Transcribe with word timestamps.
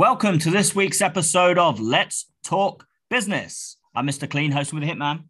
Welcome 0.00 0.38
to 0.38 0.50
this 0.50 0.74
week's 0.74 1.02
episode 1.02 1.58
of 1.58 1.78
Let's 1.78 2.24
Talk 2.42 2.86
Business. 3.10 3.76
I'm 3.94 4.06
Mr. 4.06 4.26
Clean, 4.26 4.50
hosting 4.50 4.80
with 4.80 4.88
Hitman. 4.88 5.24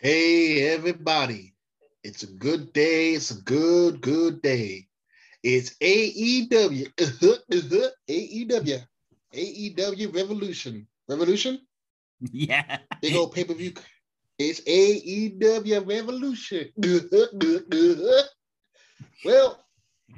Hey, 0.00 0.68
everybody. 0.70 1.54
It's 2.02 2.24
a 2.24 2.26
good 2.26 2.72
day. 2.72 3.12
It's 3.12 3.30
a 3.30 3.40
good, 3.42 4.00
good 4.00 4.42
day. 4.42 4.88
It's 5.44 5.76
AEW. 5.78 6.86
Uh-huh, 7.00 7.36
uh-huh, 7.52 7.90
AEW. 8.08 8.82
AEW 9.32 10.12
Revolution. 10.12 10.88
Revolution? 11.08 11.60
Yeah. 12.32 12.78
Big 13.00 13.14
old 13.14 13.32
pay 13.32 13.44
per 13.44 13.54
view. 13.54 13.72
It's 14.36 14.62
AEW 14.62 15.86
Revolution. 15.86 16.70
Uh-huh. 16.82 18.22
well, 19.24 19.64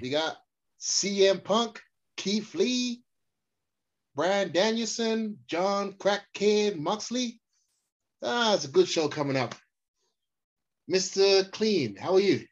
we 0.01 0.09
got 0.09 0.39
CM 0.80 1.45
Punk, 1.45 1.83
Keith 2.19 2.55
Lee, 2.55 3.01
Bryan 4.15 4.53
Danielson, 4.53 5.39
Jon 5.47 5.93
Crackhead 5.95 6.77
Moxley. 6.77 7.41
Ah, 8.23 8.55
it's 8.55 8.65
a 8.65 8.69
good 8.69 8.89
show 8.89 9.09
coming 9.09 9.37
up. 9.37 9.55
Mr. 10.93 11.51
Clean, 11.53 11.95
how 11.97 12.15
are 12.15 12.21
you? 12.21 12.45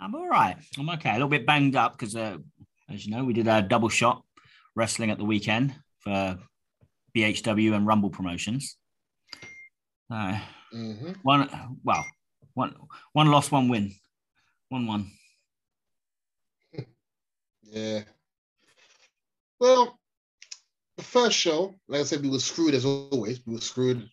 I'm 0.00 0.14
all 0.14 0.28
right. 0.28 0.56
I'm 0.78 0.88
okay. 0.90 1.10
A 1.10 1.14
little 1.14 1.28
bit 1.28 1.44
banged 1.44 1.74
up 1.76 1.92
because, 1.98 2.14
uh, 2.14 2.38
as 2.88 3.04
you 3.04 3.14
know, 3.14 3.24
we 3.24 3.32
did 3.32 3.48
a 3.48 3.60
double 3.60 3.88
shot 3.88 4.22
wrestling 4.76 5.10
at 5.10 5.18
the 5.18 5.24
weekend 5.24 5.74
for 5.98 6.38
BHW 7.16 7.74
and 7.74 7.86
Rumble 7.86 8.10
promotions. 8.10 8.76
Uh, 10.10 10.38
Mm-hmm. 10.72 11.14
one, 11.22 11.50
well, 11.82 12.06
one, 12.54 12.76
one 13.12 13.26
loss, 13.26 13.50
one 13.50 13.68
win, 13.68 13.92
one 14.68 14.86
one. 14.86 15.10
Yeah. 17.64 18.02
Well, 19.60 19.98
the 20.96 21.02
first 21.04 21.36
show, 21.36 21.74
like 21.88 22.00
I 22.00 22.04
said, 22.04 22.22
we 22.22 22.30
were 22.30 22.38
screwed 22.38 22.74
as 22.74 22.84
always. 22.84 23.40
We 23.46 23.54
were 23.54 23.60
screwed. 23.60 24.08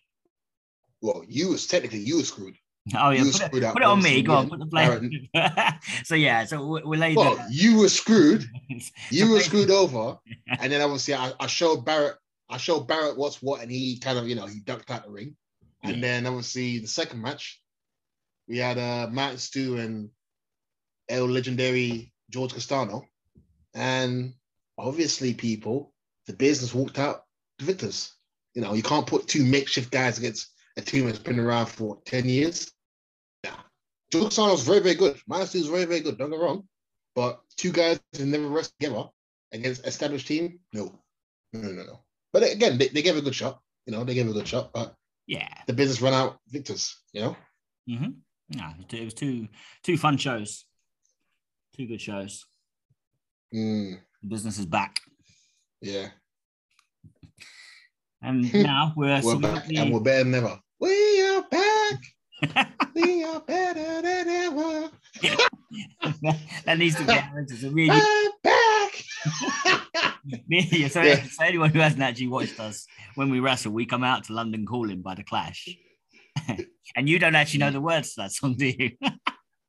Well, 1.01 1.23
you 1.27 1.49
was 1.49 1.67
technically 1.67 1.99
you 1.99 2.17
were 2.17 2.23
screwed. 2.23 2.55
Oh 2.95 3.09
yeah, 3.09 3.23
put 3.23 3.33
screwed 3.33 3.63
it, 3.63 3.73
put 3.73 3.81
it 3.81 3.85
on 3.85 4.01
me. 4.01 4.21
Go 4.21 4.33
on, 4.33 4.49
put 4.49 4.59
the 4.59 4.65
blame. 4.65 5.29
so 6.03 6.15
yeah, 6.15 6.45
so 6.45 6.65
we, 6.65 6.83
we 6.83 6.97
laid 6.97 7.17
Well, 7.17 7.37
you 7.49 7.79
were 7.79 7.89
screwed. 7.89 8.45
You 9.09 9.31
were 9.31 9.39
screwed 9.39 9.71
over, 9.71 10.19
and 10.59 10.71
then 10.71 10.81
obviously 10.81 11.15
I, 11.15 11.31
I 11.39 11.47
showed 11.47 11.83
Barrett. 11.83 12.17
I 12.49 12.57
showed 12.57 12.87
Barrett 12.87 13.17
what's 13.17 13.41
what, 13.41 13.61
and 13.61 13.71
he 13.71 13.97
kind 13.99 14.19
of 14.19 14.27
you 14.27 14.35
know 14.35 14.45
he 14.45 14.59
ducked 14.59 14.91
out 14.91 15.05
the 15.05 15.11
ring. 15.11 15.35
And 15.83 16.03
then 16.03 16.25
obviously 16.25 16.79
the 16.79 16.87
second 16.87 17.21
match, 17.21 17.61
we 18.47 18.57
had 18.57 18.77
uh, 18.77 19.07
Matt 19.09 19.39
Stu 19.39 19.77
and 19.77 20.09
El 21.07 21.27
legendary 21.27 22.11
George 22.29 22.53
Castano, 22.53 23.05
and 23.73 24.33
obviously 24.77 25.33
people, 25.33 25.93
the 26.27 26.33
business 26.33 26.73
walked 26.73 26.99
out 26.99 27.23
the 27.59 27.65
victors. 27.65 28.13
You 28.53 28.61
know, 28.61 28.73
you 28.73 28.83
can't 28.83 29.07
put 29.07 29.27
two 29.27 29.43
makeshift 29.43 29.91
guys 29.91 30.17
against 30.17 30.47
a 30.77 30.81
team 30.81 31.05
that's 31.05 31.19
been 31.19 31.39
around 31.39 31.67
for 31.67 31.99
ten 32.05 32.27
years. 32.27 32.71
Yeah, 33.43 33.55
George 34.11 34.25
Castano's 34.25 34.63
very 34.63 34.79
very 34.79 34.95
good. 34.95 35.19
Matt 35.27 35.49
Stu's 35.49 35.67
very 35.67 35.85
very 35.85 35.99
good. 35.99 36.17
Don't 36.17 36.31
get 36.31 36.39
wrong, 36.39 36.67
but 37.15 37.39
two 37.55 37.71
guys 37.71 37.99
who 38.17 38.25
never 38.25 38.47
rest 38.47 38.73
together 38.79 39.05
against 39.51 39.85
established 39.85 40.27
team, 40.27 40.59
no, 40.73 40.99
no, 41.53 41.61
no, 41.61 41.71
no. 41.71 41.83
no. 41.83 41.99
But 42.33 42.51
again, 42.51 42.77
they, 42.77 42.89
they 42.89 43.01
gave 43.01 43.17
a 43.17 43.21
good 43.21 43.35
shot. 43.35 43.59
You 43.85 43.93
know, 43.93 44.03
they 44.03 44.13
gave 44.13 44.27
a 44.27 44.33
good 44.33 44.47
shot, 44.47 44.71
but 44.73 44.93
yeah. 45.27 45.47
the 45.65 45.73
business 45.73 46.01
run 46.01 46.13
out 46.13 46.39
victors, 46.49 46.95
you 47.13 47.21
know? 47.21 47.37
Mm-hmm. 47.89 48.57
No, 48.57 48.73
it 48.91 49.05
was 49.05 49.13
two- 49.13 49.47
two 49.83 49.97
fun 49.97 50.17
shows, 50.17 50.65
two 51.75 51.87
good 51.87 52.01
shows. 52.01 52.45
Mm, 53.53 54.01
business 54.27 54.59
is 54.59 54.65
back, 54.65 54.99
yeah. 55.81 56.09
and 58.21 58.53
now 58.53 58.93
we're, 58.95 59.21
We're 59.23 59.39
back 59.39 59.65
and 59.69 59.93
we're 59.93 59.99
better 59.99 60.23
than 60.23 60.35
ever. 60.35 60.59
We 60.79 61.21
are 61.27 61.43
back. 61.49 62.67
we 62.95 63.23
are 63.23 63.39
better 63.41 64.01
than 64.01 64.27
ever. 64.27 64.91
that 66.65 66.77
needs 66.77 66.95
to 66.95 67.03
get 67.03 67.29
it's 67.35 67.63
a 67.63 67.69
really 67.69 67.89
I'm 67.91 68.31
back. 68.43 69.03
yeah, 70.47 70.87
so, 70.87 71.01
Yeah. 71.01 71.23
so 71.23 71.43
anyone 71.43 71.71
who 71.71 71.79
hasn't 71.79 72.01
actually 72.01 72.27
watched 72.27 72.59
us 72.59 72.85
when 73.15 73.29
we 73.29 73.39
wrestle, 73.39 73.71
we 73.71 73.85
come 73.85 74.03
out 74.03 74.25
to 74.25 74.33
London 74.33 74.65
Calling 74.65 75.01
by 75.01 75.15
the 75.15 75.23
Clash, 75.23 75.67
and 76.95 77.09
you 77.09 77.19
don't 77.19 77.35
actually 77.35 77.59
know 77.59 77.71
the 77.71 77.81
words 77.81 78.13
to 78.13 78.21
that 78.21 78.31
song, 78.31 78.55
do 78.55 78.67
you? 78.67 78.91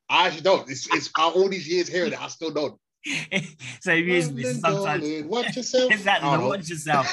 I 0.09 0.27
actually 0.27 0.41
don't. 0.41 0.69
It's, 0.69 0.87
it's 0.93 1.09
all 1.17 1.49
these 1.49 1.67
years 1.67 1.87
hearing 1.87 2.13
it. 2.13 2.21
I 2.21 2.27
still 2.27 2.51
don't. 2.51 2.79
so 3.81 3.93
usually 3.93 4.43
London 4.43 4.61
sometimes 4.61 5.03
calling, 5.03 5.27
watch 5.35 5.55
yourself. 5.55 5.91
exactly 5.91 6.29
I 6.29 6.37
watch 6.37 6.69
yourself. 6.69 7.07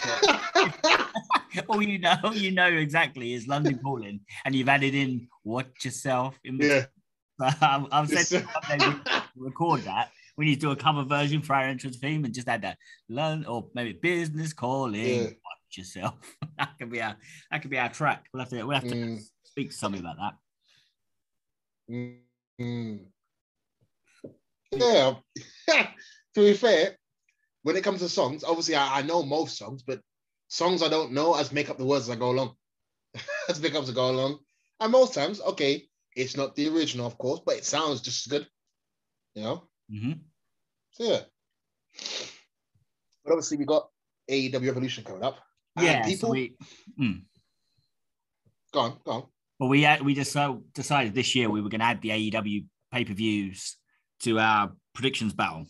all 1.69 1.83
you 1.83 1.99
know, 1.99 2.15
all 2.25 2.35
you 2.35 2.51
know 2.51 2.67
exactly 2.69 3.35
is 3.35 3.47
London 3.47 3.79
Calling, 3.85 4.21
and 4.45 4.55
you've 4.55 4.69
added 4.69 4.95
in 4.95 5.29
"watch 5.45 5.85
yourself." 5.85 6.39
In 6.45 6.59
yeah. 6.61 6.87
I'm, 7.61 7.87
I'm 7.93 8.05
It's- 8.05 8.29
saying 8.29 8.47
someday 8.69 8.97
record 9.37 9.83
that. 9.83 10.11
We 10.39 10.45
need 10.45 10.57
to 10.57 10.61
do 10.61 10.71
a 10.73 10.77
cover 10.77 11.03
version 11.03 11.41
for 11.41 11.55
our 11.55 11.63
entrance 11.65 11.97
theme 11.97 12.25
and 12.27 12.35
just 12.35 12.47
add 12.49 12.61
that 12.63 12.77
learn 13.09 13.47
or 13.47 13.69
maybe 13.75 13.93
business 13.95 14.53
calling. 14.53 14.95
Yeah. 15.03 15.23
Watch 15.25 15.77
yourself. 15.79 16.15
that 16.59 16.77
could 16.79 16.91
be 16.91 17.01
our 17.01 17.17
that 17.51 17.63
could 17.63 17.71
be 17.71 17.79
our 17.79 17.89
track. 17.89 18.27
We'll 18.33 18.41
have 18.43 18.51
to 18.51 18.63
we'll 18.65 18.75
have 18.79 18.89
to 18.89 18.95
Mm. 18.95 19.23
speak 19.45 19.71
to 19.71 19.77
somebody 19.77 20.03
about 20.03 20.17
that. 20.19 20.35
Mm. 22.61 22.99
Yeah. 24.73 25.15
to 25.69 25.87
be 26.37 26.55
fair, 26.55 26.97
when 27.63 27.77
it 27.77 27.85
comes 27.85 28.01
to 28.01 28.09
songs, 28.09 28.45
obviously 28.45 28.75
I, 28.75 28.99
I 28.99 29.03
know 29.03 29.23
most 29.23 29.59
songs, 29.59 29.83
but 29.83 30.01
songs 30.49 30.83
I 30.83 30.89
don't 30.89 31.13
know, 31.13 31.35
I 31.35 31.41
just 31.41 31.53
make 31.53 31.71
up 31.71 31.79
the 31.79 31.85
words 31.85 32.09
as 32.09 32.17
I 32.17 32.19
go 32.19 32.31
along. 32.31 32.55
as 33.49 33.61
make 33.61 33.75
up 33.75 33.83
as 33.83 33.91
I 33.91 33.95
go 33.95 34.11
along. 34.11 34.39
And 34.81 34.93
most 34.93 35.15
times, 35.15 35.41
okay, 35.41 35.89
it's 36.15 36.37
not 36.37 36.55
the 36.55 36.69
original, 36.69 37.07
of 37.07 37.19
course, 37.19 37.41
but 37.45 37.57
it 37.57 37.65
sounds 37.65 38.01
just 38.01 38.27
as 38.27 38.31
good. 38.31 38.47
You 39.35 39.43
know? 39.43 39.69
hmm 39.91 40.13
So 40.93 41.05
yeah. 41.05 41.21
But 43.25 43.33
obviously 43.33 43.57
we 43.59 43.65
got 43.65 43.89
AEW 44.31 44.67
Revolution 44.67 45.05
coming 45.05 45.25
up. 45.25 45.39
Yeah. 45.79 46.05
people 46.05 46.29
so 46.29 46.33
we, 46.33 46.57
mm. 46.99 47.23
go 48.73 48.81
on, 48.81 48.99
go 49.05 49.13
on. 49.13 49.25
Well, 49.59 49.69
we 49.69 49.87
we 50.03 50.15
just 50.15 50.37
uh, 50.37 50.57
decided 50.75 51.15
this 51.15 51.35
year 51.35 51.49
we 51.51 51.61
were 51.61 51.69
going 51.69 51.81
to 51.81 51.87
add 51.87 52.03
the 52.03 52.11
AEW 52.11 52.67
pay 52.93 53.05
per 53.05 53.15
views 53.15 53.77
to 54.21 54.39
our 54.39 54.73
predictions 54.95 55.33
battle, 55.35 55.67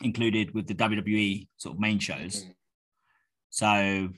included 0.00 0.54
with 0.54 0.66
the 0.66 0.74
WWE 0.74 1.48
sort 1.56 1.74
of 1.74 1.80
main 1.80 1.98
shows. 1.98 2.44
Mhm. 2.44 2.54
So 3.50 4.08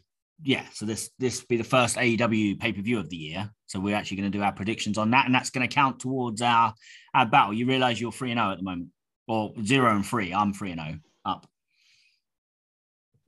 yeah, 0.43 0.65
so 0.73 0.87
this 0.87 1.11
this 1.19 1.45
be 1.45 1.57
the 1.57 1.65
first 1.65 1.97
AEW 1.97 2.59
pay 2.61 2.73
per 2.73 2.81
view 2.81 2.99
of 2.99 3.09
the 3.11 3.17
year. 3.17 3.51
So 3.67 3.81
we're 3.81 3.97
actually 3.97 4.19
going 4.19 4.31
to 4.33 4.39
do 4.39 4.43
our 4.45 4.53
predictions 4.53 4.97
on 4.99 5.11
that, 5.11 5.27
and 5.27 5.35
that's 5.35 5.51
going 5.51 5.69
to 5.69 5.73
count 5.75 6.01
towards 6.01 6.43
our 6.43 6.75
our 7.15 7.27
battle. 7.27 7.53
You 7.53 7.67
realize 7.67 8.01
you're 8.01 8.13
three 8.13 8.31
and 8.31 8.39
zero 8.39 8.53
at 8.53 8.59
the 8.59 8.65
moment, 8.65 8.91
or 9.27 9.53
zero 9.65 9.95
and 9.95 10.07
three. 10.07 10.33
I'm 10.33 10.53
three 10.55 10.71
and 10.73 10.81
zero 10.81 10.99
up. 11.25 11.47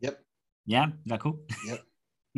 Yep. 0.00 0.22
Yeah, 0.66 0.86
is 0.86 0.92
that 1.06 1.20
cool? 1.20 1.40
Yep. 1.66 1.84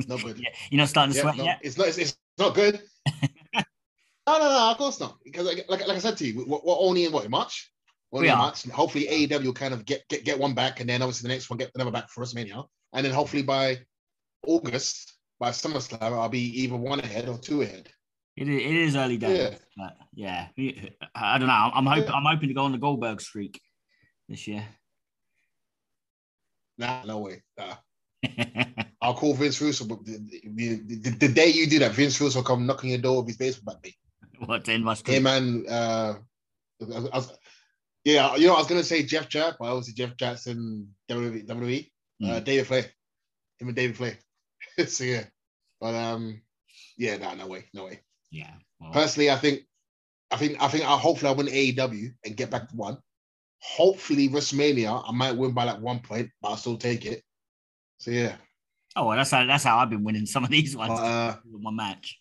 No 0.08 0.16
good. 0.16 0.38
yeah, 0.40 0.48
you're 0.70 0.78
not 0.78 0.88
starting 0.88 1.12
to 1.12 1.18
Yeah, 1.18 1.22
sweat 1.22 1.36
no, 1.36 1.44
yet. 1.44 1.58
it's 1.62 1.76
not. 1.76 1.88
It's, 1.88 1.98
it's 1.98 2.16
not 2.38 2.54
good. 2.54 2.80
no, 4.26 4.38
no, 4.38 4.44
no. 4.48 4.70
Of 4.70 4.78
course 4.78 5.00
not. 5.00 5.18
Because 5.24 5.46
like, 5.46 5.64
like, 5.68 5.86
like 5.86 5.96
I 5.96 6.00
said 6.00 6.16
to 6.18 6.26
you, 6.26 6.44
we're, 6.46 6.60
we're 6.64 6.76
only 6.78 7.04
in 7.04 7.12
what 7.12 7.24
in 7.24 7.30
March. 7.30 7.70
Only 8.12 8.26
We 8.26 8.28
in 8.28 8.34
are. 8.34 8.38
March. 8.38 8.64
And 8.64 8.72
hopefully 8.72 9.06
AEW 9.10 9.44
will 9.44 9.52
kind 9.52 9.74
of 9.74 9.84
get, 9.84 10.06
get 10.08 10.24
get 10.24 10.38
one 10.38 10.54
back, 10.54 10.80
and 10.80 10.88
then 10.88 11.02
obviously 11.02 11.28
the 11.28 11.34
next 11.34 11.48
one 11.50 11.58
get 11.58 11.70
another 11.74 11.90
back 11.90 12.08
for 12.10 12.22
WrestleMania, 12.24 12.64
and 12.92 13.04
then 13.04 13.12
hopefully 13.12 13.42
by 13.42 13.78
August, 14.46 15.14
by 15.40 15.50
SummerSlam, 15.50 16.00
I'll 16.02 16.28
be 16.28 16.62
either 16.62 16.76
one 16.76 17.00
ahead 17.00 17.28
or 17.28 17.38
two 17.38 17.62
ahead. 17.62 17.88
It 18.36 18.48
is, 18.48 18.62
it 18.62 18.74
is 18.74 18.96
early 18.96 19.18
days, 19.18 19.38
Yeah. 19.38 19.56
but 19.76 19.96
yeah, 20.14 20.48
I 21.14 21.38
don't 21.38 21.48
know. 21.48 21.70
I'm 21.74 21.84
hoping 21.86 22.10
I'm 22.12 22.24
hoping 22.24 22.48
to 22.48 22.54
go 22.54 22.62
on 22.62 22.72
the 22.72 22.78
Goldberg 22.78 23.20
streak 23.20 23.60
this 24.28 24.46
year. 24.48 24.64
Nah, 26.78 27.04
no 27.04 27.18
way. 27.18 27.42
Nah. 27.58 27.74
I'll 29.02 29.14
call 29.14 29.34
Vince 29.34 29.60
Russo. 29.60 29.84
But 29.84 30.04
the, 30.04 30.18
the, 30.54 30.80
the, 30.86 31.10
the 31.10 31.28
day 31.28 31.48
you 31.48 31.66
do 31.66 31.80
that, 31.80 31.92
Vince 31.92 32.20
Russo 32.20 32.38
will 32.38 32.44
come 32.44 32.66
knocking 32.66 32.90
your 32.90 33.00
door 33.00 33.18
with 33.18 33.28
his 33.28 33.36
baseball 33.36 33.78
bat. 33.82 33.92
Mate. 34.42 34.48
what 34.48 34.68
in 34.68 34.84
my 34.84 34.92
Hey 34.92 34.98
streak? 34.98 35.22
man, 35.22 35.64
uh, 35.68 36.14
I 36.80 36.84
was- 36.84 37.10
I 37.10 37.16
was- 37.16 37.38
yeah, 38.04 38.34
you 38.36 38.46
know, 38.48 38.54
I 38.54 38.58
was 38.58 38.66
gonna 38.66 38.82
say 38.84 39.02
Jeff 39.02 39.28
Jarrett, 39.28 39.56
but 39.58 39.66
obviously 39.66 39.94
Jeff 39.94 40.16
Jackson, 40.16 40.94
WWE, 41.08 41.46
WWE 41.46 41.90
uh, 42.22 42.26
Mm. 42.40 42.44
David 42.44 42.66
Flair, 42.66 42.82
him 43.58 43.68
and 43.68 43.76
David 43.76 43.96
Flair. 43.96 44.18
so 44.88 45.04
yeah, 45.04 45.24
but 45.80 45.94
um, 45.94 46.42
yeah, 46.96 47.16
no, 47.16 47.34
no 47.34 47.46
way, 47.46 47.64
no 47.72 47.84
way. 47.86 48.00
Yeah. 48.30 48.54
Well, 48.80 48.92
Personally, 48.92 49.30
I 49.30 49.36
think, 49.36 49.62
I 50.30 50.36
think, 50.36 50.60
I 50.62 50.68
think, 50.68 50.84
I 50.84 50.96
hopefully 50.98 51.30
I 51.30 51.34
win 51.34 51.46
AEW 51.48 52.14
and 52.24 52.36
get 52.36 52.50
back 52.50 52.68
to 52.68 52.76
one. 52.76 52.98
Hopefully 53.60 54.28
WrestleMania, 54.28 55.04
I 55.08 55.12
might 55.12 55.32
win 55.36 55.52
by 55.52 55.64
like 55.64 55.80
one 55.80 56.00
point, 56.00 56.30
but 56.40 56.48
I'll 56.50 56.56
still 56.56 56.76
take 56.78 57.06
it. 57.06 57.22
So 57.98 58.10
yeah, 58.10 58.36
oh, 58.96 59.06
well, 59.06 59.16
that's 59.16 59.30
how 59.30 59.46
that's 59.46 59.62
how 59.62 59.78
I've 59.78 59.90
been 59.90 60.02
winning 60.02 60.26
some 60.26 60.42
of 60.42 60.50
these 60.50 60.74
ones 60.76 60.98
uh, 60.98 61.36
my 61.60 61.70
match. 61.70 62.18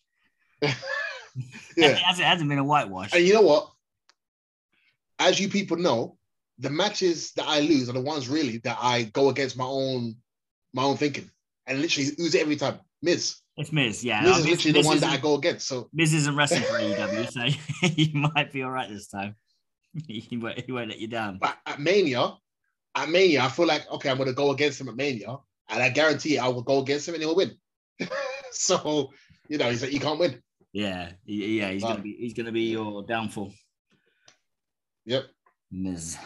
yeah. 1.78 1.90
it, 1.90 1.98
hasn't, 1.98 2.26
it 2.26 2.30
hasn't 2.30 2.50
been 2.50 2.60
a 2.60 2.64
whitewash. 2.64 3.14
And 3.14 3.26
you 3.26 3.34
know 3.34 3.42
what? 3.42 3.70
As 5.20 5.40
you 5.40 5.50
people 5.50 5.78
know, 5.78 6.18
the 6.58 6.70
matches 6.70 7.32
that 7.34 7.46
I 7.48 7.60
lose 7.62 7.90
are 7.90 7.94
the 7.94 8.02
ones 8.02 8.30
really 8.30 8.58
that 8.60 8.78
I 8.82 9.04
go 9.04 9.30
against 9.30 9.58
my 9.58 9.66
own 9.66 10.16
my 10.74 10.84
own 10.84 10.96
thinking, 10.98 11.30
and 11.68 11.82
literally 11.82 12.10
lose 12.18 12.36
it 12.36 12.42
every 12.42 12.56
time. 12.56 12.80
Miz. 13.02 13.38
It's 13.58 13.72
Miz, 13.72 14.04
yeah. 14.04 14.22
Miz 14.22 14.38
is 14.38 14.46
Miz- 14.46 14.52
literally 14.52 14.74
Miz 14.74 14.86
the 14.86 14.88
one 14.88 15.00
that 15.00 15.10
I 15.10 15.18
go 15.18 15.36
against. 15.36 15.68
So 15.68 15.90
Miz 15.94 16.14
isn't 16.14 16.36
wrestling 16.36 16.62
for 16.62 16.74
AEW, 16.80 17.32
so 17.32 17.88
you 17.88 18.30
might 18.34 18.52
be 18.52 18.64
all 18.64 18.72
right 18.72 18.90
this 18.90 19.08
time. 19.08 19.36
he, 20.08 20.38
won't, 20.38 20.62
he 20.62 20.72
won't 20.72 20.90
let 20.90 21.00
you 21.00 21.08
down. 21.08 21.38
but 21.40 21.58
at 21.66 21.80
Mania, 21.80 22.34
at 22.96 23.10
Mania, 23.10 23.44
I 23.44 23.50
feel 23.50 23.68
like 23.68 23.90
okay, 23.92 24.10
I'm 24.10 24.18
gonna 24.18 24.34
go 24.34 24.52
against 24.52 24.80
him 24.80 24.88
at 24.90 24.96
Mania, 24.96 25.38
and 25.70 25.84
I 25.84 25.90
guarantee 25.90 26.38
I 26.38 26.48
will 26.48 26.62
go 26.62 26.80
against 26.80 27.08
him 27.08 27.16
and 27.16 27.24
he'll 27.24 27.36
win. 27.36 27.52
so 28.52 29.12
you 29.50 29.58
know, 29.58 29.70
he's 29.70 29.82
like, 29.82 29.92
you 29.92 30.00
can't 30.00 30.20
win. 30.20 30.42
Yeah, 30.74 31.12
yeah, 31.26 31.72
he's 31.72 31.84
gonna 31.84 32.02
be 32.02 32.16
he's 32.20 32.34
gonna 32.34 32.52
be 32.52 32.72
your 32.72 33.04
downfall, 33.04 33.54
Yep. 35.06 35.26
Miz. 35.72 36.18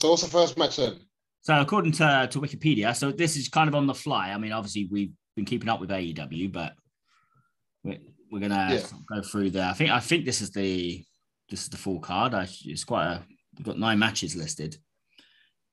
So 0.00 0.10
what's 0.10 0.22
the 0.22 0.28
first 0.28 0.58
match 0.58 0.76
then? 0.76 0.98
So 1.42 1.60
according 1.60 1.92
to, 1.92 2.26
to 2.30 2.40
Wikipedia, 2.40 2.96
so 2.96 3.12
this 3.12 3.36
is 3.36 3.48
kind 3.48 3.68
of 3.68 3.74
on 3.74 3.86
the 3.86 3.94
fly. 3.94 4.30
I 4.30 4.38
mean, 4.38 4.50
obviously 4.52 4.88
we've 4.90 5.12
been 5.36 5.44
keeping 5.44 5.68
up 5.68 5.78
with 5.80 5.90
AEW, 5.90 6.50
but 6.52 6.72
we're, 7.84 7.98
we're 8.32 8.40
gonna 8.40 8.68
Yeah. 8.74 8.86
go 9.08 9.22
through 9.22 9.50
there. 9.50 9.68
I 9.68 9.74
think 9.74 9.90
I 9.90 10.00
think 10.00 10.24
this 10.24 10.40
is 10.40 10.50
the 10.50 11.04
this 11.48 11.62
is 11.62 11.68
the 11.68 11.76
full 11.76 12.00
card. 12.00 12.34
I, 12.34 12.48
it's 12.64 12.84
quite 12.84 13.06
a 13.06 13.22
we've 13.56 13.66
got 13.66 13.78
nine 13.78 13.98
matches 14.00 14.34
listed. 14.34 14.76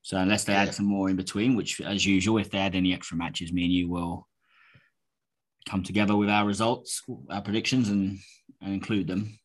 So 0.04 0.18
unless 0.18 0.44
they 0.44 0.54
Yeah. 0.54 0.64
add 0.64 0.76
some 0.76 0.86
more 0.86 1.10
in 1.10 1.16
between, 1.16 1.56
which 1.56 1.80
as 1.82 2.06
usual, 2.06 2.38
if 2.38 2.52
they 2.52 2.58
add 2.60 2.76
any 2.76 2.94
extra 2.94 3.18
matches, 3.18 3.52
me 3.54 3.64
and 3.64 3.74
you 3.74 3.90
will 3.90 4.28
come 5.68 5.84
together 5.84 6.16
with 6.16 6.30
our 6.30 6.46
results, 6.46 7.02
our 7.30 7.42
predictions, 7.42 7.90
and, 7.90 8.18
and 8.62 8.74
include 8.74 9.08
them. 9.08 9.38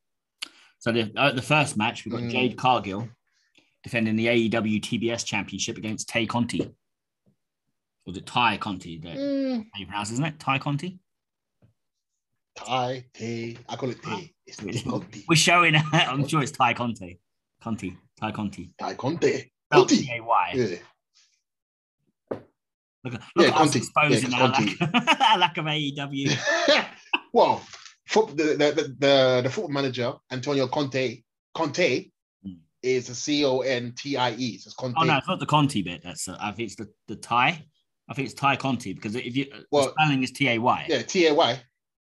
So 0.79 0.93
the, 0.93 1.13
uh, 1.17 1.33
the 1.33 1.43
first 1.43 1.77
match 1.77 2.05
we've 2.05 2.13
got 2.13 2.23
Mm. 2.23 2.31
Jade 2.31 2.57
Cargill 2.57 3.09
defending 3.83 4.17
the 4.17 4.27
AEW 4.27 4.81
TBS 4.81 5.25
Championship 5.25 5.77
against 5.79 6.09
Tay 6.09 6.27
Conti. 6.27 6.71
Was 8.07 8.17
it 8.17 8.27
Ty 8.27 8.57
Conti? 8.59 8.99
That 8.99 9.17
Mm, 9.17 9.67
how 9.73 9.81
you 9.81 9.87
pronounce, 9.87 10.11
it, 10.11 10.15
isn't 10.15 10.25
it? 10.25 10.39
Ty 10.39 10.59
Conti. 10.59 10.99
Thai, 12.55 13.05
Tay. 13.13 13.57
I 13.69 13.77
call 13.77 13.91
it 13.91 14.03
Tay. 14.03 14.33
It's, 14.47 14.63
it's 14.63 14.83
Conti. 14.83 15.25
We're 15.29 15.35
showing. 15.37 15.75
I'm 15.93 16.27
sure 16.27 16.43
it's 16.43 16.53
Ty 16.53 16.75
Conti. 16.75 17.19
Conti. 17.61 17.97
Ty 18.21 18.31
Conti. 18.33 18.73
Thai 18.79 18.95
Conte. 18.95 19.51
Spelled 19.67 19.89
Conti. 19.89 20.07
T-A-Y. 20.07 20.53
Yeah. 20.55 20.77
Look, 23.07 23.15
at- 23.15 23.23
Yeah, 23.37 23.47
look 23.47 23.55
at 23.55 23.61
us 23.63 23.77
exposing 23.77 24.31
Yeah, 24.33 24.41
our, 24.43 24.49
lack, 24.49 25.21
our 25.33 25.39
lack 25.39 25.57
of 25.59 25.65
AEW. 25.65 26.87
well, 27.33 27.63
foot, 28.07 28.37
the, 28.37 28.45
the, 28.45 28.95
the, 28.99 29.41
the, 29.45 29.51
football 29.51 29.71
manager, 29.73 30.13
Antonio 30.31 30.67
Conte, 30.69 31.23
Conte 31.55 32.11
Mm. 32.47 32.59
is 32.83 33.09
a 33.09 33.15
C 33.15 33.45
O 33.45 33.61
N 33.61 33.95
T 33.97 34.17
I 34.17 34.33
E. 34.33 34.59
So 34.59 34.69
it's 34.69 34.75
Conte. 34.75 34.97
Oh 34.99 35.05
no, 35.05 35.17
it's 35.17 35.27
not 35.29 35.41
the 35.41 35.47
Conti 35.47 35.83
bit. 35.83 36.03
That's 36.05 36.29
uh, 36.29 36.37
I 36.41 36.53
think 36.53 36.67
it's 36.67 36.77
the 36.77 36.89
the 37.09 37.17
Ty. 37.17 37.65
I 38.09 38.15
think 38.15 38.27
it's 38.27 38.35
Ty 38.39 38.57
Conti 38.57 38.93
because 38.93 39.15
if 39.17 39.35
you 39.37 39.47
Well, 39.71 39.87
the 39.87 39.91
spelling 39.93 40.23
is 40.23 40.31
T 40.33 40.49
A 40.51 40.59
Y. 40.59 40.87
Yeah, 40.89 41.03
T 41.03 41.27
A 41.29 41.35
Y. 41.35 41.61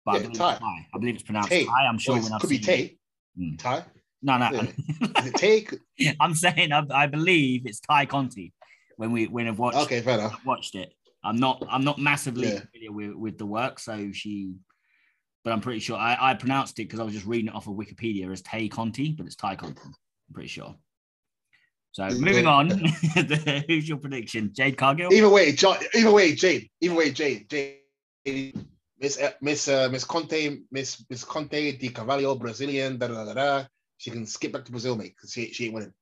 but 0.05 0.11
I 0.15 0.19
believe 0.19 0.37
Ty. 0.37 0.59
I 0.93 0.97
believe 0.99 1.15
it's 1.15 1.23
pronounced 1.23 1.49
Tay. 1.49 1.65
Ty. 1.65 1.85
I'm 1.85 1.97
sure 1.97 2.15
Well, 2.15 2.23
when 2.23 2.31
it 2.31 2.35
I've 2.35 2.41
could 2.41 2.49
be. 2.49 2.59
Tay. 2.59 2.97
Mm. 3.39 3.59
Ty. 3.59 3.83
No, 4.23 4.37
no. 4.37 4.49
Yeah. 4.51 4.61
Is 5.19 5.25
it 5.27 5.35
Tay? 5.35 5.67
I'm 6.19 6.33
saying 6.33 6.71
I, 6.71 6.83
I 6.91 7.07
believe 7.07 7.63
it's 7.65 7.79
Ty 7.81 8.05
Conti 8.05 8.53
when 8.97 9.11
we 9.11 9.27
when 9.27 9.47
I've 9.47 9.59
watched 9.59 9.77
Okay, 9.77 10.01
fair 10.01 10.15
enough. 10.15 10.39
watched 10.45 10.75
it. 10.75 10.93
I'm 11.23 11.37
not 11.37 11.63
I'm 11.69 11.83
not 11.83 11.99
massively 11.99 12.47
Yeah. 12.47 12.61
familiar 12.71 12.91
with, 12.91 13.15
with 13.15 13.37
the 13.37 13.45
work, 13.45 13.79
so 13.79 14.11
she 14.11 14.53
but 15.43 15.53
I'm 15.53 15.61
pretty 15.61 15.79
sure 15.79 15.97
I, 15.97 16.17
I 16.19 16.33
pronounced 16.35 16.77
it 16.79 16.83
because 16.83 16.99
I 16.99 17.03
was 17.03 17.13
just 17.13 17.25
reading 17.25 17.47
it 17.47 17.55
off 17.55 17.67
of 17.67 17.73
Wikipedia 17.73 18.31
as 18.31 18.41
Tay 18.41 18.67
Conti, 18.69 19.11
but 19.11 19.25
it's 19.25 19.35
Ty 19.35 19.55
Conti. 19.55 19.81
I'm 19.83 20.33
pretty 20.33 20.49
sure. 20.49 20.75
So 21.93 22.09
moving 22.11 22.45
on, 22.47 22.69
who's 23.67 23.89
your 23.89 23.97
prediction? 23.97 24.51
Jade 24.53 24.77
Cargill? 24.77 25.11
Either 25.11 25.29
way, 25.29 25.51
Jo- 25.51 25.75
either 25.93 26.11
way, 26.11 26.33
Jade. 26.35 26.69
Either 26.79 26.95
way, 26.95 27.11
Jade. 27.11 27.49
Jade. 27.49 28.65
Miss 28.99 29.19
uh, 29.19 29.31
Miss 29.41 29.67
uh, 29.67 29.89
Miss 29.91 30.03
Conte, 30.05 30.59
Miss 30.71 31.03
Miss 31.09 31.23
Conte 31.23 31.71
di 31.77 31.89
Cavallo, 31.89 32.35
Brazilian. 32.39 32.97
Da, 32.97 33.07
da, 33.07 33.25
da, 33.25 33.33
da. 33.33 33.65
She 33.97 34.11
can 34.11 34.25
skip 34.25 34.51
back 34.53 34.63
to 34.65 34.71
Brazil, 34.71 34.95
mate, 34.95 35.13
because 35.15 35.31
she, 35.33 35.51
she 35.51 35.65
ain't 35.65 35.73
winning. 35.73 35.93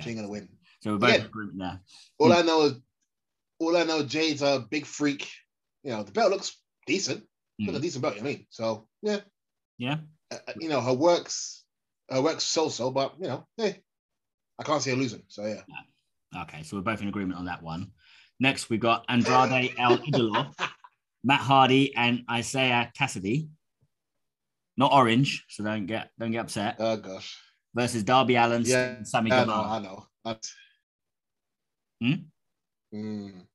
She 0.00 0.10
ain't 0.10 0.18
gonna 0.18 0.28
win. 0.30 0.48
So 0.84 0.92
we're 0.92 0.98
both 0.98 1.10
Yeah. 1.10 1.16
in 1.20 1.26
agreement 1.26 1.58
there. 1.58 1.80
All. 2.18 2.32
I 2.34 2.42
know 2.42 2.62
is, 2.64 2.74
all 3.58 3.74
I 3.74 3.84
know, 3.84 4.04
Jade's 4.04 4.42
a 4.42 4.66
big 4.70 4.84
freak. 4.84 5.30
You 5.82 5.92
know, 5.92 6.02
the 6.02 6.12
belt 6.12 6.30
looks 6.30 6.60
decent. 6.86 7.26
Looks 7.58 7.70
Hmm. 7.70 7.76
a 7.76 7.80
decent 7.80 8.02
belt, 8.02 8.16
you 8.16 8.22
know 8.22 8.28
I 8.28 8.32
mean? 8.34 8.46
So 8.50 8.86
yeah, 9.00 9.20
Yeah. 9.78 10.00
uh, 10.30 10.38
uh, 10.46 10.52
you 10.60 10.68
know, 10.68 10.82
her 10.82 10.92
works, 10.92 11.64
her 12.10 12.20
works 12.20 12.44
so 12.44 12.68
so, 12.68 12.90
but 12.90 13.14
you 13.18 13.28
know, 13.28 13.48
hey, 13.56 13.82
I 14.58 14.62
can't 14.62 14.82
see 14.82 14.90
her 14.90 14.96
losing. 14.96 15.22
So 15.28 15.46
yeah. 15.46 15.62
Okay, 16.42 16.62
so 16.64 16.76
we're 16.76 16.82
both 16.82 17.00
in 17.00 17.08
agreement 17.08 17.38
on 17.38 17.46
that 17.46 17.62
one. 17.62 17.92
Next, 18.38 18.68
we've 18.68 18.78
got 18.80 19.06
Andrade 19.08 19.72
El 19.78 19.96
Idolo, 19.98 20.52
Matt 21.22 21.40
Hardy, 21.40 21.94
and 21.96 22.24
Isiah 22.30 22.92
Kassidy. 22.94 23.48
Not 24.76 24.92
orange, 24.92 25.46
so 25.48 25.64
don't 25.64 25.86
get 25.86 26.10
don't 26.18 26.32
get 26.32 26.40
upset. 26.40 26.76
Oh 26.78 26.98
gosh. 26.98 27.40
Versus 27.74 28.02
Darby 28.02 28.34
Allin, 28.36 28.64
Yeah, 28.66 29.02
Sammy 29.04 29.32
I 29.32 29.44
know, 29.46 29.52
I 29.64 29.78
know. 29.78 30.06
Hmm? 32.04 32.28
Mm. 32.94 33.46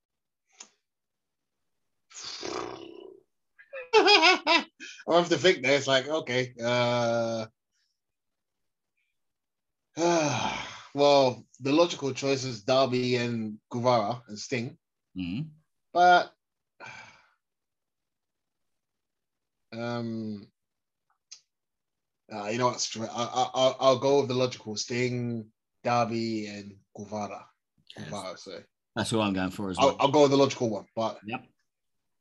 I 3.95 4.65
have 5.07 5.29
to 5.29 5.37
think 5.37 5.63
there. 5.63 5.77
It's 5.77 5.87
like, 5.87 6.07
okay. 6.07 6.53
Uh, 6.63 7.45
well, 10.95 11.45
the 11.59 11.71
logical 11.73 12.13
choice 12.13 12.43
is 12.45 12.63
Darby 12.63 13.09
and 13.09 13.59
Guevara 13.69 14.15
and 14.27 14.33
Sting, 14.39 14.77
Mhm. 15.17 15.49
but 15.93 16.33
um, 19.73 20.47
uh, 22.33 22.47
you 22.49 22.57
know 22.59 22.67
what? 22.67 22.87
I, 23.01 23.05
I, 23.05 23.51
I'll, 23.53 23.77
I'll 23.79 23.99
go 23.99 24.19
with 24.21 24.29
the 24.29 24.35
logical 24.35 24.75
Sting, 24.77 25.51
Darby, 25.83 26.47
and 26.47 26.77
Guevara. 26.95 27.48
So 28.37 28.59
That's 28.95 29.09
who 29.09 29.21
I'm 29.21 29.33
going 29.33 29.51
for 29.51 29.69
as 29.69 29.77
I'll, 29.79 29.87
well. 29.87 29.97
I'll 29.99 30.11
go 30.11 30.21
with 30.23 30.31
the 30.31 30.37
logical 30.37 30.69
one, 30.69 30.85
but 30.95 31.19
Yep. 31.25 31.45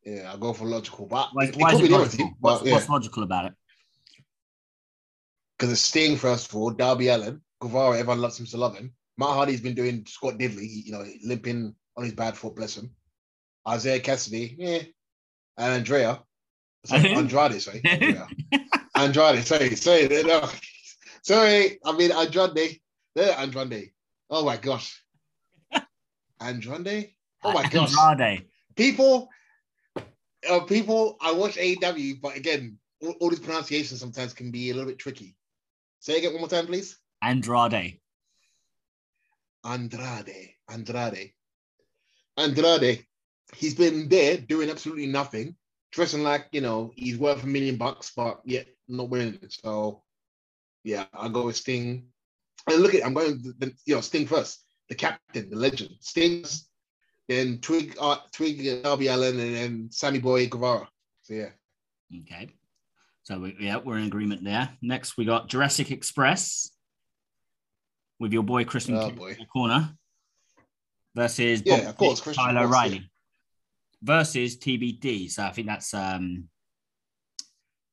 yeah, 0.04 0.30
I'll 0.30 0.38
go 0.38 0.52
for 0.52 0.66
logical. 0.66 1.06
But 1.06 1.30
Why, 1.32 1.44
it, 1.44 1.50
it 1.50 1.56
why 1.56 1.70
could 1.72 1.80
is 1.80 1.86
it 1.86 1.90
the 1.90 1.98
logical? 1.98 2.34
What's, 2.40 2.64
yeah, 2.64 2.72
what's 2.72 2.88
logical 2.88 3.22
about 3.22 3.46
it? 3.46 3.52
because 5.58 5.72
it's 5.72 5.80
Sting 5.80 6.16
first 6.16 6.48
of 6.48 6.56
all, 6.56 6.70
Darby 6.70 7.08
Allin, 7.08 7.40
Guevara, 7.60 7.98
everyone 7.98 8.20
loves 8.20 8.38
him 8.38 8.46
to 8.46 8.56
love 8.56 8.76
him. 8.76 8.92
Matt 9.16 9.30
Hardy's 9.30 9.60
been 9.60 9.74
doing 9.74 10.04
Scott 10.06 10.38
Diddley, 10.38 10.84
you 10.84 10.92
know, 10.92 11.04
limping 11.24 11.74
on 11.96 12.04
his 12.04 12.12
bad 12.12 12.36
foot, 12.36 12.54
bless 12.54 12.76
him. 12.76 12.90
Isiah 13.68 13.98
Kassidy, 13.98 14.54
yeah, 14.56 14.82
and 15.56 15.74
Andrea, 15.74 16.22
sorry, 16.84 17.12
Andrade, 17.14 17.60
sorry, 17.60 17.80
Andrea. 17.84 18.28
Andrade, 18.94 19.44
sorry, 19.44 19.74
sorry, 19.74 20.08
no, 20.22 20.48
sorry. 21.22 21.78
I 21.84 21.92
mean 21.96 22.12
Andrade, 22.12 22.80
there, 23.16 23.36
Andrade. 23.36 23.90
Oh 24.30 24.44
my 24.44 24.56
gosh, 24.56 25.02
Andrade. 26.40 27.10
Oh 27.42 27.52
my 27.52 27.68
gosh. 27.68 27.92
Andrade. 27.98 28.46
people 28.76 29.28
uh, 30.48 30.60
people 30.60 31.16
I 31.20 31.32
watch 31.32 31.56
AEW, 31.56 32.20
but 32.20 32.36
again, 32.36 32.78
all, 33.02 33.14
all 33.20 33.30
these 33.30 33.40
pronunciations 33.40 34.00
sometimes 34.00 34.32
can 34.32 34.50
be 34.50 34.70
a 34.70 34.74
little 34.74 34.88
bit 34.88 34.98
tricky. 34.98 35.36
Say 36.00 36.14
it 36.14 36.18
again 36.18 36.32
one 36.32 36.40
more 36.40 36.48
time, 36.48 36.66
please. 36.66 36.98
Andrade. 37.22 37.98
Andrade. 39.64 40.54
Andrade. 40.70 41.32
Andrade. 42.36 43.04
He's 43.56 43.74
been 43.74 44.08
there 44.08 44.36
doing 44.36 44.70
absolutely 44.70 45.06
nothing, 45.06 45.56
dressing 45.90 46.22
like 46.22 46.48
you 46.52 46.60
know 46.60 46.92
he's 46.94 47.18
worth 47.18 47.42
a 47.42 47.46
million 47.46 47.76
bucks, 47.76 48.12
but 48.14 48.40
yet 48.44 48.66
not 48.88 49.10
winning 49.10 49.38
it. 49.42 49.52
So 49.52 50.02
yeah, 50.84 51.06
I'll 51.12 51.30
go 51.30 51.46
with 51.46 51.56
Sting. 51.56 52.08
And 52.70 52.82
look 52.82 52.94
at 52.94 53.04
I'm 53.04 53.14
going 53.14 53.42
you 53.86 53.94
know 53.94 54.00
Sting 54.00 54.26
first, 54.26 54.64
the 54.88 54.94
captain, 54.94 55.50
the 55.50 55.56
legend. 55.56 55.90
Stings, 56.00 56.68
then 57.28 57.58
Twig, 57.60 57.96
uh, 58.00 58.16
Twig, 58.32 58.82
Darby 58.82 59.08
Allin, 59.08 59.38
and 59.38 59.54
then 59.54 59.88
Sammy 59.90 60.18
Boy 60.18 60.48
Guevara. 60.48 60.88
So 61.22 61.34
yeah. 61.34 61.50
Okay. 62.22 62.48
So 63.24 63.38
we, 63.38 63.56
yeah, 63.60 63.76
we're 63.76 63.98
in 63.98 64.06
agreement 64.06 64.42
there. 64.42 64.70
Next, 64.80 65.18
we 65.18 65.26
got 65.26 65.48
Jurassic 65.48 65.90
Express 65.90 66.70
with 68.18 68.32
your 68.32 68.42
boy 68.42 68.64
Christian 68.64 68.96
Oh, 68.96 69.10
boy. 69.10 69.32
in 69.32 69.38
the 69.40 69.44
corner 69.46 69.92
versus 71.14 71.62
Yeah, 71.64 71.78
Bob 71.80 71.86
of 71.88 71.96
course, 71.98 72.20
Christian 72.20 72.44
Tyler 72.44 72.66
O'Reilly 72.66 73.10
versus 74.02 74.56
TBD. 74.58 75.30
So 75.30 75.42
I 75.44 75.50
think 75.50 75.66
that's 75.66 75.92
um 75.92 76.48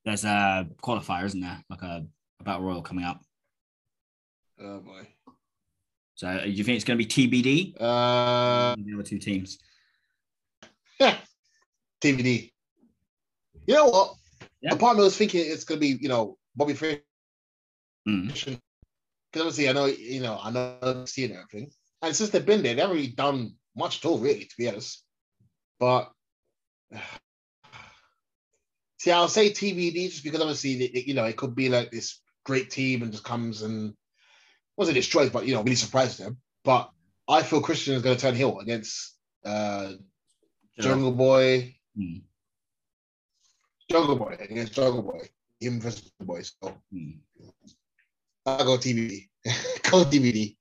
there's 0.05 0.23
a 0.23 0.67
qualifier, 0.81 1.25
isn't 1.25 1.41
there? 1.41 1.61
Like 1.69 1.81
a, 1.81 2.05
a 2.39 2.43
battle 2.43 2.63
royal 2.63 2.81
coming 2.81 3.03
up. 3.03 3.21
Oh 4.61 4.79
boy. 4.79 5.07
So 6.15 6.27
uh, 6.27 6.43
do 6.43 6.49
you 6.49 6.63
think 6.63 6.77
it's 6.77 6.85
going 6.85 6.97
to 6.97 7.05
be 7.05 7.29
TBD? 7.29 7.75
Uh, 7.79 8.75
the 8.77 8.93
other 8.93 9.03
two 9.03 9.19
teams. 9.19 9.59
Yeah. 10.99 11.17
TBD. 12.01 12.51
You 13.67 13.73
know 13.73 13.85
what? 13.85 14.15
Yeah. 14.61 14.73
A 14.73 14.77
part 14.77 14.93
of 14.93 14.97
me 14.97 15.03
was 15.03 15.17
thinking 15.17 15.43
it's 15.45 15.63
gonna 15.63 15.79
be, 15.79 15.97
you 15.99 16.09
know, 16.09 16.37
Bobby 16.55 16.73
Fish. 16.73 17.01
Mm. 18.07 18.27
Because 18.27 18.59
obviously 19.35 19.69
I 19.69 19.73
know, 19.73 19.85
you 19.85 20.21
know, 20.21 20.39
I 20.41 20.51
know 20.51 21.03
seeing 21.05 21.31
everything. 21.33 21.71
And 22.01 22.15
since 22.15 22.29
they've 22.29 22.45
been 22.45 22.63
there, 22.63 22.75
they 22.75 22.81
haven't 22.81 22.95
really 22.95 23.09
done 23.09 23.55
much 23.75 23.99
at 23.99 24.05
all, 24.09 24.19
really, 24.19 24.45
to 24.45 24.55
be 24.57 24.69
honest. 24.69 25.03
But 25.79 26.11
see, 28.99 29.11
I'll 29.11 29.27
say 29.27 29.49
TBD 29.49 30.09
just 30.11 30.23
because 30.23 30.41
obviously, 30.41 31.05
you 31.07 31.13
know, 31.13 31.25
it 31.25 31.37
could 31.37 31.55
be 31.55 31.69
like 31.69 31.91
this 31.91 32.21
great 32.45 32.69
team 32.69 33.01
and 33.01 33.11
just 33.11 33.23
comes 33.23 33.63
and 33.63 33.93
wasn't 34.77 34.95
destroys, 34.95 35.29
but 35.29 35.45
you 35.45 35.53
know, 35.53 35.61
really 35.61 35.75
surprised 35.75 36.19
them. 36.19 36.37
But 36.63 36.89
I 37.27 37.43
feel 37.43 37.61
Christian 37.61 37.95
is 37.95 38.01
going 38.01 38.15
to 38.15 38.21
turn 38.21 38.35
heel 38.35 38.59
against 38.59 39.15
uh, 39.45 39.93
Jungle 40.79 41.11
Boy. 41.11 41.75
Hmm. 41.95 42.17
Jungle 43.89 44.15
Boy 44.15 44.37
against 44.39 44.73
Jungle 44.73 45.03
Boy. 45.03 45.29
Him 45.59 45.79
versus 45.79 46.11
the 46.19 46.25
boy. 46.25 46.41
So 46.41 46.77
Hmm. 46.91 47.11
I 48.45 48.57
go 48.57 48.77
TBD. 48.77 49.27
go 49.89 50.03
TBD. 50.03 50.57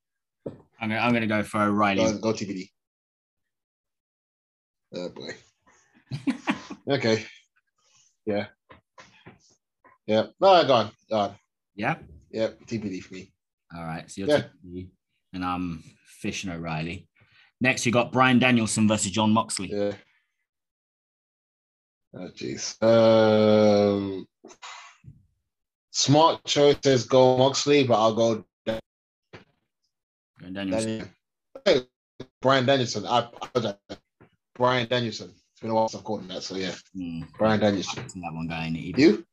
I'm 0.80 0.88
gonna, 0.88 1.00
I'm 1.00 1.12
gonna 1.12 1.26
go 1.26 1.42
for 1.42 1.62
O'Reilly. 1.62 2.04
Go, 2.04 2.18
go 2.18 2.32
TBD. 2.32 2.70
Oh 4.94 5.08
boy. 5.10 5.30
okay. 6.88 7.26
Yeah. 8.24 8.46
Yeah. 10.06 10.26
No, 10.40 10.64
go 10.66 10.74
on. 10.74 10.90
Go 11.10 11.16
on. 11.16 11.34
Yeah. 11.74 11.96
Yeah. 12.30 12.48
TBD 12.66 13.02
for 13.02 13.14
me. 13.14 13.33
All 13.74 13.84
right. 13.84 14.10
So 14.10 14.22
you're 14.22 14.28
Yeah. 14.28 14.82
And 15.32 15.44
I'm 15.44 15.82
Fish 16.06 16.44
and 16.44 16.52
O'Reilly. 16.52 17.08
Next, 17.60 17.86
you 17.86 17.92
got 17.92 18.12
Bryan 18.12 18.38
Danielson 18.38 18.86
versus 18.86 19.10
Jon 19.10 19.32
Moxley. 19.32 19.70
Yeah. 19.72 19.92
Oh 22.16 22.28
jeez. 22.28 22.80
Um, 22.82 24.26
smart 25.90 26.44
choices 26.44 27.06
go 27.06 27.36
Moxley, 27.36 27.84
but 27.84 27.94
I'll 27.94 28.14
go 28.14 28.44
Bryan 28.64 30.54
Danielson. 30.54 30.88
Daniel. 30.88 31.08
Hey, 31.64 31.80
Bryan 32.40 32.66
Danielson. 32.66 33.06
I, 33.06 33.28
I 33.54 33.74
Bryan 34.54 34.88
Danielson. 34.88 35.32
It's 35.52 35.60
been 35.60 35.70
a 35.70 35.74
while 35.74 35.88
since 35.88 36.00
I've 36.00 36.04
called 36.04 36.20
him 36.20 36.28
that, 36.28 36.42
so 36.42 36.56
yeah. 36.56 36.74
Hmm. 36.94 37.22
Bryan 37.36 37.60
Danielson. 37.60 38.04
that 38.04 38.32
one 38.32 38.46
going 38.46 38.76
either. 38.76 39.00
You? 39.00 39.26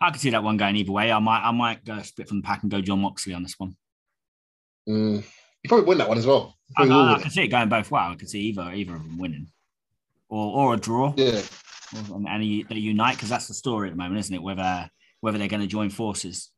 I 0.00 0.10
could 0.10 0.20
see 0.20 0.30
that 0.30 0.44
one 0.44 0.56
going 0.56 0.76
either 0.76 0.92
way. 0.92 1.10
I 1.10 1.18
might, 1.18 1.42
I 1.42 1.50
might 1.50 1.84
go 1.84 2.00
split 2.02 2.28
from 2.28 2.38
the 2.38 2.46
pack 2.46 2.62
and 2.62 2.70
go 2.70 2.80
Jon 2.80 3.00
Moxley 3.00 3.34
on 3.34 3.42
this 3.42 3.58
one. 3.58 3.76
Mm, 4.88 5.22
you 5.62 5.68
probably 5.68 5.86
win 5.86 5.98
that 5.98 6.08
one 6.08 6.18
as 6.18 6.26
well. 6.26 6.56
I, 6.76 6.84
I, 6.88 7.14
I 7.16 7.20
can 7.20 7.30
see 7.30 7.42
it 7.42 7.48
going 7.48 7.68
both 7.68 7.90
ways. 7.90 8.02
I 8.08 8.14
could 8.14 8.28
see 8.30 8.40
either, 8.42 8.70
either 8.72 8.94
of 8.94 9.02
them 9.02 9.18
winning, 9.18 9.48
or 10.28 10.56
or 10.56 10.74
a 10.74 10.76
draw. 10.76 11.12
Yeah. 11.16 11.42
and, 11.94 12.26
and 12.28 12.42
they 12.42 12.76
unite 12.76 13.16
because 13.16 13.28
that's 13.28 13.48
the 13.48 13.54
story 13.54 13.88
at 13.88 13.92
the 13.92 13.96
moment, 13.98 14.18
isn't 14.20 14.34
it? 14.34 14.42
Whether 14.42 14.88
whether 15.20 15.36
they're 15.38 15.48
going 15.48 15.62
to 15.62 15.66
join 15.66 15.90
forces. 15.90 16.50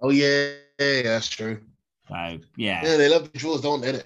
Oh 0.00 0.10
yeah, 0.10 0.52
yeah, 0.78 1.02
that's 1.02 1.28
true. 1.28 1.60
So 2.08 2.14
yeah. 2.56 2.84
Yeah, 2.84 2.96
they 2.96 3.08
love 3.08 3.32
the 3.32 3.38
draws, 3.38 3.62
don't 3.62 3.80
they? 3.80 4.02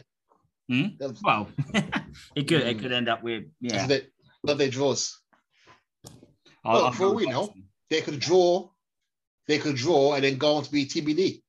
Hmm? 0.68 0.88
Well, 1.24 1.48
it 2.36 2.46
could 2.46 2.60
it 2.62 2.76
Mm. 2.76 2.80
could 2.80 2.92
end 2.92 3.08
up 3.08 3.22
with 3.24 3.44
yeah. 3.60 3.86
They 3.86 4.02
love 4.44 4.58
their 4.58 4.70
draws. 4.70 5.18
I'll- 6.64 6.74
Well, 6.74 6.84
I'll 6.86 6.92
for 6.92 7.04
all 7.06 7.14
we 7.14 7.26
know, 7.26 7.52
They 7.88 8.02
could 8.02 8.20
draw, 8.20 8.68
they 9.48 9.58
could 9.58 9.74
draw 9.74 10.14
and 10.14 10.22
then 10.22 10.38
go 10.38 10.54
on 10.56 10.62
to 10.62 10.70
be 10.70 10.86
TBD 10.86 11.42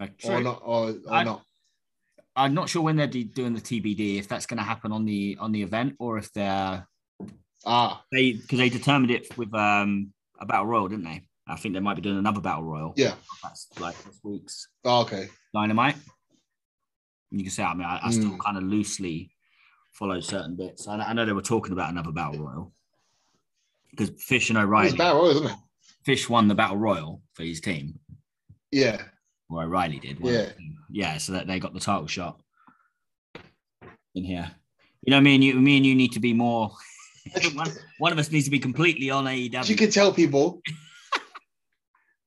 Like, 0.00 0.12
or 0.24 0.40
not, 0.40 0.62
or, 0.64 0.88
or 0.90 1.12
I- 1.12 1.24
not. 1.24 1.42
I'm 2.36 2.54
not 2.54 2.68
sure 2.68 2.80
when 2.80 2.96
they're 2.96 3.06
doing 3.06 3.52
the 3.52 3.60
TBD 3.60 4.18
if 4.18 4.28
that's 4.28 4.46
going 4.46 4.58
to 4.58 4.64
happen 4.64 4.92
on 4.92 5.04
the 5.04 5.36
on 5.40 5.52
the 5.52 5.62
event 5.62 5.96
or 5.98 6.16
if 6.16 6.32
they're 6.32 6.86
Ah, 7.66 8.02
they 8.10 8.32
because 8.32 8.58
they 8.58 8.70
determined 8.70 9.10
it 9.10 9.36
with 9.36 9.52
um 9.52 10.12
a 10.40 10.46
battle 10.46 10.64
royal, 10.66 10.88
didn't 10.88 11.04
they? 11.04 11.22
I 11.46 11.56
think 11.56 11.74
they 11.74 11.80
might 11.80 11.96
be 11.96 12.02
doing 12.02 12.16
another 12.18 12.40
battle 12.40 12.62
royal. 12.64 12.94
yeah. 12.96 13.14
That's 13.42 13.66
like 13.78 14.02
this 14.04 14.18
week's 14.22 14.68
Oh, 14.84 15.02
okay. 15.02 15.26
dynamite. 15.52 15.96
You 17.32 17.42
can 17.42 17.50
say, 17.50 17.62
I 17.64 17.74
mean, 17.74 17.84
I, 17.86 18.00
I 18.04 18.10
still 18.10 18.30
Mm. 18.30 18.38
kind 18.40 18.56
of 18.56 18.62
loosely 18.62 19.30
follow 19.92 20.20
certain 20.20 20.56
bits. 20.56 20.88
I, 20.88 20.96
I 20.98 21.12
know 21.12 21.26
they 21.26 21.32
were 21.32 21.42
talking 21.42 21.72
about 21.72 21.90
another 21.90 22.12
battle 22.12 22.38
royal 22.44 22.72
because 23.90 24.10
Fish 24.22 24.48
and 24.50 24.58
It's 24.58 24.64
O'Reilly, 24.64 24.96
Battle 24.96 25.22
Royal, 25.22 25.30
isn't 25.32 25.46
it? 25.48 25.56
Fish 26.04 26.28
won 26.30 26.48
the 26.48 26.54
battle 26.54 26.76
royal 26.78 27.20
for 27.34 27.42
his 27.42 27.60
team, 27.60 27.98
Yeah. 28.70 29.02
Or 29.50 29.64
O'Reilly 29.64 29.98
did. 29.98 30.18
Yeah. 30.20 30.46
yeah. 30.90 31.18
So 31.18 31.32
that 31.32 31.46
they 31.46 31.58
got 31.58 31.74
the 31.74 31.80
title 31.80 32.06
shot 32.06 32.40
in 34.14 34.24
here. 34.24 34.50
You 35.02 35.12
know, 35.12 35.20
me 35.20 35.34
and 35.34 35.44
you, 35.44 35.54
me 35.54 35.76
and 35.76 35.86
you 35.86 35.94
need 35.94 36.12
to 36.12 36.20
be 36.20 36.32
more. 36.32 36.72
one, 37.54 37.70
one 37.98 38.12
of 38.12 38.18
us 38.18 38.30
needs 38.30 38.44
to 38.46 38.50
be 38.50 38.58
completely 38.58 39.10
on 39.10 39.24
AEW. 39.24 39.68
you 39.68 39.76
can 39.76 39.90
tell 39.90 40.12
people. 40.12 40.60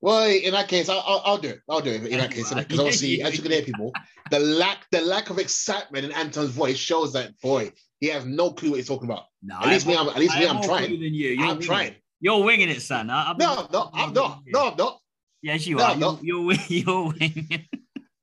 Well, 0.00 0.28
in 0.28 0.52
that 0.52 0.68
case, 0.68 0.90
I'll, 0.90 1.02
I'll, 1.06 1.22
I'll 1.24 1.38
do 1.38 1.48
it. 1.48 1.60
I'll 1.66 1.80
do 1.80 1.90
it 1.90 2.04
in 2.04 2.18
that 2.18 2.30
case, 2.30 2.52
because 2.52 2.78
obviously, 2.78 3.22
as 3.22 3.34
you 3.34 3.42
can 3.42 3.52
hear, 3.52 3.62
people, 3.62 3.90
the 4.30 4.38
lack, 4.38 4.84
the 4.90 5.00
lack 5.00 5.30
of 5.30 5.38
excitement 5.38 6.04
in 6.04 6.12
Anton's 6.12 6.50
voice 6.50 6.76
shows 6.76 7.14
that 7.14 7.40
boy, 7.40 7.72
he 8.00 8.08
has 8.08 8.26
no 8.26 8.50
clue 8.50 8.70
what 8.70 8.76
he's 8.76 8.86
talking 8.86 9.08
about. 9.08 9.24
no, 9.42 9.58
At 9.60 9.68
least 9.68 9.86
me, 9.86 9.96
I'm, 9.96 10.08
at 10.08 10.18
least 10.18 10.36
me, 10.36 10.46
I'm 10.46 10.62
trying. 10.62 10.90
you. 10.90 10.98
You're 10.98 11.46
I'm 11.46 11.58
trying. 11.58 11.92
It. 11.92 12.02
You're 12.20 12.42
winging 12.44 12.68
it, 12.68 12.82
son. 12.82 13.08
I, 13.08 13.34
No, 13.38 13.66
no, 13.72 13.90
I'm 13.94 14.12
not. 14.12 14.42
No, 14.46 14.68
I'm 14.68 14.76
not. 14.76 15.00
Yes, 15.44 15.66
you 15.66 15.76
No, 15.76 15.84
are. 15.84 15.96
no. 15.96 16.18
You're, 16.22 16.52
you're, 16.52 16.58
you're 16.68 17.04
winging. 17.12 17.66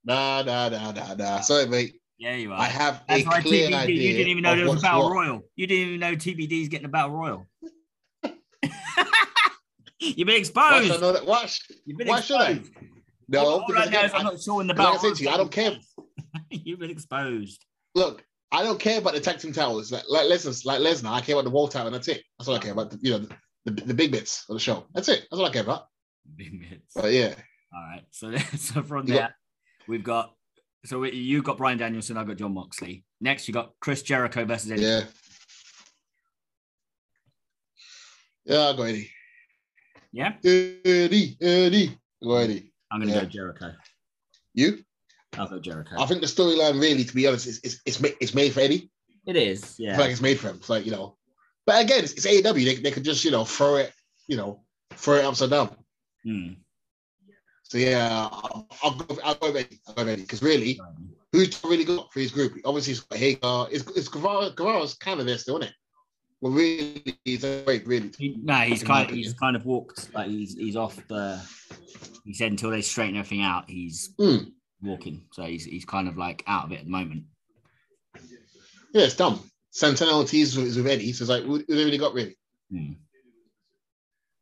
Nah, 0.03 0.41
nah, 0.41 0.69
nah, 0.69 0.91
nah, 0.91 1.13
nah. 1.13 1.39
Sorry, 1.41 1.67
mate. 1.67 1.93
Yeah, 2.17 2.33
you 2.35 2.51
are. 2.51 2.59
I 2.59 2.65
have 2.65 3.03
That's 3.07 3.23
a 3.23 3.27
right, 3.27 3.43
clear 3.43 3.69
TBD. 3.69 3.75
idea. 3.75 3.95
You 4.09 4.13
didn't 4.17 4.27
even 4.29 4.41
know 4.43 4.55
there 4.55 4.65
was 4.67 4.79
a 4.79 4.81
battle 4.81 5.03
what. 5.03 5.13
royal. 5.13 5.41
You 5.55 5.67
didn't 5.67 5.87
even 5.87 5.99
know 5.99 6.13
TBD's 6.15 6.67
getting 6.69 6.85
a 6.85 6.89
battle 6.89 7.11
royal. 7.11 7.47
You've 9.99 10.15
been 10.15 10.27
Why 10.29 10.33
exposed. 10.33 10.87
should 10.87 10.95
I 10.95 10.99
know 10.99 11.11
that? 11.13 11.25
Why, 11.27 11.45
sh- 11.45 11.71
You've 11.85 11.99
been 11.99 12.07
why 12.07 12.21
should 12.21 12.41
I? 12.41 12.49
exposed. 12.53 12.73
No, 13.27 13.39
All- 13.45 13.59
all 13.61 13.67
now 13.69 14.03
is 14.03 14.11
I'm 14.15 14.23
not 14.23 14.41
sure 14.41 14.61
in 14.61 14.67
the 14.67 14.73
like 14.73 15.03
I 15.03 15.13
you, 15.19 15.29
I 15.29 15.37
don't 15.37 15.51
care. 15.51 15.77
You've 16.49 16.79
been 16.79 16.89
exposed. 16.89 17.63
look, 17.93 18.25
I 18.51 18.63
don't 18.63 18.79
care 18.79 18.97
about 18.97 19.13
the 19.13 19.19
tag 19.19 19.37
team 19.37 19.53
titles. 19.53 19.91
Like, 19.91 20.03
like 20.09 20.25
Lesnar, 20.25 20.65
like 20.65 20.79
Lesnar, 20.79 21.11
I 21.11 21.21
care 21.21 21.35
about 21.35 21.43
the 21.43 21.51
wall 21.51 21.67
title, 21.67 21.85
and 21.87 21.95
that's 21.95 22.07
it. 22.07 22.23
That's 22.39 22.47
all 22.49 22.55
I 22.55 22.59
care 22.59 22.71
about. 22.71 22.89
The, 22.89 22.97
you 23.01 23.11
know, 23.11 23.27
the, 23.65 23.71
the, 23.71 23.93
big 23.93 24.11
bits 24.11 24.43
of 24.49 24.55
the 24.55 24.59
show. 24.59 24.85
That's 24.95 25.07
it. 25.07 25.27
That's 25.29 25.39
all 25.39 25.45
I 25.45 25.51
care 25.51 25.61
about. 25.61 25.85
Big. 26.35 26.81
But 26.95 27.11
yeah, 27.11 27.33
All 27.73 27.81
right. 27.81 28.03
So, 28.11 28.35
so 28.57 28.83
from 28.83 29.05
there, 29.05 29.19
got- 29.19 29.31
we've 29.87 30.03
got. 30.03 30.33
So 30.85 31.03
you 31.03 31.43
got 31.43 31.57
Bryan 31.57 31.77
Danielson. 31.77 32.17
I 32.17 32.23
got 32.23 32.37
Jon 32.37 32.53
Moxley. 32.53 33.03
Next, 33.19 33.47
you 33.47 33.53
got 33.53 33.73
Chris 33.79 34.01
Jericho 34.01 34.45
versus 34.45 34.71
Eddie. 34.71 34.81
yeah, 34.81 35.01
yeah. 38.45 38.57
I'll 38.57 38.75
go 38.75 38.83
Eddie. 38.83 39.09
Yeah, 40.11 40.33
Eddie, 40.43 41.37
Eddie. 41.39 41.97
Go 42.23 42.35
Eddie. 42.35 42.73
I'm 42.91 42.99
gonna 42.99 43.13
Yeah. 43.13 43.21
go 43.21 43.27
Jericho. 43.27 43.71
You? 44.53 44.83
I'll 45.37 45.47
go 45.47 45.59
Jericho. 45.59 45.95
I 46.01 46.05
think 46.07 46.21
the 46.21 46.27
storyline, 46.27 46.81
really, 46.81 47.05
to 47.05 47.13
be 47.15 47.27
honest, 47.27 47.47
is 47.47 47.61
it's 47.63 47.79
it's, 47.85 47.99
made, 48.01 48.15
it's 48.19 48.33
made 48.33 48.51
for 48.53 48.59
Eddie. 48.59 48.91
It 49.25 49.35
is. 49.37 49.61
It's 49.63 49.79
Yeah. 49.79 49.97
like 49.97 50.11
it's 50.11 50.21
made 50.21 50.39
for 50.39 50.49
him. 50.49 50.57
It's 50.57 50.69
like 50.69 50.85
you 50.85 50.91
know. 50.91 51.17
But 51.65 51.83
again, 51.85 52.03
it's, 52.03 52.13
it's 52.13 52.25
AEW. 52.25 52.65
They, 52.65 52.75
they 52.75 52.91
could 52.91 53.03
just 53.05 53.23
you 53.23 53.31
know 53.31 53.45
throw 53.45 53.75
it, 53.75 53.93
you 54.27 54.35
know, 54.35 54.63
throw 54.93 55.15
it 55.15 55.25
upside 55.25 55.51
down. 55.51 55.75
Hmm. 56.23 56.53
So 57.63 57.77
yeah, 57.77 58.27
I'll, 58.31 58.67
I'll 58.83 58.91
go. 58.95 59.17
I'll 59.23 59.35
go 59.35 59.53
Eddie. 59.53 59.79
I'll 59.87 59.93
go 60.05 60.11
Eddie 60.11 60.23
because 60.23 60.43
really, 60.43 60.79
who's 61.31 61.59
really 61.63 61.85
got 61.85 62.11
for 62.11 62.19
his 62.19 62.31
group? 62.31 62.53
Obviously, 62.65 62.91
it's 62.93 63.01
got 63.01 63.17
Hager. 63.17 63.65
It's, 63.71 63.85
it's 63.95 64.07
Guevara. 64.09 64.51
Guevara's 64.51 64.93
kind 64.95 65.19
of 65.19 65.25
there 65.25 65.37
still, 65.37 65.57
isn't 65.57 65.69
it? 65.69 65.75
Well, 66.41 66.51
really, 66.51 67.17
he's 67.23 67.43
a 67.43 67.61
great, 67.65 67.87
really. 67.87 68.11
He, 68.17 68.35
no, 68.43 68.55
he's 68.55 68.83
kind. 68.83 69.05
opinion. 69.05 69.23
He's 69.23 69.33
kind 69.33 69.55
of 69.55 69.65
walked. 69.65 70.13
Like 70.13 70.27
he's 70.27 70.55
he's 70.55 70.75
off 70.75 70.99
the. 71.07 71.39
He 72.25 72.33
said 72.33 72.51
until 72.51 72.71
they 72.71 72.81
straighten 72.81 73.15
everything 73.17 73.41
out, 73.43 73.69
he's 73.69 74.09
Mm. 74.19 74.51
walking. 74.81 75.25
So 75.31 75.43
he's 75.43 75.63
he's 75.65 75.85
kind 75.85 76.07
of 76.07 76.17
like 76.17 76.43
out 76.47 76.65
of 76.65 76.71
it 76.73 76.79
at 76.79 76.85
the 76.85 76.91
moment. 76.91 77.23
Yeah, 78.93 79.03
it's 79.05 79.15
dumb. 79.15 79.49
Santana 79.69 80.17
Ortiz 80.17 80.57
is 80.57 80.75
with 80.75 80.87
Eddie, 80.87 81.13
so 81.13 81.23
it's 81.23 81.29
like, 81.29 81.43
who, 81.43 81.63
who 81.65 81.75
they 81.75 81.85
really 81.85 81.97
got 81.97 82.13
really? 82.13 82.35
Hmm. 82.69 82.77
You 82.77 82.89
know 82.89 82.95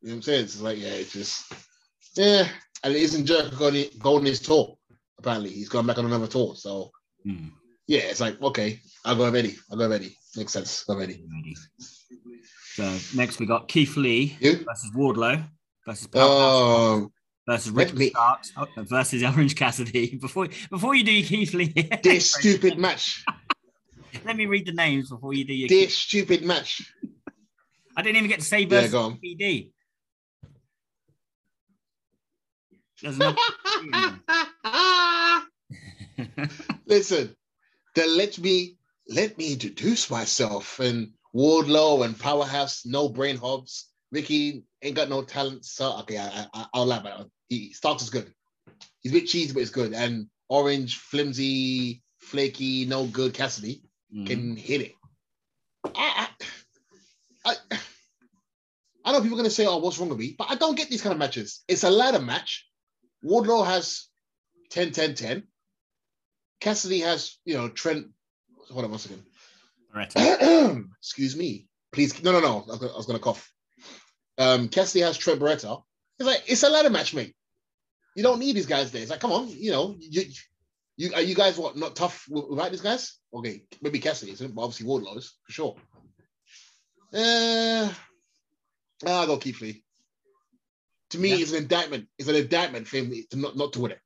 what 0.00 0.12
I'm 0.14 0.22
saying? 0.22 0.44
It's 0.44 0.60
like, 0.60 0.78
yeah, 0.78 0.88
it's 0.88 1.12
just, 1.12 1.52
yeah. 2.14 2.48
And 2.82 2.94
it 2.94 3.02
isn't 3.02 3.26
Jericho 3.26 3.56
going, 3.56 3.86
going 3.98 4.24
his 4.24 4.40
tour? 4.40 4.76
Apparently, 5.18 5.50
he's 5.50 5.68
going 5.68 5.86
back 5.86 5.98
on 5.98 6.06
another 6.06 6.26
tour. 6.26 6.54
So, 6.56 6.90
Hmm. 7.24 7.48
yeah, 7.86 8.00
it's 8.00 8.20
like, 8.20 8.40
okay, 8.40 8.80
I'll 9.04 9.16
go 9.16 9.24
with 9.24 9.36
Eddie. 9.36 9.56
I'll 9.70 9.76
go 9.76 9.88
with 9.88 10.00
Eddie. 10.00 10.16
Makes 10.36 10.52
sense. 10.52 10.84
Go 10.84 10.94
with 10.96 11.10
Eddie. 11.10 11.24
Ready. 11.30 11.56
So 12.74 12.98
next 13.16 13.38
we 13.40 13.46
got 13.46 13.68
Keith 13.68 13.96
Lee 13.96 14.36
You? 14.40 14.52
versus 14.64 14.90
Wardlow 14.96 15.44
versus 15.86 16.06
Powerhouse 16.06 17.02
Um, 17.02 17.12
versus 17.46 17.72
me- 17.92 18.10
Starks 18.10 18.52
oh, 18.56 18.66
versus 18.78 19.22
Orange 19.24 19.56
Cassidy. 19.56 20.16
Before 20.20 20.48
before 20.70 20.94
you 20.94 21.02
do 21.04 21.12
your 21.12 21.26
Keith 21.26 21.52
Lee, 21.52 21.66
this 22.02 22.32
stupid 22.32 22.78
match. 22.78 23.24
let 24.24 24.36
me 24.36 24.46
read 24.46 24.66
the 24.66 24.72
names 24.72 25.10
before 25.10 25.34
you 25.34 25.44
do 25.44 25.52
your. 25.52 25.68
This 25.68 25.98
stupid 25.98 26.44
match. 26.44 26.80
I 27.96 28.02
didn't 28.02 28.16
even 28.16 28.30
get 28.30 28.38
to 28.38 28.44
say 28.46 28.60
Yeah, 28.60 28.68
versus 28.68 28.94
on. 28.94 29.18
PD. 29.18 29.42
There's 29.42 29.64
no. 29.64 29.70
Listen, 36.86 37.34
then 37.94 38.16
let 38.16 38.38
me 38.38 38.76
let 39.08 39.36
me 39.38 39.52
introduce 39.52 40.10
myself 40.10 40.78
and 40.80 41.12
Wardlow 41.34 42.04
and 42.04 42.18
Powerhouse, 42.18 42.84
no 42.84 43.08
brain 43.08 43.36
Hobbs. 43.36 43.86
Ricky 44.12 44.64
ain't 44.82 44.96
got 44.96 45.08
no 45.08 45.22
talent, 45.22 45.64
so 45.64 45.98
okay, 46.00 46.18
I, 46.18 46.46
I, 46.52 46.66
I'll 46.74 46.86
laugh 46.86 47.06
at 47.06 47.18
him. 47.18 47.30
He 47.48 47.72
Starks 47.72 48.02
is 48.02 48.10
good. 48.10 48.32
He's 49.00 49.12
a 49.12 49.14
bit 49.14 49.26
cheesy, 49.26 49.52
but 49.52 49.60
it's 49.60 49.70
good. 49.70 49.92
And 49.94 50.26
orange, 50.48 50.98
flimsy, 50.98 52.02
flaky, 52.18 52.86
no 52.86 53.06
good 53.06 53.34
Cassidy 53.34 53.82
Mhm. 54.12 54.26
can 54.26 54.56
hit 54.56 54.80
it. 54.80 54.94
I, 55.94 56.28
I, 57.44 57.54
I, 57.70 57.78
I 59.04 59.12
know 59.12 59.20
people 59.20 59.36
are 59.38 59.42
going 59.42 59.44
to 59.44 59.50
say, 59.54 59.66
oh, 59.66 59.78
what's 59.78 59.98
wrong 59.98 60.08
with 60.08 60.18
me? 60.18 60.34
But 60.36 60.50
I 60.50 60.56
don't 60.56 60.76
get 60.76 60.90
these 60.90 61.02
kind 61.02 61.12
of 61.12 61.18
matches. 61.18 61.62
It's 61.68 61.84
a 61.84 61.90
ladder 61.90 62.20
match. 62.20 62.66
Wardlow 63.24 63.66
has 63.66 64.08
10 64.70 64.92
10 64.92 65.14
10. 65.14 65.42
Cassidy 66.60 67.00
has, 67.00 67.38
you 67.44 67.56
know, 67.56 67.68
Trent. 67.68 68.06
Hold 68.70 68.84
on 68.84 68.90
one 68.90 69.00
second. 69.00 69.22
Beretta. 69.94 70.84
Excuse 70.98 71.36
me. 71.36 71.66
Please. 71.92 72.22
No, 72.22 72.32
no, 72.32 72.40
no. 72.40 72.64
I 72.68 72.72
was 72.72 72.80
was 72.80 73.06
gonna 73.06 73.18
cough. 73.18 73.50
Um, 74.38 74.68
Cassidy 74.68 75.00
has 75.00 75.18
Trent 75.18 75.40
Beretta. 75.40 75.82
It's 76.18 76.26
like, 76.26 76.42
it's 76.46 76.62
a 76.62 76.68
ladder 76.68 76.90
match, 76.90 77.14
mate. 77.14 77.34
You 78.14 78.22
don't 78.22 78.38
need 78.40 78.56
these 78.56 78.66
guys 78.66 78.90
there. 78.92 79.02
It's 79.02 79.10
like, 79.10 79.20
come 79.20 79.32
on, 79.32 79.48
you 79.48 79.70
know, 79.70 79.96
you, 79.98 80.24
you 80.96 81.14
are 81.14 81.20
you 81.22 81.34
guys 81.34 81.56
what 81.56 81.76
not 81.76 81.96
tough 81.96 82.26
wi- 82.28 82.48
without 82.48 82.70
these 82.70 82.80
guys? 82.80 83.18
Okay, 83.32 83.62
maybe 83.80 83.98
Cassidy 83.98 84.32
isn't, 84.32 84.54
but 84.54 84.62
obviously 84.62 84.86
Wardlow 84.86 85.16
is 85.16 85.32
for 85.44 85.52
sure. 85.52 85.76
Uh, 87.12 87.90
I'll 89.06 89.26
go 89.26 89.36
Keith 89.38 89.60
Lee. 89.60 89.82
To 91.10 91.18
me, 91.18 91.30
Yeah. 91.30 91.36
it's 91.36 91.52
an 91.52 91.58
indictment. 91.58 92.08
It's 92.18 92.28
an 92.28 92.36
indictment 92.36 92.86
for 92.86 92.96
him 92.98 93.12
to 93.30 93.36
not, 93.38 93.56
not 93.56 93.72
to 93.74 93.80
win 93.80 93.92
it. 93.92 94.00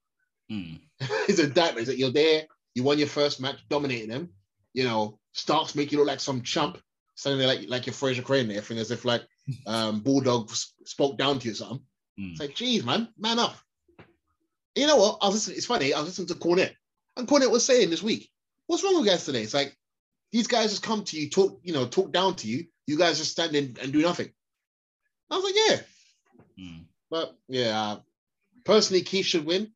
Mm. 0.51 0.81
it's 1.29 1.39
an 1.39 1.47
indictment. 1.47 1.81
It's 1.81 1.89
that 1.89 1.99
you're 1.99 2.11
there, 2.11 2.47
you 2.75 2.83
won 2.83 2.99
your 2.99 3.09
first 3.09 3.41
match, 3.41 3.57
dominating 3.69 4.09
them. 4.09 4.31
You 4.73 4.85
know, 4.85 5.19
Starks 5.33 5.75
make 5.75 5.93
you 5.93 5.99
look 5.99 6.07
like 6.07 6.21
some 6.21 6.43
chump, 6.43 6.79
standing 7.15 7.39
there 7.39 7.49
like 7.49 7.69
like 7.69 7.87
your 7.87 7.95
Frasier 7.95 8.25
Crane 8.25 8.49
there, 8.49 8.59
as 8.59 8.91
if 8.91 9.05
like 9.05 9.23
um 9.67 10.01
Bulldog 10.01 10.51
spoke 10.51 11.19
down 11.19 11.39
to 11.39 11.47
you 11.47 11.53
or 11.53 11.57
something. 11.57 11.81
Mm. 12.19 12.31
It's 12.33 12.41
like, 12.41 12.55
geez, 12.55 12.85
man, 12.85 13.09
man 13.19 13.39
up. 13.39 13.57
You 14.75 14.87
know 14.87 14.97
what? 14.97 15.19
I 15.23 15.27
was 15.27 15.35
listening, 15.35 15.57
it's 15.57 15.67
funny, 15.67 15.93
I 15.95 15.99
was 16.01 16.09
listening 16.09 16.29
to 16.29 16.35
Cornette, 16.35 16.75
and 17.17 17.29
Cornette 17.29 17.51
was 17.51 17.65
saying 17.65 17.91
this 17.91 18.03
week, 18.03 18.29
what's 18.67 18.83
wrong 18.83 18.97
with 18.97 19.07
guys 19.07 19.25
today? 19.25 19.43
It's 19.43 19.55
like 19.55 19.77
these 20.33 20.47
guys 20.49 20.71
just 20.71 20.83
come 20.83 21.05
to 21.05 21.21
you, 21.21 21.31
talk, 21.31 21.61
you 21.63 21.73
know, 21.73 21.87
talk 21.87 22.13
down 22.13 22.35
to 22.37 22.49
you. 22.49 22.65
You 22.87 22.99
guys 22.99 23.19
just 23.19 23.31
stand 23.31 23.55
in 23.55 23.77
and 23.81 23.93
do 23.93 24.03
nothing. 24.03 24.31
I 25.31 25.37
was 25.37 25.45
like, 25.45 25.55
yeah. 25.55 26.65
Mm. 26.65 26.85
But 27.11 27.37
yeah, 27.49 27.81
uh, 27.81 28.01
personally, 28.65 29.03
Keith 29.03 29.27
should 29.27 29.45
win. 29.47 29.71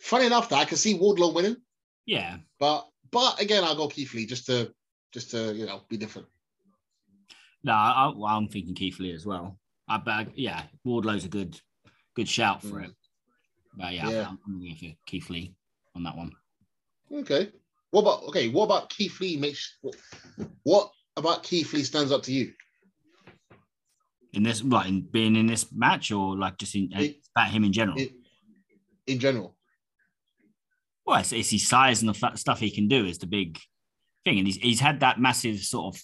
Funny 0.00 0.26
enough, 0.26 0.48
that 0.50 0.56
I 0.58 0.64
can 0.64 0.76
see 0.76 0.98
Wardlow 0.98 1.34
winning, 1.34 1.56
Yeah. 2.06 2.38
but 2.58 2.88
but 3.10 3.40
again, 3.40 3.64
I'll 3.64 3.76
go 3.76 3.88
Keith 3.88 4.12
Lee 4.14 4.26
just 4.26 4.46
to 4.46 4.72
just 5.12 5.30
to 5.30 5.54
you 5.54 5.66
know 5.66 5.82
be 5.88 5.96
different. 5.96 6.28
No, 7.62 7.72
I, 7.72 8.12
I'm 8.28 8.48
thinking 8.48 8.74
Keith 8.74 8.98
Lee 9.00 9.12
as 9.12 9.24
well. 9.24 9.58
I 9.88 9.96
bet, 9.96 10.36
yeah, 10.38 10.64
Wardlow's 10.84 11.24
a 11.24 11.28
good, 11.28 11.58
good 12.14 12.28
shout 12.28 12.62
for 12.62 12.80
Mm. 12.80 12.84
it. 12.84 12.90
But 13.76 13.92
yeah, 13.94 14.10
Yeah. 14.10 14.28
I'm, 14.28 14.38
I'm 14.46 14.60
going 14.60 14.74
for 14.76 14.86
Keith 15.06 15.30
Lee 15.30 15.54
on 15.94 16.02
that 16.04 16.16
one. 16.16 16.32
Okay. 17.12 17.50
What 17.90 18.02
about 18.02 18.24
okay? 18.24 18.48
What 18.50 18.64
about 18.64 18.90
Keith 18.90 19.18
Lee 19.20 19.36
makes 19.38 19.78
what, 19.80 19.96
what 20.64 20.90
about 21.16 21.42
Keith 21.42 21.72
Lee 21.72 21.82
stands 21.84 22.12
up 22.12 22.22
to 22.24 22.32
you? 22.32 22.52
In 24.36 24.42
this, 24.42 24.62
right 24.62 24.86
in 24.86 25.02
being 25.02 25.36
in 25.36 25.46
this 25.46 25.70
match, 25.72 26.10
or 26.12 26.36
like 26.36 26.58
just 26.58 26.74
in 26.74 26.90
It- 26.92 27.22
about 27.36 27.50
him 27.50 27.64
in 27.64 27.72
general. 27.72 27.98
in, 27.98 28.08
in 29.06 29.18
general? 29.18 29.56
well, 31.06 31.20
it's, 31.20 31.32
it's 31.32 31.50
his 31.50 31.68
size 31.68 32.02
and 32.02 32.08
the 32.14 32.36
stuff 32.36 32.58
he 32.60 32.70
can 32.70 32.88
do 32.88 33.04
is 33.04 33.18
the 33.18 33.26
big 33.26 33.58
thing, 34.24 34.38
and 34.38 34.46
he's 34.46 34.56
he's 34.56 34.80
had 34.80 35.00
that 35.00 35.20
massive 35.20 35.58
sort 35.60 35.94
of. 35.94 36.02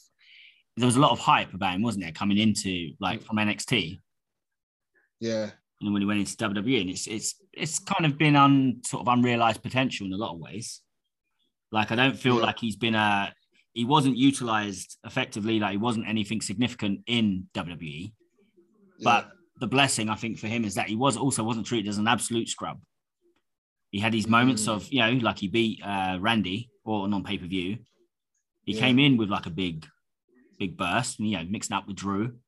There 0.77 0.87
was 0.87 0.97
a 0.97 1.01
lot 1.01 1.11
of 1.13 1.19
hype 1.19 1.53
about 1.55 1.75
him, 1.75 1.83
wasn't 1.83 2.05
there, 2.05 2.13
coming 2.13 2.39
into 2.39 2.93
like 3.01 3.23
from 3.23 3.37
NXT, 3.39 3.99
Yeah. 5.21 5.51
and 5.81 5.93
when 5.93 6.03
he 6.03 6.07
went 6.07 6.21
into 6.21 6.37
WWE, 6.37 6.81
and 6.83 6.91
it's 6.91 7.07
it's 7.07 7.35
it's 7.53 7.79
kind 7.79 8.05
of 8.07 8.19
been 8.19 8.37
un 8.37 8.81
sort 8.85 9.01
of 9.07 9.09
unrealized 9.09 9.63
potential 9.63 10.07
in 10.07 10.13
a 10.13 10.17
lot 10.17 10.35
of 10.35 10.39
ways. 10.39 10.81
Like 11.73 11.91
I 11.93 11.97
don't 11.97 12.17
feel 12.19 12.37
Yeah. 12.37 12.43
like 12.43 12.59
he's 12.59 12.77
been 12.77 12.95
a 12.95 13.35
he 13.73 13.85
wasn't 13.85 14.17
utilized 14.17 14.99
effectively, 15.05 15.61
like 15.61 15.71
he 15.73 15.77
wasn't 15.79 16.09
anything 16.09 16.41
significant 16.41 17.01
in 17.07 17.49
WWE. 17.55 18.13
But 19.03 19.31
the 19.59 19.67
blessing 19.67 20.09
I 20.09 20.15
think 20.15 20.39
for 20.39 20.47
him 20.47 20.65
is 20.65 20.75
that 20.75 20.89
he 20.89 20.97
was 20.97 21.17
also 21.17 21.43
wasn't 21.45 21.67
treated 21.67 21.89
as 21.89 21.99
an 21.99 22.09
absolute 22.09 22.49
scrub. 22.49 22.81
He 23.91 23.99
had 23.99 24.13
these 24.13 24.29
moments 24.29 24.65
Mm. 24.67 24.73
of 24.75 24.93
you 24.93 25.01
know, 25.01 25.13
like 25.13 25.39
he 25.39 25.49
beat 25.49 25.83
uh, 25.85 26.19
Randy 26.21 26.71
or 26.85 27.03
on 27.05 27.25
pay 27.25 27.39
per 27.39 27.47
view. 27.47 27.79
He 28.65 28.75
Yeah. 28.75 28.81
came 28.81 28.99
in 28.99 29.17
with 29.17 29.31
like 29.31 29.47
a 29.47 29.51
big, 29.51 29.87
big 30.59 30.77
burst, 30.77 31.19
and 31.19 31.29
you 31.29 31.37
know, 31.39 31.45
mixing 31.49 31.77
up 31.77 31.87
with 31.87 31.97
Drew. 31.97 32.39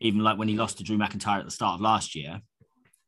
Even 0.00 0.20
like 0.22 0.38
when 0.38 0.48
he 0.48 0.56
lost 0.56 0.78
to 0.78 0.84
Drew 0.84 0.96
McIntyre 0.98 1.38
at 1.40 1.44
the 1.44 1.50
start 1.50 1.74
of 1.74 1.80
last 1.80 2.14
year. 2.14 2.40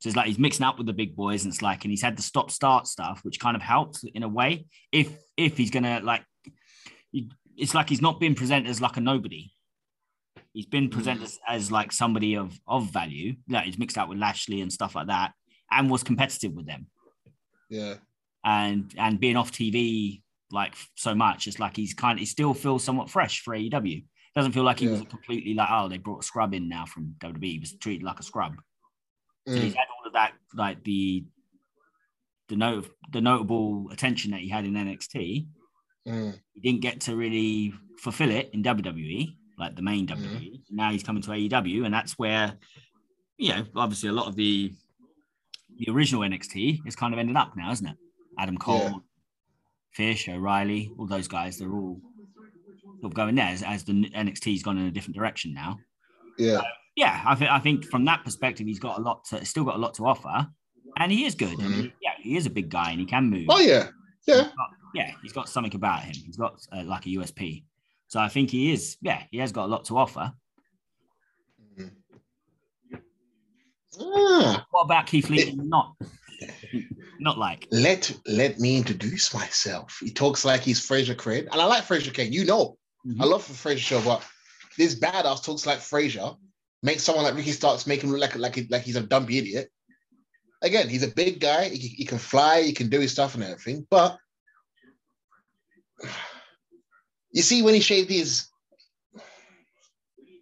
So 0.00 0.08
it's 0.08 0.16
like 0.16 0.26
he's 0.26 0.38
mixing 0.38 0.64
up 0.64 0.78
with 0.78 0.86
the 0.86 0.92
big 0.94 1.14
boys, 1.14 1.44
and 1.44 1.52
it's 1.52 1.60
like, 1.62 1.84
and 1.84 1.92
he's 1.92 2.02
had 2.02 2.16
the 2.16 2.22
stop 2.22 2.50
start 2.50 2.86
stuff, 2.86 3.20
which 3.22 3.38
kind 3.38 3.54
of 3.54 3.62
helps 3.62 4.02
in 4.04 4.22
a 4.22 4.28
way. 4.28 4.66
If 4.90 5.12
if 5.36 5.56
he's 5.58 5.70
gonna 5.70 6.00
like, 6.02 6.24
it's 7.56 7.74
like 7.74 7.88
he's 7.90 8.00
not 8.00 8.18
being 8.18 8.34
presented 8.34 8.68
as 8.70 8.80
like 8.80 8.96
a 8.96 9.00
nobody. 9.00 9.52
He's 10.52 10.66
been 10.66 10.88
presented 10.88 11.24
as, 11.24 11.38
as 11.48 11.70
like 11.70 11.92
somebody 11.92 12.36
of 12.36 12.58
of 12.66 12.92
value. 12.92 13.36
Like 13.48 13.64
he's 13.64 13.78
mixed 13.78 13.98
up 13.98 14.08
with 14.08 14.18
Lashley 14.18 14.60
and 14.60 14.72
stuff 14.72 14.94
like 14.94 15.06
that, 15.06 15.32
and 15.70 15.90
was 15.90 16.02
competitive 16.02 16.52
with 16.52 16.66
them 16.66 16.86
yeah. 17.70 17.94
and 18.44 18.92
and 18.98 19.18
being 19.18 19.36
off 19.36 19.52
TV 19.52 20.22
like 20.50 20.74
so 20.96 21.14
much, 21.14 21.46
it's 21.46 21.60
like 21.60 21.76
he's 21.76 21.94
kind 21.94 22.18
of 22.18 22.20
he 22.20 22.26
still 22.26 22.52
feels 22.52 22.84
somewhat 22.84 23.08
fresh 23.08 23.40
for 23.40 23.54
AEW. 23.54 24.04
Doesn't 24.34 24.52
feel 24.52 24.64
like 24.64 24.80
he 24.80 24.88
was 24.88 25.00
completely 25.02 25.54
like, 25.54 25.68
oh, 25.70 25.88
they 25.88 25.98
brought 25.98 26.22
a 26.22 26.26
scrub 26.26 26.54
in 26.54 26.68
now 26.68 26.86
from 26.86 27.14
WWE. 27.18 27.44
He 27.44 27.58
was 27.58 27.76
treated 27.78 28.04
like 28.04 28.20
a 28.20 28.24
scrub. 28.24 28.54
So 29.48 29.54
Mm. 29.54 29.62
he's 29.62 29.74
had 29.74 29.86
all 29.98 30.06
of 30.06 30.12
that, 30.12 30.32
like 30.54 30.84
the 30.84 31.24
the 32.48 32.56
note 32.56 32.90
the 33.12 33.20
notable 33.20 33.88
attention 33.92 34.32
that 34.32 34.40
he 34.40 34.48
had 34.48 34.64
in 34.64 34.74
NXT. 34.74 35.46
Mm. 36.06 36.38
He 36.52 36.60
didn't 36.60 36.82
get 36.82 37.00
to 37.02 37.16
really 37.16 37.72
fulfill 37.98 38.30
it 38.30 38.50
in 38.52 38.62
WWE, 38.62 39.34
like 39.60 39.76
the 39.76 39.82
main 39.82 40.06
WWE. 40.06 40.60
Now 40.70 40.90
he's 40.90 41.02
coming 41.02 41.22
to 41.22 41.30
AEW, 41.30 41.84
and 41.84 41.94
that's 41.94 42.18
where, 42.18 42.54
you 43.36 43.50
know, 43.50 43.64
obviously 43.76 44.08
a 44.08 44.12
lot 44.12 44.26
of 44.26 44.36
the 44.36 44.72
the 45.78 45.90
original 45.92 46.22
NXT 46.22 46.80
is 46.86 46.96
kind 46.96 47.14
of 47.14 47.18
ended 47.20 47.36
up 47.36 47.56
now, 47.56 47.70
isn't 47.70 47.86
it? 47.86 47.96
Adam 48.38 48.56
Cole, 48.58 48.78
Yeah. 48.80 48.92
Fish, 49.92 50.28
O'Reilly, 50.28 50.90
all 50.98 51.06
those 51.06 51.26
guys, 51.28 51.58
they're 51.58 51.72
all 51.72 52.00
sort 53.00 53.04
of 53.12 53.14
going 53.14 53.34
there 53.34 53.46
as, 53.46 53.62
as 53.62 53.84
the 53.84 53.92
NXT's 53.92 54.62
gone 54.62 54.78
in 54.78 54.86
a 54.86 54.90
different 54.90 55.16
direction 55.16 55.54
now. 55.54 55.78
Yeah. 56.38 56.60
Yeah, 56.96 57.22
I 57.24 57.34
think 57.34 57.50
I 57.50 57.58
think 57.60 57.84
from 57.86 58.04
that 58.06 58.24
perspective, 58.24 58.66
he's 58.66 58.78
got 58.80 58.98
a 58.98 59.00
lot 59.00 59.24
to 59.26 59.44
still 59.44 59.64
got 59.64 59.76
a 59.76 59.78
lot 59.78 59.94
to 59.94 60.06
offer, 60.06 60.46
and 60.98 61.10
he 61.12 61.24
is 61.24 61.34
good. 61.34 61.58
I 61.60 61.68
mean, 61.68 61.92
yeah, 62.02 62.12
he 62.20 62.36
is 62.36 62.46
a 62.46 62.50
big 62.50 62.68
guy 62.68 62.90
and 62.90 63.00
he 63.00 63.06
can 63.06 63.30
move. 63.30 63.46
Oh 63.48 63.60
yeah. 63.60 63.88
Yeah. 64.26 64.48
yeah, 64.94 65.12
he's 65.22 65.32
got 65.32 65.48
something 65.48 65.74
about 65.74 66.02
him. 66.02 66.14
He's 66.26 66.36
got 66.36 66.60
uh, 66.72 66.82
like 66.84 67.06
a 67.06 67.10
USP. 67.10 67.64
So 68.10 68.18
I 68.18 68.28
think 68.28 68.50
he 68.50 68.72
is. 68.72 68.96
Yeah, 69.00 69.22
he 69.30 69.38
has 69.38 69.52
got 69.52 69.66
a 69.66 69.70
lot 69.70 69.84
to 69.84 69.96
offer. 69.96 70.32
Ah, 74.00 74.66
What 74.72 74.82
about 74.82 75.06
Keith 75.06 75.30
Lee? 75.30 75.52
not, 75.54 75.94
not 77.20 77.38
like. 77.38 77.68
let 77.70 78.12
let 78.26 78.58
me 78.58 78.76
introduce 78.76 79.32
myself. 79.32 79.98
He 80.00 80.10
talks 80.10 80.44
like 80.44 80.62
he's 80.62 80.80
Frasier 80.80 81.16
Crane, 81.16 81.46
and 81.52 81.60
I 81.60 81.66
like 81.66 81.84
Frasier 81.84 82.12
Crane. 82.12 82.32
You 82.32 82.44
know, 82.44 82.76
I 83.20 83.24
love 83.26 83.46
the 83.46 83.54
Frasier 83.54 83.78
show, 83.78 84.02
but 84.02 84.24
this 84.76 84.98
badass 84.98 85.44
talks 85.44 85.64
like 85.64 85.78
Frasier, 85.78 86.36
makes 86.82 87.04
someone 87.04 87.24
like 87.24 87.36
Ricky 87.36 87.52
Starks 87.52 87.86
make 87.86 88.02
him 88.02 88.10
look 88.10 88.20
like 88.20 88.36
like 88.36 88.66
like 88.70 88.82
he's 88.82 88.96
a 88.96 89.02
dumpy 89.02 89.38
idiot. 89.38 89.68
Again, 90.62 90.88
he's 90.88 91.04
a 91.04 91.08
big 91.14 91.38
guy. 91.38 91.68
He, 91.68 91.78
he 91.88 92.04
can 92.04 92.18
fly. 92.18 92.62
He 92.62 92.72
can 92.72 92.88
do 92.88 92.98
his 92.98 93.12
stuff 93.12 93.34
and 93.34 93.44
everything. 93.44 93.86
But 93.88 94.18
you 97.32 97.42
see, 97.42 97.62
when 97.62 97.74
he 97.74 97.80
shaved 97.80 98.10
his, 98.10 98.46
what 99.12 99.22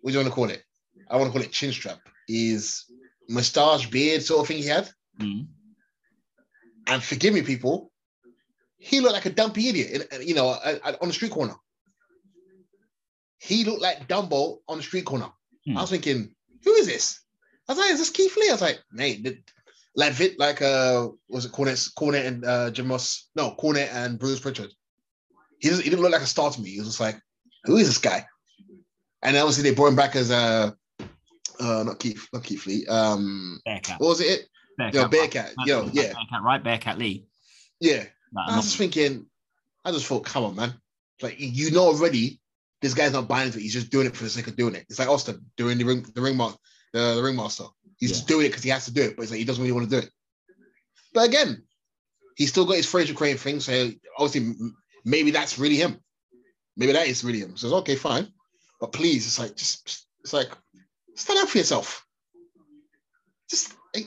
do 0.07 0.12
you 0.12 0.18
want 0.18 0.29
to 0.29 0.35
call 0.35 0.51
it? 0.51 0.62
I 1.11 1.16
want 1.16 1.29
to 1.29 1.33
call 1.33 1.42
it 1.46 1.53
chin 1.53 1.72
strap. 1.72 1.98
His 2.27 2.85
mustache, 3.29 3.88
beard, 3.90 4.22
sort 4.22 4.40
of 4.42 4.48
thing 4.48 4.59
he 4.59 4.66
had. 4.66 4.88
Mhm. 5.18 5.48
And 6.87 7.03
forgive 7.03 7.35
me, 7.35 7.42
people, 7.42 7.90
he 8.79 9.01
looked 9.01 9.14
like 9.14 9.27
a 9.27 9.31
dumpy 9.31 9.68
idiot, 9.68 10.09
you 10.22 10.35
know, 10.35 10.48
on 10.48 11.09
the 11.09 11.12
street 11.14 11.33
corner. 11.33 11.57
He 13.38 13.64
looked 13.64 13.83
like 13.83 14.09
Dumbo 14.09 14.59
on 14.68 14.79
the 14.79 14.83
street 14.83 15.05
corner. 15.05 15.31
Hmm. 15.64 15.77
I 15.77 15.83
was 15.83 15.90
thinking, 15.90 16.35
who 16.64 16.72
is 16.74 16.87
this? 16.87 17.20
I 17.68 17.72
was 17.72 17.79
like, 17.79 17.90
is 17.92 17.98
this 17.98 18.11
Keith 18.11 18.37
Lee? 18.37 18.48
I 18.48 18.53
was 18.53 18.62
like, 18.62 18.81
mate, 18.90 19.42
like 19.94 20.14
like 20.38 20.62
uh, 20.62 21.09
was 21.29 21.44
it 21.44 21.53
Cornette, 21.53 21.92
Cornette 21.94 22.27
and 22.27 22.44
uh, 22.44 22.70
Jim 22.70 22.88
Ross? 22.88 23.29
No, 23.37 23.55
Cornette 23.59 23.92
and 23.92 24.18
Bruce 24.18 24.40
Pritchard. 24.40 24.70
He, 25.61 25.71
he 25.71 25.90
didn't 25.90 26.01
look 26.01 26.12
like 26.12 26.23
a 26.23 26.27
star 26.27 26.51
to 26.51 26.61
me. 26.61 26.71
He 26.71 26.79
was 26.79 26.88
just 26.88 27.01
like, 27.01 27.21
who 27.64 27.77
is 27.77 27.88
this 27.88 27.99
guy? 27.99 28.25
And 29.23 29.37
obviously 29.37 29.68
they 29.68 29.75
brought 29.75 29.88
him 29.88 29.97
back 29.97 30.14
as 30.14 30.31
uh, 30.31 30.71
uh, 31.61 31.83
not 31.85 31.99
Keith, 31.99 32.29
not 32.33 32.44
Keith 32.44 32.66
Lee. 32.66 32.87
Um, 32.87 33.61
Bearcat. 33.64 34.01
what 34.01 34.09
was 34.09 34.21
it? 34.21 34.47
Bearcat. 34.77 34.94
Yo, 34.94 35.09
Bearcat. 35.09 35.53
Yo, 35.66 35.90
yeah, 35.92 36.12
Bearcat, 36.12 36.42
right? 36.44 36.62
Bearcat 36.62 36.99
Lee. 36.99 37.27
yeah. 37.81 38.05
Like, 38.33 38.51
I 38.51 38.57
was 38.57 38.66
just 38.66 38.77
thinking, 38.77 39.27
I 39.85 39.90
just 39.90 40.07
thought, 40.07 40.25
come 40.25 40.44
on, 40.44 40.55
man. 40.55 40.75
Like 41.23 41.37
you 41.38 41.71
know 41.71 41.87
already, 41.87 42.40
this 42.81 42.94
guy's 42.94 43.12
not 43.12 43.27
buying 43.27 43.47
into 43.47 43.59
it. 43.59 43.62
He's 43.62 43.73
just 43.73 43.90
doing 43.90 44.07
it 44.07 44.14
for 44.16 44.25
the 44.25 44.31
sake 44.31 44.47
of 44.47 44.57
doing 44.57 44.75
it. 44.75 44.85
It's 44.88 44.99
like 44.99 45.09
Austin 45.09 45.44
doing 45.57 45.79
the 45.79 45.85
ring, 45.85 46.07
the 46.14 46.21
ring, 46.21 46.37
ma- 46.37 46.53
the, 46.92 47.14
the 47.16 47.23
ringmaster. 47.23 47.64
He's 47.99 48.11
just 48.11 48.29
doing 48.29 48.47
it 48.47 48.51
because 48.51 48.62
he 48.62 48.71
has 48.71 48.85
to 48.85 48.92
do 48.92 49.03
it, 49.03 49.16
but 49.16 49.23
it's 49.23 49.33
like 49.33 49.38
he 49.38 49.44
doesn't 49.44 49.62
really 49.62 49.73
want 49.73 49.90
to 49.90 50.01
do 50.01 50.07
it. 50.07 50.12
But 51.12 51.29
again, 51.29 51.64
he's 52.37 52.51
still 52.51 52.64
got 52.64 52.77
his 52.77 52.87
Frasier 52.87 53.16
Crane 53.16 53.37
thing. 53.37 53.59
So 53.59 53.90
obviously, 54.16 54.55
maybe 55.05 55.31
that's 55.31 55.59
really 55.59 55.77
him. 55.77 55.99
Maybe 56.77 56.93
that 56.93 57.09
is 57.09 57.25
really 57.25 57.41
him. 57.41 57.57
So 57.57 57.67
it's 57.67 57.75
okay, 57.75 57.97
fine. 57.97 58.29
But 58.81 58.93
please, 58.93 59.27
it's 59.27 59.39
like 59.39 59.57
just 59.57 60.07
it's 60.23 60.33
like 60.33 60.51
stand 61.15 61.41
up 61.41 61.49
for 61.49 61.59
yourself. 61.59 62.05
Just 63.51 63.75
like, 63.95 64.07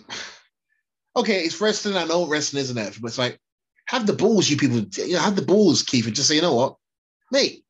okay, 1.16 1.42
it's 1.42 1.60
wrestling. 1.60 1.98
I 1.98 2.06
know 2.06 2.28
wrestling 2.28 2.62
isn't 2.62 2.78
it, 2.78 2.98
but 3.02 3.08
it's 3.08 3.18
like 3.18 3.40
have 3.86 4.08
the 4.08 4.14
balls, 4.14 4.50
you 4.50 4.58
people. 4.58 4.80
You 4.80 5.14
know, 5.14 5.20
have 5.20 5.36
the 5.36 5.42
balls, 5.42 5.84
Keith, 5.84 6.06
and 6.06 6.16
just 6.16 6.30
say, 6.30 6.36
you 6.36 6.42
know 6.42 6.56
what, 6.56 6.76
mate. 7.32 7.66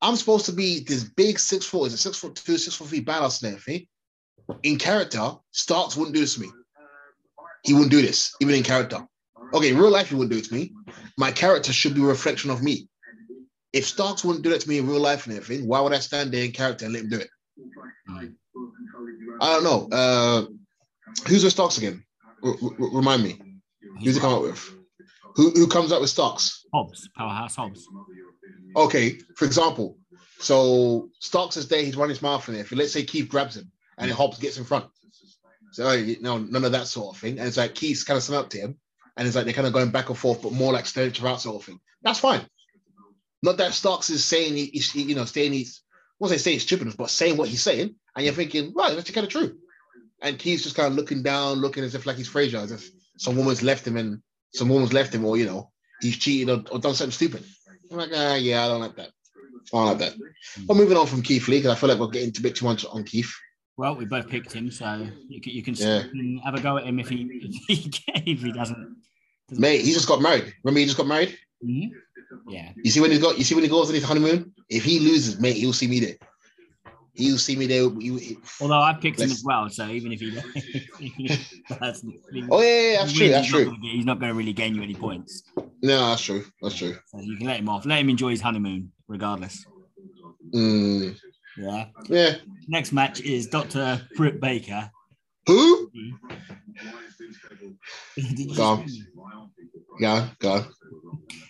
I'm 0.00 0.14
supposed 0.14 0.46
to 0.46 0.52
be 0.52 0.84
this 0.84 1.02
big 1.02 1.40
six 1.40 1.66
foot, 1.66 1.86
is 1.86 1.94
it 1.94 1.96
six 1.96 2.16
foot 2.16 2.36
two, 2.36 2.56
six 2.56 2.76
foot 2.76 2.88
three 2.88 3.04
badass 3.04 3.42
and. 3.42 3.88
In 4.62 4.78
character, 4.78 5.32
Starks 5.50 5.96
wouldn't 5.96 6.14
do 6.14 6.20
this 6.20 6.34
to 6.34 6.42
me. 6.42 6.50
He 7.64 7.72
wouldn't 7.72 7.90
do 7.90 8.00
this, 8.00 8.34
even 8.40 8.54
in 8.54 8.62
character. 8.62 9.06
Okay, 9.54 9.70
in 9.70 9.78
real 9.78 9.90
life, 9.90 10.08
he 10.08 10.14
wouldn't 10.14 10.32
do 10.32 10.38
it 10.38 10.44
to 10.46 10.54
me. 10.54 10.72
My 11.16 11.32
character 11.32 11.72
should 11.72 11.94
be 11.94 12.02
a 12.02 12.04
reflection 12.04 12.50
of 12.50 12.62
me. 12.62 12.88
If 13.72 13.86
Starks 13.86 14.24
wouldn't 14.24 14.44
do 14.44 14.50
that 14.50 14.60
to 14.62 14.68
me 14.68 14.78
in 14.78 14.86
real 14.86 15.00
life 15.00 15.26
and 15.26 15.36
everything, 15.36 15.66
why 15.66 15.80
would 15.80 15.92
I 15.92 15.98
stand 15.98 16.32
there 16.32 16.44
in 16.44 16.52
character 16.52 16.84
and 16.84 16.94
let 16.94 17.04
him 17.04 17.10
do 17.10 17.18
it? 17.18 17.28
Mm. 18.08 18.34
I 19.40 19.52
don't 19.52 19.64
know. 19.64 19.88
Uh, 19.96 20.44
who's 21.26 21.44
with 21.44 21.52
Starks 21.52 21.78
again? 21.78 22.02
R- 22.42 22.54
r- 22.62 22.74
remind 22.78 23.22
me. 23.22 23.38
Who's 24.02 24.14
he 24.14 24.20
come 24.20 24.34
up 24.34 24.42
with? 24.42 24.74
Who 25.34 25.50
who 25.50 25.66
comes 25.66 25.92
up 25.92 26.00
with 26.00 26.10
Starks? 26.10 26.64
Hobbs, 26.72 27.08
powerhouse 27.16 27.56
Hobbs. 27.56 27.86
Okay, 28.76 29.18
for 29.36 29.44
example, 29.44 29.98
so 30.38 31.10
Starks 31.20 31.56
is 31.56 31.68
there, 31.68 31.82
he's 31.82 31.96
running 31.96 32.14
his 32.14 32.22
mouth 32.22 32.48
in 32.48 32.54
there. 32.54 32.64
If 32.64 32.72
let's 32.72 32.92
say 32.92 33.04
Keith 33.04 33.28
grabs 33.28 33.56
him 33.56 33.70
and 33.98 34.10
Hobbs 34.10 34.38
gets 34.38 34.58
in 34.58 34.64
front. 34.64 34.86
So 35.72 35.96
know, 36.20 36.38
none 36.38 36.64
of 36.64 36.72
that 36.72 36.86
sort 36.86 37.14
of 37.14 37.20
thing. 37.20 37.38
And 37.38 37.46
it's 37.46 37.56
like 37.56 37.74
Keith's 37.74 38.04
kind 38.04 38.16
of 38.16 38.22
snuck 38.22 38.44
up 38.44 38.50
to 38.50 38.58
him, 38.58 38.78
and 39.18 39.26
it's 39.26 39.36
like 39.36 39.44
they're 39.44 39.54
kind 39.54 39.66
of 39.66 39.72
going 39.72 39.90
back 39.90 40.08
and 40.08 40.16
forth, 40.16 40.40
but 40.40 40.52
more 40.52 40.72
like 40.72 40.86
staring 40.86 41.10
each 41.10 41.20
other 41.20 41.28
out 41.28 41.40
sort 41.40 41.56
of 41.56 41.64
thing. 41.64 41.80
That's 42.02 42.20
fine. 42.20 42.40
Not 43.42 43.56
that 43.58 43.74
Starks 43.74 44.10
is 44.10 44.24
saying 44.24 44.54
he, 44.54 44.66
he's 44.66 44.94
you 44.94 45.16
know, 45.16 45.24
saying 45.24 45.52
he's 45.52 45.82
what 46.18 46.28
they 46.28 46.38
say 46.38 46.52
he's 46.52 46.62
stupid, 46.62 46.96
but 46.96 47.10
saying 47.10 47.36
what 47.36 47.48
he's 47.48 47.62
saying, 47.62 47.96
and 48.14 48.24
you're 48.24 48.34
thinking, 48.34 48.72
right, 48.74 48.94
that's 48.94 49.10
kind 49.10 49.26
of 49.26 49.32
true. 49.32 49.58
And 50.22 50.38
Keith's 50.38 50.62
just 50.62 50.76
kind 50.76 50.88
of 50.88 50.94
looking 50.94 51.22
down, 51.22 51.58
looking 51.58 51.84
as 51.84 51.94
if 51.94 52.06
like 52.06 52.16
he's 52.16 52.28
Frasier, 52.28 52.62
as 52.62 52.72
if 52.72 52.88
some 53.18 53.36
woman's 53.36 53.62
left 53.62 53.86
him 53.86 53.96
and 53.96 54.22
some 54.54 54.68
woman's 54.68 54.92
left 54.92 55.14
him, 55.14 55.24
or 55.24 55.36
you 55.36 55.46
know, 55.46 55.70
he's 56.00 56.16
cheated 56.16 56.48
or, 56.48 56.72
or 56.72 56.78
done 56.78 56.94
something 56.94 57.10
stupid. 57.10 57.44
I'm 57.90 57.96
like, 57.96 58.10
ah, 58.14 58.36
yeah, 58.36 58.64
I 58.64 58.68
don't 58.68 58.80
like 58.80 58.96
that. 58.96 59.10
I 59.72 59.76
don't 59.76 59.86
like 59.86 59.98
that. 59.98 60.14
But 60.66 60.76
moving 60.76 60.96
on 60.96 61.06
from 61.06 61.22
Keith 61.22 61.48
Lee, 61.48 61.58
because 61.58 61.72
I 61.72 61.74
feel 61.74 61.88
like 61.88 61.98
we're 61.98 62.08
getting 62.08 62.32
a 62.36 62.40
bit 62.40 62.56
too 62.56 62.66
much 62.66 62.84
on 62.84 63.04
Keith. 63.04 63.34
Well, 63.78 63.94
we 63.94 64.04
both 64.06 64.28
picked 64.28 64.52
him, 64.52 64.72
so 64.72 65.06
you 65.28 65.40
can, 65.40 65.52
you 65.52 65.62
can, 65.62 65.74
Yeah. 65.74 66.02
have 66.44 66.54
a 66.54 66.60
go 66.60 66.76
at 66.78 66.84
him 66.84 66.98
if 66.98 67.08
he 67.08 67.22
if 67.32 67.54
he, 67.68 68.32
if 68.32 68.42
he 68.42 68.52
doesn't. 68.52 68.96
doesn't- 69.48 69.60
Mate, 69.62 69.82
he 69.84 69.92
just 69.92 70.08
got 70.08 70.20
married. 70.20 70.52
Remember, 70.64 70.80
he 70.80 70.84
just 70.84 70.96
got 70.98 71.06
married. 71.06 71.38
Mhm. 71.64 71.90
Yeah, 72.48 72.72
You 72.84 72.90
see 72.90 73.00
when 73.00 73.10
he 73.12 73.18
got, 73.20 73.38
you 73.38 73.44
see 73.44 73.54
when 73.54 73.62
he 73.64 73.70
goes 73.70 73.88
on 73.88 73.94
his 73.94 74.02
honeymoon. 74.04 74.52
If 74.68 74.84
he 74.84 74.98
loses, 74.98 75.40
mate, 75.40 75.56
he'll 75.56 75.72
see 75.72 75.86
me 75.86 76.00
there. 76.00 76.16
He'll 77.14 77.38
see 77.38 77.54
me 77.56 77.66
there. 77.66 77.88
He- 78.00 78.18
he- 78.18 78.38
although 78.60 78.82
I 78.82 78.94
picked 78.94 79.20
him 79.20 79.30
as 79.30 79.42
well, 79.44 79.68
so 79.70 79.86
even 79.88 80.12
if 80.12 80.20
he, 80.20 80.30
that's, 81.80 82.04
oh 82.50 82.60
yeah, 82.60 82.92
yeah, 82.92 82.98
that's 83.00 83.12
true. 83.12 83.28
That's 83.28 83.46
he's 83.46 83.52
true. 83.54 83.64
get- 83.80 83.92
he's 83.92 84.04
not 84.04 84.18
going 84.18 84.30
to 84.32 84.36
really 84.36 84.52
gain 84.52 84.74
you 84.74 84.82
any 84.82 84.94
points. 84.94 85.44
No, 85.82 86.08
that's 86.08 86.22
true. 86.22 86.44
That's 86.62 86.74
true. 86.76 86.96
So 87.06 87.20
you 87.20 87.36
can 87.36 87.46
let 87.46 87.60
him 87.60 87.68
off. 87.68 87.86
Let 87.86 88.00
him 88.00 88.08
enjoy 88.10 88.30
his 88.30 88.40
honeymoon, 88.40 88.90
regardless. 89.06 89.64
Mm, 90.54 91.16
Yeah. 91.58 91.86
yeah. 92.08 92.34
Next 92.68 92.92
match 92.92 93.20
is 93.20 93.46
Dr. 93.46 94.00
Britt 94.16 94.40
Baker. 94.40 94.90
Who? 95.46 95.90
Go 98.56 98.84
Yeah, 99.98 100.28
go. 100.38 100.64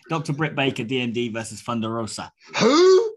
Dr. 0.08 0.32
Britt 0.32 0.54
Baker, 0.54 0.84
DMD 0.84 1.32
versus 1.32 1.60
Thunder 1.60 1.90
Rosa. 1.90 2.32
Who? 2.58 3.14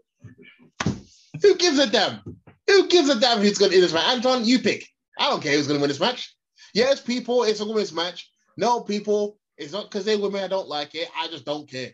Who 1.40 1.56
gives 1.56 1.78
a 1.78 1.86
damn? 1.86 2.20
Who 2.66 2.88
gives 2.88 3.08
a 3.08 3.18
damn 3.18 3.38
who's 3.38 3.58
going 3.58 3.70
to 3.70 3.76
win 3.76 3.82
this 3.82 3.92
match? 3.92 4.16
Anton, 4.16 4.44
you 4.44 4.58
pick. 4.58 4.86
I 5.18 5.30
don't 5.30 5.42
care 5.42 5.56
who's 5.56 5.66
going 5.66 5.78
to 5.78 5.82
win 5.82 5.88
this 5.88 6.00
match. 6.00 6.34
Yes, 6.74 7.00
people, 7.00 7.44
it's 7.44 7.60
a 7.60 7.66
women's 7.66 7.92
match. 7.92 8.30
No, 8.56 8.80
people, 8.80 9.38
it's 9.56 9.72
not 9.72 9.90
because 9.90 10.04
they're 10.04 10.18
women. 10.18 10.44
I 10.44 10.48
don't 10.48 10.68
like 10.68 10.94
it. 10.94 11.08
I 11.16 11.28
just 11.28 11.44
don't 11.44 11.68
care. 11.70 11.90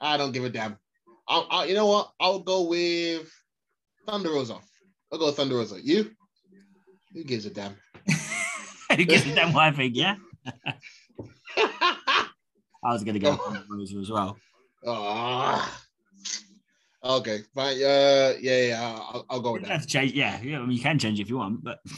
I 0.00 0.16
don't 0.16 0.32
give 0.32 0.44
a 0.44 0.50
damn. 0.50 0.78
I'll, 1.26 1.46
i 1.50 1.64
you 1.64 1.74
know 1.74 1.86
what? 1.86 2.10
I'll 2.20 2.40
go 2.40 2.62
with 2.68 3.30
Thunder 4.08 4.30
Rosa. 4.30 4.56
I'll 5.12 5.18
go 5.18 5.26
with 5.26 5.36
Thunder 5.36 5.56
Rosa. 5.56 5.78
You? 5.82 6.10
Who 7.12 7.24
gives 7.24 7.44
a 7.44 7.50
damn? 7.50 7.76
Who 8.96 9.04
gives 9.04 9.26
a 9.26 9.34
damn 9.34 9.52
what 9.52 9.64
I 9.64 9.72
think, 9.72 9.94
yeah? 9.96 10.16
I 11.56 12.92
was 12.92 13.04
going 13.04 13.14
to 13.14 13.20
go 13.20 13.32
with 13.32 13.40
Thunder 13.40 13.64
Rosa 13.68 13.98
as 13.98 14.10
well. 14.10 14.38
Ah. 14.86 15.82
okay, 17.04 17.40
fine. 17.54 17.76
Uh, 17.76 18.32
yeah, 18.40 18.62
yeah, 18.62 18.98
I'll, 18.98 19.26
I'll 19.28 19.40
go 19.40 19.52
with 19.52 19.66
that. 19.66 19.86
change, 19.86 20.12
yeah, 20.12 20.40
yeah. 20.40 20.58
I 20.58 20.62
mean, 20.62 20.70
you 20.76 20.82
can 20.82 20.98
change 20.98 21.20
if 21.20 21.28
you 21.28 21.36
want, 21.36 21.62
but 21.62 21.78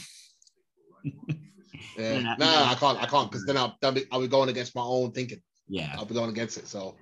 Yeah. 1.97 2.35
No. 2.37 2.45
I 2.45 2.75
can't. 2.79 3.01
I 3.01 3.05
can't 3.05 3.31
because 3.31 3.45
then 3.45 3.57
I'll, 3.57 3.77
I'll, 3.83 3.91
be, 3.91 4.05
I'll 4.11 4.21
be 4.21 4.27
going 4.27 4.49
against 4.49 4.75
my 4.75 4.81
own 4.81 5.11
thinking. 5.11 5.41
yeah. 5.67 5.93
I'll 5.97 6.05
be 6.05 6.13
going 6.13 6.29
against 6.29 6.57
it. 6.57 6.67
So, 6.67 6.95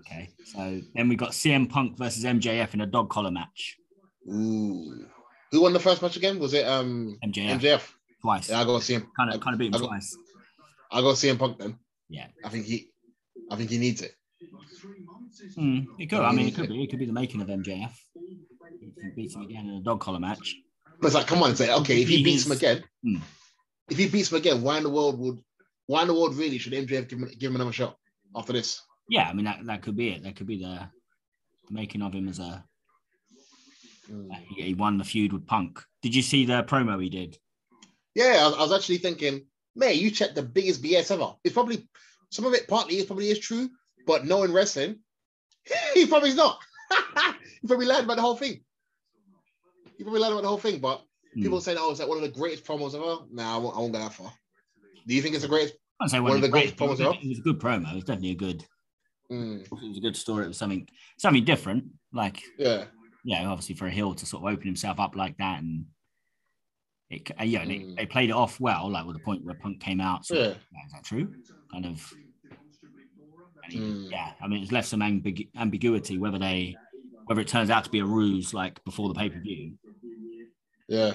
Okay. 0.00 0.28
So 0.44 0.80
then 0.94 1.08
we 1.08 1.16
got 1.16 1.30
CM 1.30 1.68
Punk 1.68 1.96
versus 1.96 2.24
MJF 2.24 2.74
in 2.74 2.80
a 2.82 2.86
dog 2.86 3.10
collar 3.10 3.30
match. 3.30 3.76
Ooh, 4.28 5.06
who 5.50 5.62
won 5.62 5.72
the 5.72 5.80
first 5.80 6.02
match 6.02 6.16
again? 6.16 6.38
Was 6.38 6.54
it 6.54 6.66
um 6.66 7.16
MJF, 7.24 7.60
MJF? 7.60 7.92
twice. 8.22 8.48
Yeah, 8.50 8.60
I 8.60 8.64
go 8.64 8.78
see 8.80 8.94
him. 8.94 9.10
kind 9.16 9.32
of 9.34 9.40
kind 9.40 9.54
of 9.54 9.58
beat 9.58 9.68
him 9.68 9.74
I 9.74 9.78
go- 9.78 9.86
twice. 9.86 10.16
I 10.92 11.00
go 11.00 11.14
see 11.14 11.28
him 11.28 11.38
Punk 11.38 11.58
then. 11.58 11.78
Yeah. 12.08 12.26
I 12.44 12.48
think 12.48 12.66
he, 12.66 12.88
I 13.50 13.56
think 13.56 13.70
he 13.70 13.78
needs 13.78 14.02
it. 14.02 14.12
Hmm, 15.56 15.80
it 15.98 16.06
could. 16.10 16.20
I 16.20 16.32
mean, 16.32 16.48
it 16.48 16.54
could 16.54 16.68
be. 16.68 16.82
It 16.84 16.90
could 16.90 16.98
be 16.98 17.06
the 17.06 17.12
making 17.12 17.40
of 17.40 17.48
MJF. 17.48 17.90
If 18.14 19.02
he 19.02 19.10
beats 19.16 19.34
him 19.34 19.42
again 19.42 19.66
in 19.68 19.74
a 19.76 19.80
dog 19.82 20.00
collar 20.00 20.20
match. 20.20 20.54
But 21.00 21.08
it's 21.08 21.14
like, 21.16 21.26
come 21.26 21.42
on, 21.42 21.50
it's 21.50 21.60
like, 21.60 21.70
okay, 21.80 22.00
if 22.02 22.08
he 22.08 22.18
He 22.18 22.24
beats 22.24 22.46
him 22.46 22.52
again, 22.52 22.84
Hmm. 23.02 23.16
if 23.90 23.98
he 23.98 24.08
beats 24.08 24.30
him 24.30 24.38
again, 24.38 24.62
why 24.62 24.76
in 24.76 24.84
the 24.84 24.90
world 24.90 25.18
would, 25.18 25.38
why 25.86 26.02
in 26.02 26.08
the 26.08 26.14
world 26.14 26.36
really 26.36 26.58
should 26.58 26.72
MJF 26.72 27.08
give 27.08 27.18
him, 27.18 27.28
give 27.38 27.50
him 27.50 27.56
another 27.56 27.72
shot 27.72 27.96
after 28.36 28.52
this? 28.52 28.80
Yeah, 29.08 29.28
I 29.28 29.32
mean 29.32 29.46
that, 29.46 29.64
that 29.66 29.82
could 29.82 29.96
be 29.96 30.10
it. 30.10 30.22
That 30.22 30.36
could 30.36 30.46
be 30.46 30.58
the, 30.58 30.88
the 31.68 31.74
making 31.74 32.02
of 32.02 32.12
him 32.14 32.28
as 32.28 32.38
a. 32.38 32.64
Hmm. 34.06 34.30
He, 34.56 34.62
he 34.62 34.74
won 34.74 34.98
the 34.98 35.04
feud 35.04 35.32
with 35.32 35.46
Punk. 35.46 35.82
Did 36.02 36.14
you 36.14 36.22
see 36.22 36.44
the 36.44 36.62
promo 36.64 37.02
he 37.02 37.08
did? 37.08 37.38
Yeah, 38.14 38.38
I 38.40 38.46
was, 38.46 38.54
I 38.54 38.60
was 38.60 38.72
actually 38.72 38.98
thinking, 38.98 39.46
man, 39.74 39.96
you 39.96 40.10
checked 40.10 40.34
the 40.34 40.42
biggest 40.42 40.82
BS 40.82 41.10
ever. 41.10 41.34
It's 41.42 41.54
probably 41.54 41.88
some 42.30 42.44
of 42.44 42.54
it 42.54 42.68
partly 42.68 42.96
it 42.96 43.06
probably 43.06 43.30
is 43.30 43.38
true, 43.38 43.68
but 44.06 44.24
knowing 44.24 44.52
wrestling, 44.52 44.98
he 45.94 46.06
probably's 46.06 46.36
not. 46.36 46.58
he 47.62 47.66
probably 47.68 47.86
lied 47.86 48.04
about 48.04 48.16
the 48.16 48.22
whole 48.22 48.36
thing. 48.36 48.60
He 49.96 50.04
probably 50.04 50.20
lied 50.20 50.32
about 50.32 50.42
the 50.42 50.48
whole 50.48 50.58
thing, 50.58 50.80
but 50.80 51.02
Hmm. 51.34 51.42
people 51.42 51.60
saying, 51.60 51.78
"Oh, 51.80 51.90
it's 51.90 51.98
like 51.98 52.08
one 52.08 52.18
of 52.18 52.22
the 52.22 52.28
greatest 52.38 52.64
promos 52.64 52.94
ever." 52.94 53.24
Nah, 53.32 53.56
I 53.56 53.58
won't, 53.58 53.76
I 53.76 53.80
won't 53.80 53.92
go 53.92 53.98
that 53.98 54.12
far. 54.14 54.32
Do 55.06 55.14
you 55.14 55.20
think 55.20 55.34
it's 55.34 55.42
the 55.42 55.48
greatest? 55.48 55.74
I 55.98 56.04
won't 56.04 56.10
say 56.12 56.20
One 56.20 56.36
of 56.36 56.42
the 56.42 56.48
greatest 56.48 56.76
promos 56.76 57.00
ever. 57.00 57.14
It 57.20 57.28
was 57.28 57.38
a 57.38 57.42
good 57.42 57.58
promo. 57.58 57.90
It 57.90 57.94
was 57.96 58.04
definitely 58.04 58.30
a 58.30 58.34
good. 58.36 58.64
Mm, 59.32 59.62
It 59.64 59.70
was 59.72 59.96
a 59.98 60.00
good 60.00 60.16
story. 60.16 60.44
It 60.44 60.48
was 60.48 60.58
something 60.58 60.86
something 61.18 61.44
different. 61.44 61.86
Like 62.12 62.40
yeah, 62.56 62.84
yeah, 63.24 63.46
obviously 63.48 63.74
for 63.74 63.86
a 63.86 63.90
heel 63.90 64.14
to 64.14 64.26
sort 64.26 64.42
of 64.44 64.52
open 64.52 64.66
himself 64.66 65.00
up 65.00 65.16
like 65.16 65.36
that, 65.38 65.60
and 65.62 65.86
it, 67.10 67.30
yeah, 67.44 67.64
they, 67.64 67.78
Mm. 67.80 67.96
they 67.96 68.06
played 68.06 68.30
it 68.30 68.34
off 68.34 68.60
well, 68.60 68.90
like 68.90 69.06
with 69.06 69.16
the 69.16 69.22
point 69.22 69.44
where 69.44 69.54
Punk 69.54 69.80
came 69.80 70.00
out. 70.00 70.24
So 70.26 70.34
yeah. 70.34 70.48
is 70.86 70.92
that 70.92 71.04
true? 71.04 71.32
Kind 71.72 71.86
of. 71.86 72.12
he- 73.70 73.78
Mm. 73.78 74.10
Yeah, 74.10 74.32
I 74.42 74.46
mean, 74.46 74.62
it's 74.62 74.72
left 74.72 74.88
some 74.88 75.00
ambigu- 75.00 75.48
ambiguity 75.56 76.18
whether 76.18 76.38
they, 76.38 76.76
whether 77.26 77.40
it 77.40 77.48
turns 77.48 77.70
out 77.70 77.82
to 77.84 77.90
be 77.90 78.00
a 78.00 78.04
ruse 78.04 78.52
like 78.52 78.82
before 78.84 79.08
the 79.08 79.14
pay 79.14 79.30
per 79.30 79.40
view. 79.40 79.78
Yeah, 80.86 81.14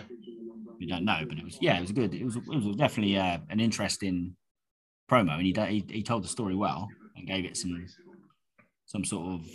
We 0.80 0.88
don't 0.88 1.06
know, 1.06 1.24
but 1.30 1.38
it 1.38 1.44
was 1.44 1.60
yeah, 1.62 1.78
it 1.78 1.82
was 1.82 1.92
good. 1.92 2.16
It 2.16 2.24
was 2.26 2.36
it 2.38 2.48
was 2.48 2.76
definitely 2.76 3.18
uh, 3.18 3.38
an 3.52 3.60
interesting 3.60 4.36
promo, 5.10 5.34
and 5.38 5.44
he, 5.46 5.54
he 5.88 5.98
he 5.98 6.04
told 6.04 6.24
the 6.24 6.28
story 6.28 6.56
well 6.56 6.88
and 7.16 7.28
gave 7.28 7.46
it 7.46 7.56
some 7.56 7.86
some 8.88 9.06
sort 9.06 9.28
of 9.40 9.48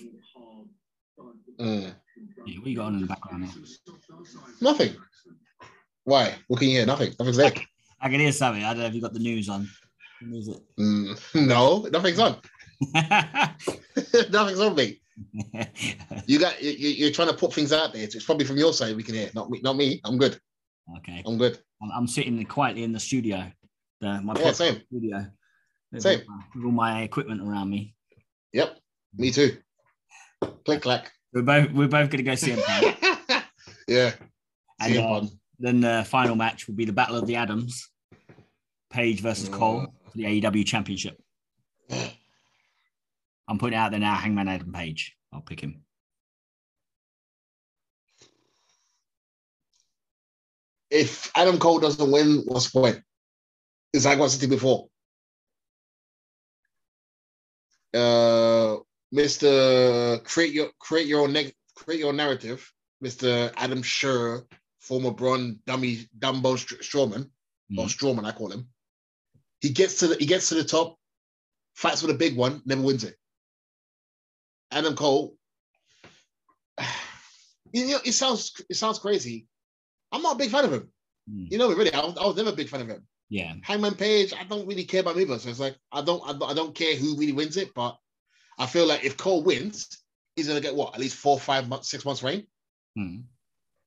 Mm. 1.61 1.95
yeah, 2.47 2.59
what 2.59 2.67
you 2.67 2.77
got 2.77 2.87
on 2.87 2.95
in 2.95 3.01
the 3.03 3.07
background. 3.07 3.49
Nothing. 4.61 4.97
Why? 6.05 6.35
What 6.49 6.59
can 6.61 6.69
you 6.69 6.79
hear? 6.79 6.87
Nothing. 6.87 7.13
Nothing's 7.19 7.37
there. 7.37 7.53
I 8.01 8.09
can 8.09 8.21
hear 8.21 8.33
something. 8.33 8.63
I 8.65 8.71
don't 8.75 8.81
know 8.83 8.87
if 8.87 8.95
you 8.95 9.01
got 9.01 9.13
the 9.15 9.19
news 9.21 9.49
on. 9.49 9.69
Is 10.33 10.49
Mm, 10.79 11.19
no, 11.47 11.83
nothing's 11.93 12.19
on. 12.19 12.37
nothing's 14.31 14.61
on 14.61 14.75
me. 14.75 15.01
You 16.27 16.39
got 16.39 16.63
you, 16.63 16.71
you're 16.73 17.11
trying 17.11 17.29
to 17.29 17.35
put 17.35 17.53
things 17.53 17.73
out 17.73 17.93
there. 17.93 18.03
It's 18.03 18.15
it's 18.15 18.25
probably 18.25 18.45
from 18.47 18.57
your 18.57 18.73
side. 18.73 18.97
We 18.97 19.03
can 19.03 19.15
hear. 19.15 19.31
Not 19.35 19.51
me. 19.51 19.61
Not 19.63 19.77
me. 19.77 20.01
I'm 20.05 20.19
good. 20.19 20.39
okay, 20.99 21.23
I'm 21.27 21.39
good. 21.39 21.59
I'm, 21.83 21.91
I'm 21.95 22.07
sitting 22.07 22.45
quietly 22.47 22.83
in 22.85 22.93
the 22.93 23.01
studio, 23.01 23.51
the 24.01 24.21
my 24.23 24.35
Yeah, 24.39 24.53
same. 24.53 24.83
studio. 24.89 25.27
With 25.93 26.03
Same. 26.03 26.21
all 26.29 26.37
my- 26.37 26.45
With 26.57 26.65
all 26.65 26.73
my 26.73 27.03
equipment 27.03 27.41
around 27.43 27.71
me. 27.71 27.95
Yep. 28.53 28.79
Me 29.17 29.31
too. 29.31 29.59
Click 30.65 30.83
clack. 30.83 31.13
We're 31.35 31.43
both 31.43 31.73
we're 31.73 31.89
both 31.89 32.11
gonna 32.11 32.23
go 32.23 32.37
see 32.37 32.53
him. 32.53 32.61
yeah. 33.89 34.13
And 34.81 34.97
uh, 34.97 35.27
then 35.59 35.81
the 35.81 36.07
final 36.09 36.37
match 36.37 36.69
will 36.69 36.75
be 36.75 36.85
the 36.85 36.93
Battle 36.93 37.17
of 37.17 37.27
the 37.27 37.37
Adams. 37.37 37.89
Page 38.91 39.21
versus 39.21 39.49
Cole. 39.49 39.93
for 40.11 40.17
the 40.17 40.25
AEW 40.25 40.65
championship. 40.65 41.21
I'm 41.91 43.59
putting 43.59 43.77
it 43.77 43.81
out 43.81 43.91
there 43.91 44.01
now. 44.01 44.15
Hangman 44.15 44.49
Adam 44.49 44.73
Page. 44.73 45.17
I'll 45.33 45.41
pick 45.41 45.61
him. 45.61 45.83
If 50.91 51.33
Adam 51.35 51.59
Cole 51.59 51.81
doesn't 51.81 52.11
win, 52.11 52.43
what's 52.47 52.71
the 52.71 52.81
point? 52.81 53.01
It's 53.93 54.05
like 54.05 54.19
what 54.19 54.27
I 54.27 54.29
said 54.29 54.49
before. 54.49 54.87
Uh, 57.93 58.54
Mr. 59.15 60.23
Create 60.25 60.53
your 60.53 60.71
create 60.81 61.07
your 61.07 61.21
own 61.21 61.35
create 61.77 62.01
your 62.01 62.13
narrative. 62.13 62.71
Mr. 63.03 63.53
Adam 63.57 63.83
Scherr, 63.83 64.45
former 64.81 65.11
Braun 65.11 65.61
dummy 65.67 66.09
Dumbo 66.19 66.57
Strowman 66.57 67.31
mm. 67.71 67.79
or 67.79 67.87
Strowman, 67.87 68.25
I 68.25 68.33
call 68.33 68.51
him. 68.51 68.69
He 69.61 69.71
gets 69.71 69.99
to 69.99 70.09
the 70.09 70.17
he 70.17 70.27
gets 70.27 70.49
to 70.49 70.55
the 70.57 70.65
top, 70.65 70.97
fights 71.75 72.03
with 72.03 72.11
a 72.11 72.19
big 72.19 72.37
one, 72.37 72.63
never 72.65 72.83
wins 72.83 73.05
it. 73.05 73.17
Adam 74.71 74.97
Cole, 74.97 75.37
you 77.73 77.89
know, 77.89 77.99
it 78.05 78.13
sounds 78.13 78.61
it 78.69 78.75
sounds 78.75 78.99
crazy. 78.99 79.47
I'm 80.11 80.23
not 80.23 80.37
a 80.37 80.39
big 80.39 80.51
fan 80.51 80.65
of 80.65 80.73
him. 80.73 80.91
Mm. 81.31 81.51
You 81.51 81.59
know, 81.59 81.73
really, 81.73 81.93
I 81.93 82.01
was, 82.01 82.17
I 82.19 82.27
was 82.27 82.37
never 82.37 82.51
a 82.51 82.57
big 82.57 82.69
fan 82.69 82.81
of 82.81 82.89
him. 82.89 83.07
Yeah, 83.31 83.55
Hangman 83.63 83.95
Page, 83.95 84.33
I 84.39 84.45
don't 84.45 84.67
really 84.67 84.85
care 84.85 85.01
about 85.01 85.19
either. 85.19 85.39
So 85.39 85.49
it's 85.49 85.61
like 85.61 85.77
I 85.93 86.03
don't, 86.03 86.23
I 86.29 86.33
don't, 86.33 86.51
I 86.51 86.55
don't 86.55 86.75
care 86.75 86.97
who 86.97 87.17
really 87.17 87.33
wins 87.33 87.57
it, 87.57 87.73
but 87.75 87.99
I 88.59 88.67
feel 88.67 88.87
like 88.87 89.05
if 89.05 89.17
Cole 89.17 89.43
wins, 89.43 90.03
he's 90.37 90.49
gonna 90.49 90.61
get 90.61 90.75
what 90.75 90.95
at 90.95 91.01
least 91.01 91.17
four, 91.17 91.39
five 91.39 91.69
months, 91.69 91.89
six 91.89 92.05
months 92.05 92.23
reign. 92.23 92.47
Mm. 92.99 93.25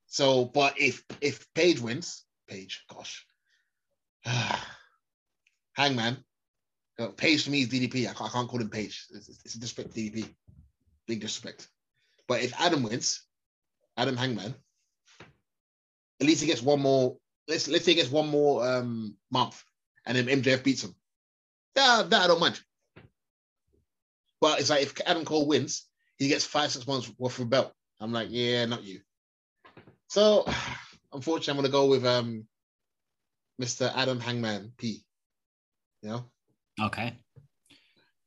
So, 0.06 0.46
but 0.46 0.78
if 0.80 1.04
if 1.20 1.46
Page 1.54 1.80
wins, 1.80 2.24
Page, 2.48 2.84
gosh, 2.88 3.26
Hangman, 5.74 6.24
uh, 6.98 7.08
Page 7.08 7.44
to 7.44 7.50
me 7.50 7.62
is 7.62 7.68
DDP. 7.68 8.08
I 8.08 8.14
can't, 8.14 8.30
I 8.30 8.32
can't 8.32 8.48
call 8.48 8.60
him 8.60 8.70
Page. 8.70 9.06
It's, 9.10 9.28
it's 9.28 9.54
a 9.54 9.60
disrespect 9.60 9.94
DDP, 9.94 10.28
big 11.06 11.20
disrespect. 11.20 11.68
But 12.26 12.42
if 12.42 12.58
Adam 12.60 12.82
wins, 12.82 13.22
Adam 13.96 14.16
Hangman, 14.16 14.54
at 16.20 16.26
least 16.26 16.40
he 16.40 16.46
gets 16.46 16.62
one 16.62 16.80
more. 16.80 17.16
Let's 17.46 17.68
let's 17.68 17.84
say 17.84 17.92
he 17.92 17.96
gets 17.96 18.10
one 18.10 18.28
more 18.28 18.66
um, 18.66 19.16
month, 19.30 19.62
and 20.04 20.16
then 20.16 20.26
MJF 20.26 20.64
beats 20.64 20.84
him. 20.84 20.94
That, 21.74 22.10
that 22.10 22.22
I 22.22 22.26
don't 22.26 22.40
mind. 22.40 22.60
But 24.40 24.60
it's 24.60 24.70
like 24.70 24.82
if 24.82 25.00
Adam 25.06 25.24
Cole 25.24 25.46
wins, 25.46 25.86
he 26.16 26.28
gets 26.28 26.44
five 26.44 26.70
six 26.70 26.86
months 26.86 27.10
worth 27.18 27.38
of 27.38 27.50
belt. 27.50 27.72
I'm 28.00 28.12
like, 28.12 28.28
yeah, 28.30 28.64
not 28.66 28.84
you. 28.84 29.00
So, 30.08 30.46
unfortunately, 31.12 31.50
I'm 31.50 31.56
gonna 31.56 31.72
go 31.72 31.86
with 31.86 32.06
um, 32.06 32.46
Mr. 33.60 33.92
Adam 33.94 34.20
Hangman 34.20 34.72
P. 34.76 35.04
You 36.02 36.10
know. 36.10 36.24
Okay. 36.80 37.14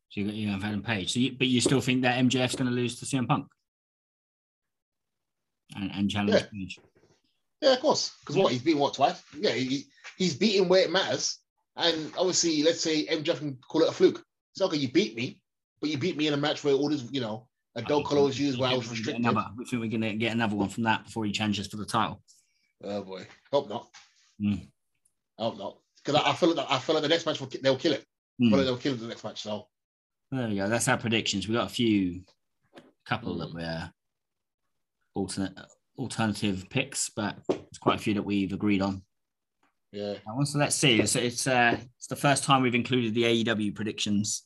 So 0.10 0.20
you 0.20 0.26
got 0.26 0.36
you 0.36 0.50
have 0.50 0.64
Adam 0.64 0.84
Page. 0.84 1.14
So, 1.14 1.20
you, 1.20 1.32
but 1.38 1.48
you 1.48 1.62
still 1.62 1.80
think 1.80 2.02
that 2.02 2.20
MJF's 2.20 2.56
going 2.56 2.70
to 2.70 2.76
lose 2.76 3.00
to 3.00 3.06
CM 3.06 3.28
Punk 3.28 3.48
and, 5.74 5.90
and 5.94 6.10
challenge 6.10 6.34
yeah. 6.34 6.48
Page? 6.52 6.80
Yeah, 7.62 7.74
of 7.74 7.80
course. 7.80 8.12
Because 8.20 8.36
what 8.36 8.52
he's 8.52 8.62
been 8.62 8.78
what 8.78 8.94
twice? 8.94 9.22
Yeah, 9.40 9.52
he, 9.52 9.86
he's 10.18 10.36
beaten 10.36 10.68
where 10.68 10.82
it 10.82 10.92
matters. 10.92 11.40
And 11.78 12.12
obviously, 12.18 12.64
let's 12.64 12.82
say 12.82 13.06
MJF 13.06 13.38
can 13.38 13.58
call 13.70 13.84
it 13.84 13.90
a 13.90 13.94
fluke. 13.94 14.22
It's 14.54 14.62
okay, 14.62 14.76
you 14.76 14.92
beat 14.92 15.16
me, 15.16 15.41
but 15.82 15.90
you 15.90 15.98
beat 15.98 16.16
me 16.16 16.28
in 16.28 16.34
a 16.34 16.38
match 16.38 16.64
where 16.64 16.76
all 16.76 16.90
this, 16.90 17.04
you 17.12 17.20
know, 17.20 17.48
adult 17.76 18.06
color 18.06 18.22
was 18.22 18.40
used 18.40 18.60
where 18.60 18.70
I 18.70 18.76
was 18.76 18.90
restricted. 18.90 19.26
Another, 19.26 19.48
we 19.58 19.66
think 19.66 19.82
we're 19.82 19.90
going 19.90 20.02
to 20.02 20.14
get 20.14 20.32
another 20.32 20.56
one 20.56 20.70
from 20.70 20.84
that 20.84 21.06
before 21.06 21.26
he 21.26 21.32
changes 21.32 21.68
for 21.68 21.78
the 21.78 21.86
title. 21.86 22.22
Oh 22.84 23.04
boy, 23.04 23.28
hope 23.52 23.70
not. 23.70 23.88
Mm. 24.42 24.68
I 25.40 25.44
hope 25.44 25.58
not. 25.58 25.78
Because 26.04 26.22
I, 26.22 26.32
I, 26.32 26.34
feel 26.34 26.54
like 26.54 26.68
I 26.70 26.80
feel 26.80 26.96
like 26.96 27.04
the 27.04 27.10
next 27.10 27.26
match 27.26 27.40
will, 27.40 27.50
they'll 27.62 27.78
kill 27.78 27.94
it. 27.94 28.06
Mm. 28.42 28.52
Well, 28.52 28.64
they'll 28.64 28.78
kill 28.78 28.96
the 28.96 29.08
next 29.08 29.24
match. 29.24 29.42
So 29.42 29.68
there 30.32 30.48
we 30.48 30.56
go. 30.56 30.70
That's 30.70 30.88
our 30.88 30.98
predictions. 30.98 31.48
We 31.48 31.56
got 31.56 31.68
a 31.68 31.74
few, 31.74 32.22
couple 33.06 33.38
that 33.40 33.54
we're 33.54 33.92
alternate 35.16 35.58
alternative 35.98 36.66
picks, 36.70 37.10
but 37.10 37.38
it's 37.50 37.78
quite 37.78 38.00
a 38.00 38.02
few 38.02 38.14
that 38.16 38.24
we've 38.24 38.54
agreed 38.54 38.82
on. 38.82 39.04
Yeah. 39.92 40.16
So 40.46 40.58
let's 40.58 40.76
see. 40.76 41.00
It's 41.00 41.16
it's, 41.16 41.48
uh, 41.48 41.78
it's 41.98 42.08
the 42.08 42.16
first 42.16 42.44
time 42.44 42.62
we've 42.62 42.76
included 42.76 43.14
the 43.14 43.44
AEW 43.44 43.76
predictions. 43.76 44.44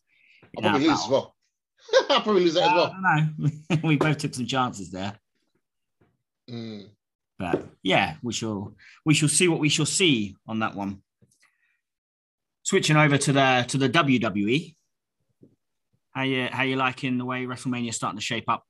I'll 0.57 0.63
probably 0.63 0.87
lose 0.87 1.03
as 1.03 1.09
well. 1.09 1.35
I'll 2.09 2.21
probably 2.21 2.43
lose 2.43 2.53
that 2.55 2.63
uh, 2.63 2.67
as 2.67 2.73
well. 2.73 2.95
I 3.05 3.21
know. 3.37 3.79
we 3.83 3.97
both 3.97 4.17
took 4.17 4.33
some 4.33 4.45
chances 4.45 4.91
there. 4.91 5.13
Mm. 6.49 6.87
But 7.37 7.65
yeah, 7.83 8.15
we 8.23 8.33
shall 8.33 8.75
we 9.05 9.13
shall 9.13 9.29
see 9.29 9.47
what 9.47 9.59
we 9.59 9.69
shall 9.69 9.85
see 9.85 10.35
on 10.47 10.59
that 10.59 10.75
one. 10.75 11.01
Switching 12.63 12.97
over 12.97 13.17
to 13.17 13.33
the 13.33 13.65
to 13.67 13.77
the 13.77 13.89
WWE. 13.89 14.75
How 16.11 16.23
you 16.23 16.47
how 16.51 16.63
you 16.63 16.77
liking 16.77 17.17
the 17.17 17.25
way 17.25 17.45
WrestleMania 17.45 17.89
is 17.89 17.95
starting 17.95 18.17
to 18.17 18.23
shape 18.23 18.45
up? 18.47 18.63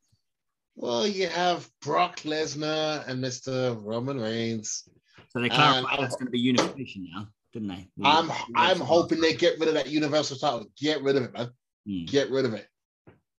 Well, 0.75 1.07
you 1.07 1.27
have 1.27 1.69
Brock 1.81 2.21
Lesnar 2.21 3.07
and 3.07 3.23
Mr. 3.23 3.79
Roman 3.81 4.19
Reigns. 4.19 4.83
So 5.29 5.39
they 5.39 5.49
clarified 5.49 5.99
that's 5.99 6.15
going 6.15 6.27
to 6.27 6.31
be 6.31 6.39
unification 6.39 7.07
now, 7.13 7.27
didn't 7.53 7.69
they? 7.69 7.87
I'm 8.03 8.31
I'm 8.55 8.79
hoping 8.79 9.21
they 9.21 9.33
get 9.33 9.59
rid 9.59 9.69
of 9.69 9.75
that 9.75 9.87
Universal 9.87 10.37
title. 10.37 10.65
Get 10.77 11.01
rid 11.01 11.17
of 11.17 11.23
it, 11.23 11.33
man. 11.33 11.51
Mm. 11.87 12.07
Get 12.07 12.31
rid 12.31 12.45
of 12.45 12.53
it. 12.53 12.67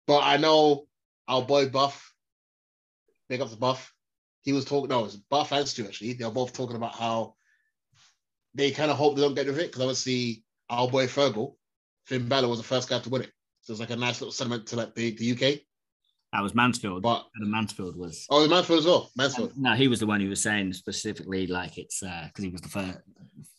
But 0.07 0.21
I 0.23 0.37
know 0.37 0.85
our 1.27 1.41
boy 1.41 1.69
Buff, 1.69 2.13
make 3.29 3.41
up 3.41 3.49
the 3.49 3.55
Buff. 3.55 3.93
He 4.43 4.53
was 4.53 4.65
talking. 4.65 4.89
No, 4.89 4.99
it 4.99 5.03
was 5.03 5.17
Buff 5.17 5.51
and 5.51 5.67
Stu 5.67 5.85
actually. 5.85 6.13
They're 6.13 6.29
both 6.29 6.53
talking 6.53 6.75
about 6.75 6.95
how 6.95 7.35
they 8.53 8.71
kind 8.71 8.91
of 8.91 8.97
hope 8.97 9.15
they 9.15 9.21
don't 9.21 9.33
get 9.33 9.47
rid 9.47 9.55
of 9.55 9.59
it 9.59 9.67
because 9.67 9.81
obviously 9.81 10.43
our 10.69 10.87
boy 10.87 11.07
Fergal, 11.07 11.55
Finn 12.05 12.27
Balor 12.27 12.47
was 12.47 12.59
the 12.59 12.63
first 12.63 12.89
guy 12.89 12.99
to 12.99 13.09
win 13.09 13.23
it. 13.23 13.31
So 13.61 13.73
it's 13.73 13.79
like 13.79 13.89
a 13.89 13.95
nice 13.95 14.21
little 14.21 14.31
sentiment 14.31 14.67
to 14.67 14.75
like 14.75 14.93
the, 14.93 15.15
the 15.15 15.31
UK. 15.31 15.59
That 16.33 16.43
was 16.43 16.53
Mansfield. 16.53 17.01
But 17.01 17.25
Adam 17.37 17.51
Mansfield 17.51 17.95
was. 17.95 18.25
Oh, 18.29 18.43
the 18.43 18.49
Mansfield 18.49 18.79
as 18.79 18.85
well. 18.85 19.09
Mansfield. 19.15 19.53
No, 19.57 19.73
he 19.73 19.87
was 19.87 19.99
the 19.99 20.05
one 20.05 20.21
who 20.21 20.29
was 20.29 20.41
saying 20.41 20.73
specifically 20.73 21.47
like 21.47 21.77
it's 21.77 22.01
because 22.01 22.31
uh, 22.37 22.41
he 22.41 22.49
was 22.49 22.61
the 22.61 22.69
first. 22.69 22.99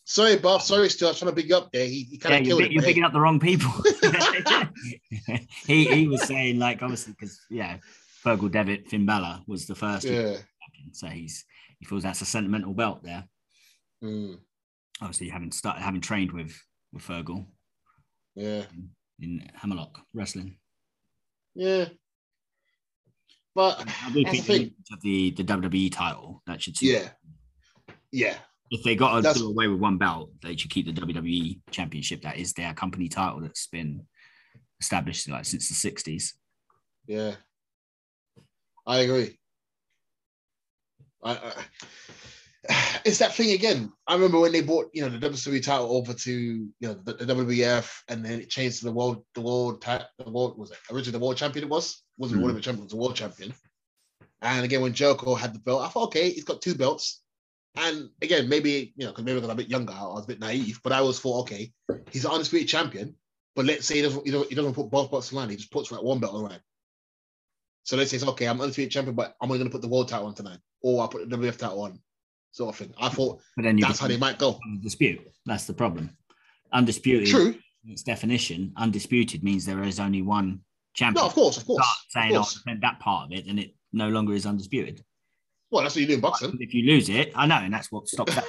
Sorry, 0.09 0.37
Bob. 0.37 0.61
Sorry, 0.61 0.87
Stu. 0.87 1.05
I 1.05 1.09
was 1.09 1.19
trying 1.19 1.31
to 1.31 1.35
big 1.35 1.51
up 1.51 1.69
there. 1.73 1.85
He, 1.85 2.03
he 2.03 2.17
kind 2.17 2.33
yeah, 2.33 2.39
of 2.39 2.47
killed 2.47 2.59
you're, 2.61 2.67
it. 2.67 2.71
You're 2.71 2.83
picking 2.83 3.03
up 3.03 3.11
the 3.11 3.19
wrong 3.19 3.41
people. 3.41 3.69
he 5.67 5.83
he 5.85 6.07
was 6.07 6.23
saying 6.23 6.59
like 6.59 6.81
obviously 6.81 7.11
because 7.11 7.37
yeah, 7.49 7.77
Fergal 8.25 8.49
Devitt 8.49 8.89
Finn 8.89 9.05
Balor 9.05 9.41
was 9.47 9.67
the 9.67 9.75
first. 9.75 10.05
Yeah. 10.05 10.37
So 10.93 11.07
he's 11.07 11.43
he 11.79 11.85
feels 11.85 12.03
that's 12.03 12.21
a 12.21 12.25
sentimental 12.25 12.73
belt 12.73 13.03
there. 13.03 13.25
Mm. 14.01 14.39
Obviously, 15.01 15.27
having 15.27 15.51
started 15.51 15.81
having 15.81 15.99
trained 15.99 16.31
with 16.31 16.57
with 16.93 17.03
Fergal. 17.03 17.45
Yeah. 18.33 18.63
In, 18.71 18.89
in 19.19 19.49
Hammerlock 19.55 19.99
wrestling. 20.13 20.55
Yeah. 21.53 21.89
But 23.53 23.83
I 24.05 24.11
do 24.11 24.23
think 24.23 24.73
the, 25.01 25.33
the, 25.33 25.43
the 25.43 25.43
WWE 25.43 25.91
title 25.91 26.43
that 26.47 26.61
should 26.61 26.77
see. 26.77 26.93
Yeah. 26.93 27.09
Yeah. 28.11 28.35
If 28.69 28.83
they 28.83 28.95
got 28.95 29.23
to 29.23 29.33
do 29.33 29.49
away 29.49 29.67
with 29.67 29.79
one 29.79 29.97
belt, 29.97 30.31
they 30.41 30.55
should 30.55 30.71
keep 30.71 30.85
the 30.85 30.93
WWE 30.93 31.59
Championship. 31.71 32.21
That 32.21 32.37
is 32.37 32.53
their 32.53 32.73
company 32.73 33.07
title 33.07 33.41
that's 33.41 33.67
been 33.67 34.05
established 34.81 35.29
like 35.29 35.45
since 35.45 35.69
the 35.69 35.75
sixties. 35.75 36.33
Yeah, 37.05 37.35
I 38.85 38.99
agree. 38.99 39.39
I, 41.23 41.31
I, 41.31 41.53
it's 43.05 43.19
that 43.19 43.33
thing 43.33 43.51
again. 43.51 43.91
I 44.05 44.15
remember 44.15 44.39
when 44.39 44.51
they 44.51 44.61
bought 44.61 44.89
you 44.93 45.01
know 45.01 45.09
the 45.09 45.29
WWE 45.29 45.63
title 45.63 45.95
over 45.95 46.13
to 46.13 46.31
you 46.31 46.71
know 46.81 46.93
the, 46.93 47.13
the 47.13 47.33
WWF, 47.33 47.89
and 48.09 48.23
then 48.25 48.41
it 48.41 48.49
changed 48.49 48.79
to 48.79 48.85
the 48.85 48.91
world 48.91 49.23
the 49.33 49.41
world 49.41 49.81
the 49.81 50.29
world 50.29 50.57
was 50.57 50.71
it 50.71 50.77
originally 50.91 51.17
the 51.17 51.23
world 51.23 51.37
champion 51.37 51.65
it 51.65 51.71
was 51.71 52.03
wasn't 52.17 52.39
mm. 52.39 52.43
one 52.43 52.49
of 52.49 52.55
the 52.55 52.61
champions, 52.61 52.91
the 52.91 52.97
world 52.97 53.15
champion. 53.15 53.53
And 54.41 54.65
again, 54.65 54.81
when 54.81 54.93
Jericho 54.93 55.35
had 55.35 55.53
the 55.53 55.59
belt, 55.59 55.81
I 55.81 55.87
thought, 55.87 56.07
okay, 56.07 56.29
he's 56.29 56.43
got 56.43 56.61
two 56.61 56.75
belts. 56.75 57.21
And 57.77 58.09
again, 58.21 58.49
maybe, 58.49 58.93
you 58.97 59.05
know, 59.05 59.11
because 59.11 59.23
maybe 59.23 59.35
because 59.35 59.49
I'm 59.49 59.55
a 59.57 59.61
bit 59.61 59.69
younger, 59.69 59.93
I 59.93 60.03
was 60.03 60.23
a 60.23 60.27
bit 60.27 60.39
naive, 60.39 60.79
but 60.83 60.91
I 60.91 60.99
always 60.99 61.19
thought, 61.19 61.41
okay, 61.41 61.71
he's 62.11 62.25
an 62.25 62.31
undisputed 62.31 62.67
champion. 62.67 63.15
But 63.55 63.65
let's 63.65 63.85
say 63.85 63.95
he 63.95 64.01
doesn't, 64.01 64.25
he 64.25 64.31
doesn't, 64.31 64.49
he 64.49 64.55
doesn't 64.55 64.73
put 64.73 64.89
both 64.89 65.11
belts 65.11 65.31
on 65.31 65.37
line, 65.37 65.49
he 65.49 65.55
just 65.55 65.71
puts 65.71 65.91
like 65.91 66.01
one 66.01 66.19
belt 66.19 66.33
on 66.33 66.43
line. 66.43 66.59
So 67.83 67.95
let's 67.95 68.11
say 68.11 68.17
it's 68.17 68.25
okay, 68.25 68.47
I'm 68.47 68.59
undisputed 68.59 68.91
champion, 68.91 69.15
but 69.15 69.35
I'm 69.41 69.49
only 69.49 69.59
going 69.59 69.69
to 69.69 69.73
put 69.73 69.81
the 69.81 69.87
world 69.87 70.07
title 70.07 70.27
on 70.27 70.33
tonight, 70.33 70.59
or 70.81 71.03
I 71.03 71.07
put 71.07 71.29
the 71.29 71.37
WF 71.37 71.57
title 71.57 71.81
on, 71.81 71.99
sort 72.51 72.73
of 72.73 72.79
thing. 72.79 72.93
I 72.99 73.09
thought 73.09 73.39
but 73.55 73.63
then 73.63 73.77
that's 73.79 73.99
how 73.99 74.07
they 74.07 74.17
might 74.17 74.39
go. 74.39 74.59
Dispute. 74.81 75.21
That's 75.45 75.65
the 75.65 75.73
problem. 75.73 76.15
Undisputed. 76.73 77.29
True. 77.29 77.55
Its 77.85 78.03
definition, 78.03 78.73
undisputed 78.75 79.43
means 79.43 79.65
there 79.65 79.83
is 79.83 79.99
only 79.99 80.21
one 80.21 80.61
champion. 80.93 81.23
No, 81.23 81.27
of 81.27 81.33
course, 81.33 81.57
of 81.57 81.65
course. 81.65 81.85
Start 81.85 81.97
saying, 82.09 82.35
of 82.35 82.43
course. 82.43 82.63
oh, 82.67 82.73
that 82.81 82.99
part 82.99 83.31
of 83.31 83.37
it, 83.37 83.45
and 83.45 83.59
it 83.59 83.73
no 83.93 84.09
longer 84.09 84.33
is 84.33 84.45
undisputed. 84.45 85.03
Well, 85.69 85.83
that's 85.83 85.95
what 85.95 86.01
you 86.01 86.07
do 86.07 86.13
in 86.13 86.21
boxing. 86.21 86.57
If 86.61 86.73
you 86.73 86.83
lose 86.83 87.09
it, 87.09 87.31
I 87.35 87.45
know, 87.45 87.57
and 87.57 87.73
that's 87.73 87.91
what 87.91 88.07
stops 88.07 88.35
that. 88.35 88.45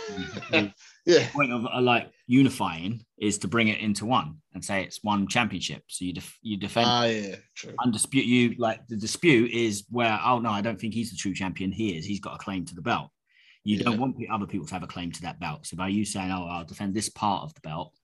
yeah. 1.05 1.19
The 1.19 1.29
point 1.33 1.53
of 1.53 1.67
uh, 1.67 1.81
like 1.81 2.13
unifying 2.29 3.05
is 3.19 3.39
to 3.39 3.49
bring 3.49 3.69
it 3.69 3.81
into 3.81 4.07
one 4.07 4.37
and 4.55 4.65
say 4.65 4.85
it's 4.85 5.03
one 5.03 5.27
championship. 5.27 5.83
So 5.89 6.05
you 6.05 6.13
def- 6.13 6.39
you 6.43 6.57
defend. 6.57 6.87
Ah, 6.89 7.05
yeah, 7.05 7.37
true. 7.57 7.75
Undispute 7.85 8.27
you 8.27 8.55
like 8.59 8.87
the 8.87 8.97
dispute 8.97 9.51
is 9.51 9.85
where 9.91 10.19
oh 10.25 10.39
no, 10.39 10.51
I 10.51 10.61
don't 10.61 10.81
think 10.81 10.95
he's 10.95 11.11
the 11.11 11.17
true 11.17 11.35
champion. 11.35 11.73
He 11.73 11.97
is. 11.97 12.05
He's 12.05 12.21
got 12.21 12.37
a 12.37 12.39
claim 12.39 12.65
to 12.67 12.75
the 12.75 12.83
belt. 12.83 13.11
You 13.65 13.79
yeah. 13.79 13.85
don't 13.85 13.99
want 13.99 14.17
other 14.33 14.47
people 14.47 14.67
to 14.69 14.75
have 14.75 14.85
a 14.85 14.89
claim 14.89 15.11
to 15.11 15.23
that 15.23 15.41
belt. 15.41 15.67
So 15.67 15.77
by 15.77 15.89
you 15.89 16.05
saying, 16.05 16.31
"Oh, 16.31 16.47
I'll 16.47 16.65
defend 16.65 16.95
this 16.95 17.09
part 17.09 17.43
of 17.43 17.53
the 17.55 17.61
belt," 17.63 17.95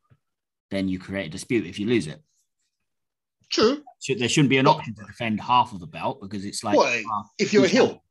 then 0.73 0.89
you 0.89 0.99
create 0.99 1.27
a 1.27 1.31
dispute 1.31 1.67
if 1.67 1.79
you 1.79 1.87
lose 1.87 2.09
it. 2.09 2.21
True. 3.49 3.83
Should, 4.03 4.19
there 4.19 4.29
shouldn't 4.29 4.51
be 4.51 4.59
an 4.59 4.67
option 4.67 4.95
to 4.97 5.05
defend 5.05 5.41
half 5.41 5.73
of 5.73 5.79
the 5.79 5.87
belt 5.87 6.21
because 6.21 6.45
it's 6.45 6.65
like 6.65 6.77
Well, 6.77 6.89
uh, 6.89 7.23
if 7.39 7.53
you're 7.53 7.65
a 7.65 7.69
heel, 7.69 8.03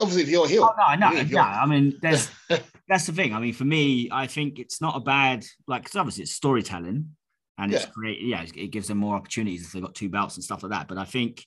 obviously 0.00 0.22
if 0.22 0.28
you're 0.28 0.48
here. 0.48 0.62
Oh, 0.62 0.72
no, 0.76 0.84
I 0.84 0.96
know. 0.96 1.10
Yeah, 1.12 1.22
if 1.22 1.34
I 1.62 1.66
mean, 1.66 1.98
there's 2.02 2.30
that's 2.88 3.06
the 3.06 3.12
thing. 3.12 3.34
I 3.34 3.40
mean, 3.40 3.52
for 3.54 3.64
me, 3.64 4.08
I 4.12 4.26
think 4.26 4.58
it's 4.58 4.80
not 4.80 4.96
a 4.96 5.00
bad 5.00 5.44
like 5.66 5.82
because 5.82 5.96
obviously 5.96 6.22
it's 6.22 6.32
storytelling 6.32 7.10
and 7.58 7.72
it's 7.74 7.84
Yeah. 7.84 7.90
great. 7.94 8.20
Yeah, 8.22 8.44
it 8.54 8.68
gives 8.70 8.88
them 8.88 8.98
more 8.98 9.16
opportunities 9.16 9.66
if 9.66 9.72
they've 9.72 9.82
got 9.82 9.94
two 9.94 10.08
belts 10.08 10.36
and 10.36 10.44
stuff 10.44 10.62
like 10.62 10.72
that. 10.72 10.88
But 10.88 10.98
I 10.98 11.04
think, 11.04 11.44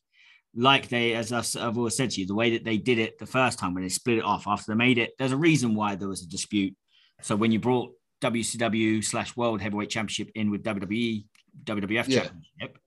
like 0.55 0.89
they, 0.89 1.13
as 1.13 1.31
I've, 1.31 1.47
I've 1.61 1.77
always 1.77 1.95
said 1.95 2.11
to 2.11 2.19
you, 2.21 2.27
the 2.27 2.35
way 2.35 2.51
that 2.51 2.65
they 2.65 2.77
did 2.77 2.99
it 2.99 3.17
the 3.17 3.25
first 3.25 3.57
time 3.57 3.73
when 3.73 3.83
they 3.83 3.89
split 3.89 4.17
it 4.17 4.25
off 4.25 4.47
after 4.47 4.71
they 4.71 4.75
made 4.77 4.97
it, 4.97 5.11
there's 5.17 5.31
a 5.31 5.37
reason 5.37 5.75
why 5.75 5.95
there 5.95 6.09
was 6.09 6.21
a 6.23 6.27
dispute. 6.27 6.75
So 7.21 7.35
when 7.37 7.51
you 7.53 7.59
brought 7.59 7.91
WCW 8.21 9.03
slash 9.03 9.35
World 9.37 9.61
Heavyweight 9.61 9.89
Championship 9.89 10.29
in 10.35 10.51
with 10.51 10.63
WWE 10.63 11.25
WWF 11.63 12.07
Yeah. 12.07 12.23
Championship. 12.23 12.77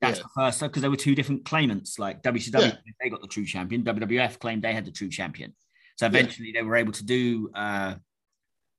That's 0.00 0.18
Yeah. 0.18 0.22
the 0.24 0.28
first 0.36 0.60
because 0.60 0.82
there 0.82 0.90
were 0.90 0.96
two 0.96 1.14
different 1.14 1.44
claimants. 1.44 1.98
Like 1.98 2.22
WCW, 2.22 2.60
Yeah. 2.68 2.76
they 3.00 3.08
got 3.10 3.20
the 3.20 3.28
true 3.28 3.44
champion. 3.44 3.82
WWF 3.82 4.38
claimed 4.38 4.62
they 4.62 4.72
had 4.74 4.84
the 4.84 4.92
true 4.92 5.08
champion. 5.08 5.54
So 5.96 6.06
Yeah. 6.06 6.10
eventually 6.10 6.52
they 6.52 6.62
were 6.62 6.76
able 6.76 6.92
to 6.92 7.04
do 7.04 7.50
uh, 7.54 7.94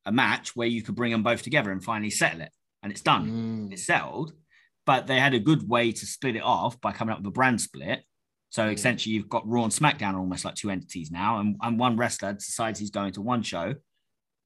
a 0.05 0.11
match 0.11 0.55
where 0.55 0.67
you 0.67 0.81
could 0.83 0.95
bring 0.95 1.11
them 1.11 1.23
both 1.23 1.41
together 1.41 1.71
and 1.71 1.83
finally 1.83 2.11
settle 2.11 2.41
it. 2.41 2.51
And 2.83 2.91
it's 2.91 3.01
done. 3.01 3.67
Mm, 3.69 3.73
It's 3.73 3.85
settled. 3.85 4.33
But 4.85 5.07
they 5.07 5.19
had 5.19 5.33
a 5.33 5.39
good 5.39 5.67
way 5.67 5.91
to 5.91 6.05
split 6.05 6.35
it 6.35 6.43
off 6.43 6.79
by 6.79 6.91
coming 6.91 7.13
up 7.13 7.19
with 7.19 7.27
a 7.27 7.31
brand 7.31 7.59
split. 7.59 8.03
So 8.51 8.67
Mm. 8.69 8.73
essentially, 8.73 9.15
you've 9.15 9.27
got 9.29 9.47
Raw 9.47 9.63
and 9.63 9.73
SmackDown 9.73 10.13
are 10.13 10.19
almost 10.19 10.45
like 10.45 10.53
two 10.55 10.69
entities 10.69 11.09
now. 11.11 11.39
And, 11.39 11.55
and 11.61 11.79
one 11.79 11.97
wrestler 11.97 12.33
decides 12.33 12.79
he's 12.79 12.91
going 12.91 13.13
to 13.13 13.21
one 13.21 13.41
show 13.41 13.73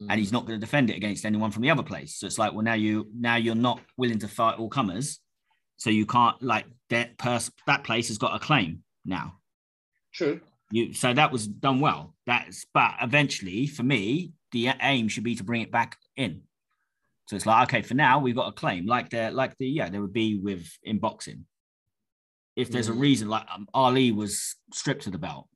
and 0.07 0.17
he's 0.17 0.31
not 0.31 0.45
going 0.45 0.57
to 0.57 0.65
defend 0.65 0.89
it 0.89 0.95
against 0.95 1.25
anyone 1.25 1.51
from 1.51 1.61
the 1.63 1.69
other 1.69 1.83
place. 1.83 2.15
So 2.15 2.25
it's 2.25 2.37
like, 2.37 2.53
well, 2.53 2.61
now 2.63 2.73
you 2.75 3.11
now 3.13 3.35
you're 3.35 3.53
not 3.53 3.81
willing 3.97 4.19
to 4.19 4.29
fight 4.29 4.57
all 4.57 4.69
comers, 4.69 5.19
so 5.79 5.89
you 5.89 6.05
can't 6.05 6.39
like 6.43 6.65
that 6.89 7.17
person 7.17 7.53
that 7.65 7.83
place 7.83 8.09
has 8.09 8.17
got 8.19 8.35
a 8.35 8.39
claim 8.39 8.83
now. 9.05 9.39
True. 10.13 10.39
You 10.71 10.93
so 10.93 11.13
that 11.13 11.31
was 11.31 11.47
done 11.47 11.79
well. 11.79 12.13
That's 12.27 12.65
but 12.73 12.93
eventually 13.01 13.65
for 13.65 13.83
me 13.83 14.33
the 14.51 14.69
aim 14.81 15.07
should 15.07 15.23
be 15.23 15.35
to 15.35 15.43
bring 15.43 15.61
it 15.61 15.71
back 15.71 15.97
in. 16.15 16.41
So 17.27 17.35
it's 17.35 17.45
like 17.45 17.67
okay, 17.69 17.81
for 17.81 17.93
now 17.95 18.19
we've 18.19 18.35
got 18.35 18.49
a 18.49 18.51
claim 18.51 18.85
like 18.85 19.09
the 19.09 19.31
like 19.31 19.57
the 19.57 19.67
yeah 19.67 19.89
there 19.89 20.01
would 20.01 20.13
be 20.13 20.37
with 20.37 20.67
in 20.83 20.99
boxing. 20.99 21.45
If 22.55 22.69
there's 22.71 22.89
a 22.89 22.93
Mhm. 22.93 22.99
reason 22.99 23.29
like 23.29 23.47
um, 23.53 23.67
Ali 23.73 24.11
was 24.11 24.55
stripped 24.73 25.05
of 25.05 25.13
the 25.13 25.17
belt 25.17 25.47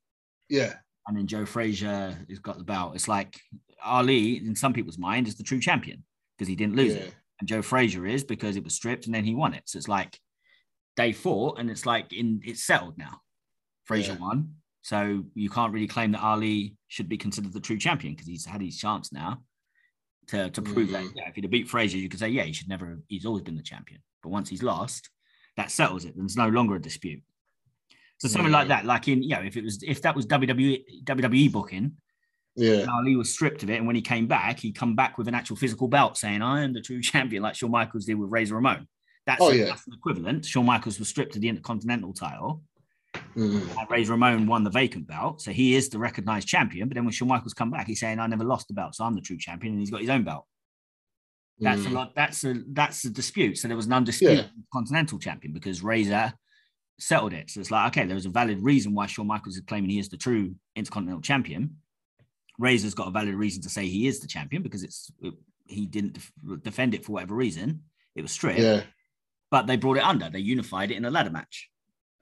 Yeah. 0.48 0.74
and 1.06 1.16
then 1.16 1.26
Joe 1.26 1.44
Frazier 1.44 2.16
has 2.30 2.38
got 2.38 2.56
the 2.56 2.64
belt, 2.64 2.94
it's 2.94 3.08
like 3.08 3.38
Ali 3.84 4.38
in 4.38 4.56
some 4.56 4.72
people's 4.72 4.96
mind 4.98 5.28
is 5.28 5.34
the 5.36 5.42
true 5.42 5.60
champion 5.60 6.02
because 6.38 6.48
he 6.48 6.56
didn't 6.56 6.76
lose 6.76 6.94
yeah. 6.94 7.02
it, 7.02 7.14
and 7.40 7.48
Joe 7.48 7.62
Frazier 7.62 8.06
is 8.06 8.24
because 8.24 8.56
it 8.56 8.64
was 8.64 8.74
stripped 8.74 9.06
and 9.06 9.14
then 9.14 9.24
he 9.24 9.34
won 9.34 9.54
it. 9.54 9.62
So 9.66 9.76
it's 9.78 9.88
like 9.88 10.18
they 10.96 11.12
fought 11.12 11.58
and 11.58 11.70
it's 11.70 11.86
like 11.86 12.12
in 12.12 12.40
it's 12.44 12.64
settled 12.64 12.96
now. 12.98 13.20
Frazier 13.84 14.12
Yeah. 14.12 14.18
won, 14.18 14.54
so 14.82 15.24
you 15.34 15.50
can't 15.50 15.72
really 15.72 15.86
claim 15.88 16.12
that 16.12 16.22
Ali 16.22 16.76
should 16.88 17.08
be 17.08 17.16
considered 17.18 17.52
the 17.52 17.60
true 17.60 17.78
champion 17.78 18.14
because 18.14 18.26
he's 18.28 18.44
had 18.46 18.60
his 18.62 18.78
chance 18.78 19.12
now 19.12 19.42
to 20.28 20.48
to 20.50 20.62
prove 20.62 20.90
that. 20.92 21.04
Mhm. 21.04 21.12
Yeah, 21.16 21.28
if 21.28 21.34
he'd 21.34 21.44
have 21.44 21.50
beat 21.50 21.68
Frazier, 21.68 21.98
you 21.98 22.08
could 22.08 22.20
say 22.20 22.28
yeah, 22.28 22.44
he 22.44 22.52
should 22.52 22.68
never. 22.68 23.00
He's 23.08 23.26
always 23.26 23.42
been 23.42 23.56
the 23.56 23.62
champion, 23.62 24.00
but 24.22 24.30
once 24.30 24.48
he's 24.48 24.62
lost, 24.62 25.10
that 25.56 25.70
settles 25.70 26.04
it. 26.04 26.14
There's 26.16 26.36
no 26.36 26.48
longer 26.48 26.76
a 26.76 26.80
dispute. 26.80 27.22
So 28.18 28.28
something 28.28 28.52
like 28.52 28.68
that, 28.68 28.86
like 28.86 29.08
in 29.08 29.22
you 29.22 29.30
know, 29.30 29.42
if 29.42 29.56
it 29.56 29.64
was 29.64 29.82
if 29.82 30.00
that 30.02 30.14
was 30.16 30.24
WWE 30.26 31.04
WWE 31.04 31.52
booking, 31.52 31.96
Yeah. 32.56 32.86
Ali 32.88 33.16
was 33.16 33.32
stripped 33.32 33.62
of 33.64 33.70
it, 33.70 33.76
and 33.78 33.86
when 33.86 33.96
he 33.96 34.02
came 34.02 34.26
back, 34.26 34.60
he 34.60 34.70
come 34.72 34.94
back 34.94 35.18
with 35.18 35.26
an 35.28 35.34
actual 35.34 35.56
physical 35.56 35.88
belt, 35.88 36.16
saying, 36.16 36.40
"I 36.42 36.62
am 36.62 36.72
the 36.72 36.80
true 36.80 37.00
champion," 37.12 37.42
like 37.42 37.54
Shawn 37.56 37.70
Michaels 37.72 38.04
did 38.06 38.14
with 38.14 38.30
Razor 38.30 38.54
Ramon. 38.54 38.86
That's, 39.26 39.40
Oh, 39.42 39.50
a- 39.50 39.54
yeah. 39.56 39.64
that's 39.66 39.86
an 39.86 39.94
equivalent. 39.94 40.44
Shawn 40.44 40.66
Michaels 40.66 40.98
was 40.98 41.08
stripped 41.08 41.34
of 41.34 41.42
the 41.42 41.48
Intercontinental 41.48 42.12
title, 42.12 42.62
Mm. 43.36 43.78
and 43.78 43.90
Razor 43.90 44.12
Ramon 44.12 44.46
won 44.46 44.64
the 44.64 44.70
vacant 44.70 45.06
belt, 45.06 45.40
so 45.40 45.50
he 45.52 45.74
is 45.74 45.88
the 45.88 45.98
recognized 45.98 46.46
champion. 46.48 46.88
But 46.88 46.94
then 46.94 47.04
when 47.04 47.12
Shawn 47.12 47.28
Michaels 47.28 47.54
come 47.54 47.70
back, 47.70 47.86
he's 47.86 48.00
saying, 48.00 48.18
"I 48.20 48.26
never 48.28 48.44
lost 48.44 48.68
the 48.68 48.74
belt, 48.74 48.94
so 48.94 49.04
I'm 49.04 49.14
the 49.14 49.20
true 49.20 49.38
champion," 49.38 49.72
and 49.74 49.80
he's 49.80 49.90
got 49.90 50.00
his 50.00 50.10
own 50.10 50.22
belt. 50.24 50.46
That's 51.60 51.84
a 51.86 51.88
Mm. 51.88 51.92
lot. 51.92 52.14
That's 52.14 52.44
a 52.44 52.54
that's 52.68 53.04
a 53.04 53.10
dispute. 53.10 53.58
So 53.58 53.68
there 53.68 53.76
was 53.76 53.86
an 53.86 53.92
undisputed 53.92 54.38
Yeah. 54.38 54.62
continental 54.72 55.18
champion 55.18 55.52
because 55.52 55.82
Razor 55.82 56.32
settled 56.98 57.32
it. 57.32 57.50
So 57.50 57.60
it's 57.60 57.70
like 57.70 57.88
okay, 57.96 58.06
there 58.06 58.14
was 58.16 58.26
a 58.26 58.30
valid 58.30 58.60
reason 58.62 58.92
why 58.94 59.06
Shawn 59.06 59.26
Michaels 59.28 59.56
is 59.56 59.62
claiming 59.66 59.90
he 59.90 59.98
is 59.98 60.08
the 60.08 60.16
true 60.16 60.54
intercontinental 60.76 61.22
champion. 61.22 61.76
Razor's 62.58 62.94
got 62.94 63.08
a 63.08 63.10
valid 63.10 63.34
reason 63.34 63.62
to 63.62 63.68
say 63.68 63.86
he 63.86 64.06
is 64.06 64.20
the 64.20 64.28
champion 64.28 64.62
because 64.62 64.82
it's 64.82 65.10
it, 65.20 65.34
he 65.66 65.86
didn't 65.86 66.14
def- 66.14 66.32
defend 66.62 66.94
it 66.94 67.04
for 67.04 67.12
whatever 67.12 67.34
reason. 67.34 67.82
It 68.14 68.22
was 68.22 68.32
stripped, 68.32 68.60
Yeah. 68.60 68.82
but 69.50 69.66
they 69.66 69.76
brought 69.76 69.96
it 69.96 70.04
under. 70.04 70.30
They 70.30 70.38
unified 70.38 70.90
it 70.90 70.96
in 70.96 71.04
a 71.04 71.10
ladder 71.10 71.30
match, 71.30 71.68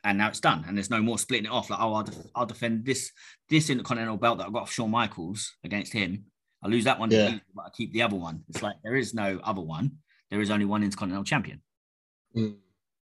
and 0.05 0.17
now 0.19 0.29
it's 0.29 0.41
done. 0.41 0.65
And 0.67 0.77
there's 0.77 0.89
no 0.91 1.03
more 1.03 1.19
splitting 1.19 1.47
it 1.47 1.53
off. 1.53 1.69
Like 1.69 1.81
oh, 1.81 1.93
I'll, 1.95 2.03
def- 2.05 2.27
I'll 2.35 2.47
defend 2.47 2.85
this 2.87 3.11
this 3.51 3.69
intercontinental 3.69 4.17
belt 4.17 4.39
that 4.39 4.47
I 4.47 4.51
got 4.51 4.63
off 4.63 4.73
Shawn 4.73 4.91
Michaels 4.91 5.53
against 5.65 5.93
him. 5.93 6.25
I 6.63 6.69
lose 6.69 6.85
that 6.85 6.99
one, 6.99 7.11
Yeah. 7.11 7.39
but 7.55 7.67
I 7.67 7.71
keep 7.77 7.93
the 7.93 8.03
other 8.03 8.17
one. 8.17 8.45
It's 8.49 8.63
like 8.63 8.77
there 8.85 8.95
is 8.97 9.13
no 9.15 9.41
other 9.43 9.61
one. 9.61 9.99
There 10.31 10.41
is 10.41 10.51
only 10.51 10.65
one 10.65 10.83
intercontinental 10.83 11.25
champion. 11.25 11.61
Mm. 12.37 12.55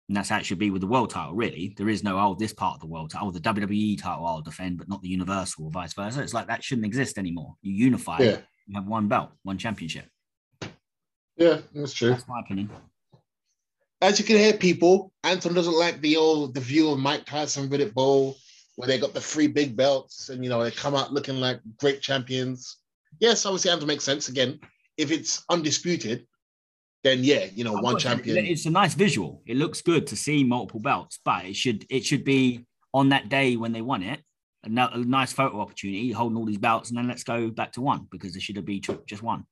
And 0.09 0.16
that's 0.16 0.31
how 0.31 0.38
it 0.38 0.47
should 0.47 0.59
be 0.59 0.71
with 0.71 0.81
the 0.81 0.87
world 0.87 1.11
title, 1.11 1.35
really. 1.35 1.75
There 1.77 1.88
is 1.90 2.03
no, 2.03 2.18
oh, 2.18 2.35
this 2.35 2.55
part 2.55 2.75
of 2.77 2.81
the 2.81 2.87
world 2.87 3.11
title, 3.11 3.29
oh, 3.29 3.31
the 3.31 3.40
WWE 3.40 4.01
title 4.01 4.27
I'll 4.27 4.40
defend, 4.40 4.79
but 4.79 4.88
not 4.88 5.03
the 5.03 5.09
Universal 5.09 5.64
or 5.66 5.71
vice 5.71 5.92
versa. 5.92 6.23
It's 6.23 6.33
like 6.33 6.47
that 6.47 6.64
shouldn't 6.64 6.87
exist 6.87 7.18
anymore. 7.18 7.57
You 7.61 7.75
unify, 7.75 8.18
Yeah. 8.21 8.38
you 8.66 8.75
have 8.75 8.87
one 8.87 9.09
belt, 9.09 9.31
one 9.42 9.59
championship. 9.59 10.07
Yeah. 11.37 11.61
That's 11.75 11.92
true. 11.92 12.11
That's 12.11 12.27
my 12.27 12.40
opinion. 12.40 12.71
As 14.01 14.18
you 14.18 14.25
can 14.25 14.37
hear, 14.37 14.55
people, 14.55 15.12
Anton 15.25 15.55
doesn't 15.55 15.79
like 15.79 16.01
the 16.01 16.16
old 16.16 16.55
the 16.55 16.61
view 16.61 16.90
of 16.90 16.99
Mike 16.99 17.27
Tyson 17.27 17.68
Riddick 17.68 17.92
Bowe, 17.94 18.35
where 18.77 18.87
they 18.87 18.99
got 18.99 19.12
the 19.12 19.21
three 19.21 19.49
big 19.49 19.77
belts 19.77 20.29
and 20.29 20.42
you 20.44 20.49
know 20.49 20.62
they 20.62 20.71
come 20.71 20.94
out 20.94 21.12
looking 21.12 21.40
like 21.40 21.61
great 21.79 22.01
champions. 22.01 22.77
Yes, 23.18 23.44
obviously, 23.44 23.73
Anton 23.73 23.88
makes 23.88 24.05
sense. 24.05 24.29
Again, 24.29 24.61
if 24.97 25.11
it's 25.11 25.44
undisputed, 25.51 26.27
then 27.04 27.22
yeah, 27.22 27.46
you 27.54 27.64
know, 27.64 27.74
one 27.74 27.98
champion. 27.98 28.44
It's 28.44 28.66
a 28.66 28.70
nice 28.70 28.94
visual. 28.94 29.42
It 29.46 29.56
looks 29.56 29.82
good 29.82 30.06
to 30.08 30.16
see 30.16 30.42
multiple 30.44 30.80
belts, 30.80 31.18
but 31.24 31.44
it 31.44 31.54
should 31.54 31.87
it 31.90 32.04
should 32.04 32.24
be 32.24 32.66
on 32.92 33.11
that 33.11 33.28
day 33.28 33.56
when 33.56 33.72
they 33.72 33.82
won 33.82 34.02
it. 34.02 34.20
A, 34.64 34.68
no- 34.68 34.90
a 34.92 34.98
nice 34.98 35.32
photo 35.32 35.61
opportunity, 35.61 36.11
holding 36.11 36.37
all 36.37 36.44
these 36.44 36.58
belts, 36.58 36.90
and 36.90 36.98
then 36.98 37.06
let's 37.06 37.22
go 37.22 37.48
back 37.50 37.72
to 37.72 37.80
one 37.80 38.08
because 38.11 38.32
there 38.32 38.40
should 38.40 38.56
have 38.56 38.64
been 38.64 38.82
just 39.06 39.22
one. 39.22 39.44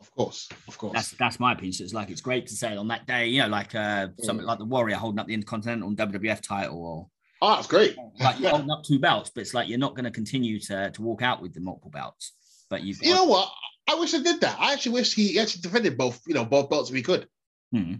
Of 0.00 0.10
course, 0.14 0.48
of 0.66 0.78
course. 0.78 0.94
That's 0.94 1.10
that's 1.12 1.40
my 1.40 1.52
opinion. 1.52 1.74
So 1.74 1.84
it's 1.84 1.92
like 1.92 2.08
it's 2.08 2.22
great 2.22 2.46
to 2.46 2.54
say 2.54 2.74
on 2.74 2.88
that 2.88 3.06
day, 3.06 3.26
you 3.26 3.42
know, 3.42 3.48
like 3.48 3.74
uh, 3.74 4.08
something 4.22 4.46
like 4.46 4.58
the 4.58 4.64
Warrior 4.64 4.96
holding 4.96 5.18
up 5.18 5.26
the 5.26 5.34
Intercontinental 5.34 5.92
WWF 5.92 6.40
title, 6.40 6.82
or 6.82 7.08
oh, 7.42 7.54
that's 7.56 7.66
great. 7.66 7.94
like 8.18 8.40
you're 8.40 8.48
holding 8.48 8.70
up 8.70 8.82
two 8.82 8.98
belts, 8.98 9.30
but 9.34 9.42
it's 9.42 9.52
like 9.52 9.68
you're 9.68 9.78
not 9.78 9.94
going 9.94 10.04
to 10.04 10.10
continue 10.10 10.58
to 10.60 10.90
to 10.90 11.02
walk 11.02 11.20
out 11.20 11.42
with 11.42 11.52
the 11.52 11.60
multiple 11.60 11.90
belts. 11.90 12.32
But 12.70 12.82
you've 12.82 13.02
You 13.02 13.14
know 13.14 13.24
what? 13.24 13.50
I 13.90 13.94
wish 13.98 14.14
I 14.14 14.22
did 14.22 14.40
that. 14.40 14.56
I 14.58 14.72
actually 14.72 14.92
wish 14.92 15.14
he 15.14 15.38
actually 15.38 15.62
defended 15.62 15.98
both, 15.98 16.20
you 16.26 16.34
know, 16.34 16.44
both 16.44 16.70
belts 16.70 16.90
if 16.90 16.96
he 16.96 17.02
could. 17.02 17.26
Hmm. 17.72 17.94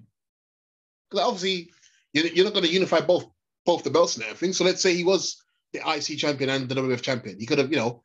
Because 1.11 1.27
obviously, 1.27 1.71
you're, 2.13 2.45
not 2.45 2.53
going 2.55 2.65
to 2.65 2.73
unify 2.73 3.01
both 3.01 3.27
both 3.67 3.83
the 3.85 3.91
belts 3.91 4.17
and 4.17 4.25
everything. 4.25 4.53
So 4.53 4.65
let's 4.65 4.81
say 4.81 4.95
he 4.95 5.05
was 5.05 5.43
the 5.73 5.81
IC 5.81 6.19
champion 6.19 6.51
and 6.51 6.69
the 6.69 6.75
WWF 6.75 7.03
champion. 7.03 7.39
He 7.39 7.47
could 7.47 7.59
have, 7.59 7.71
you 7.71 7.77
know, 7.79 8.03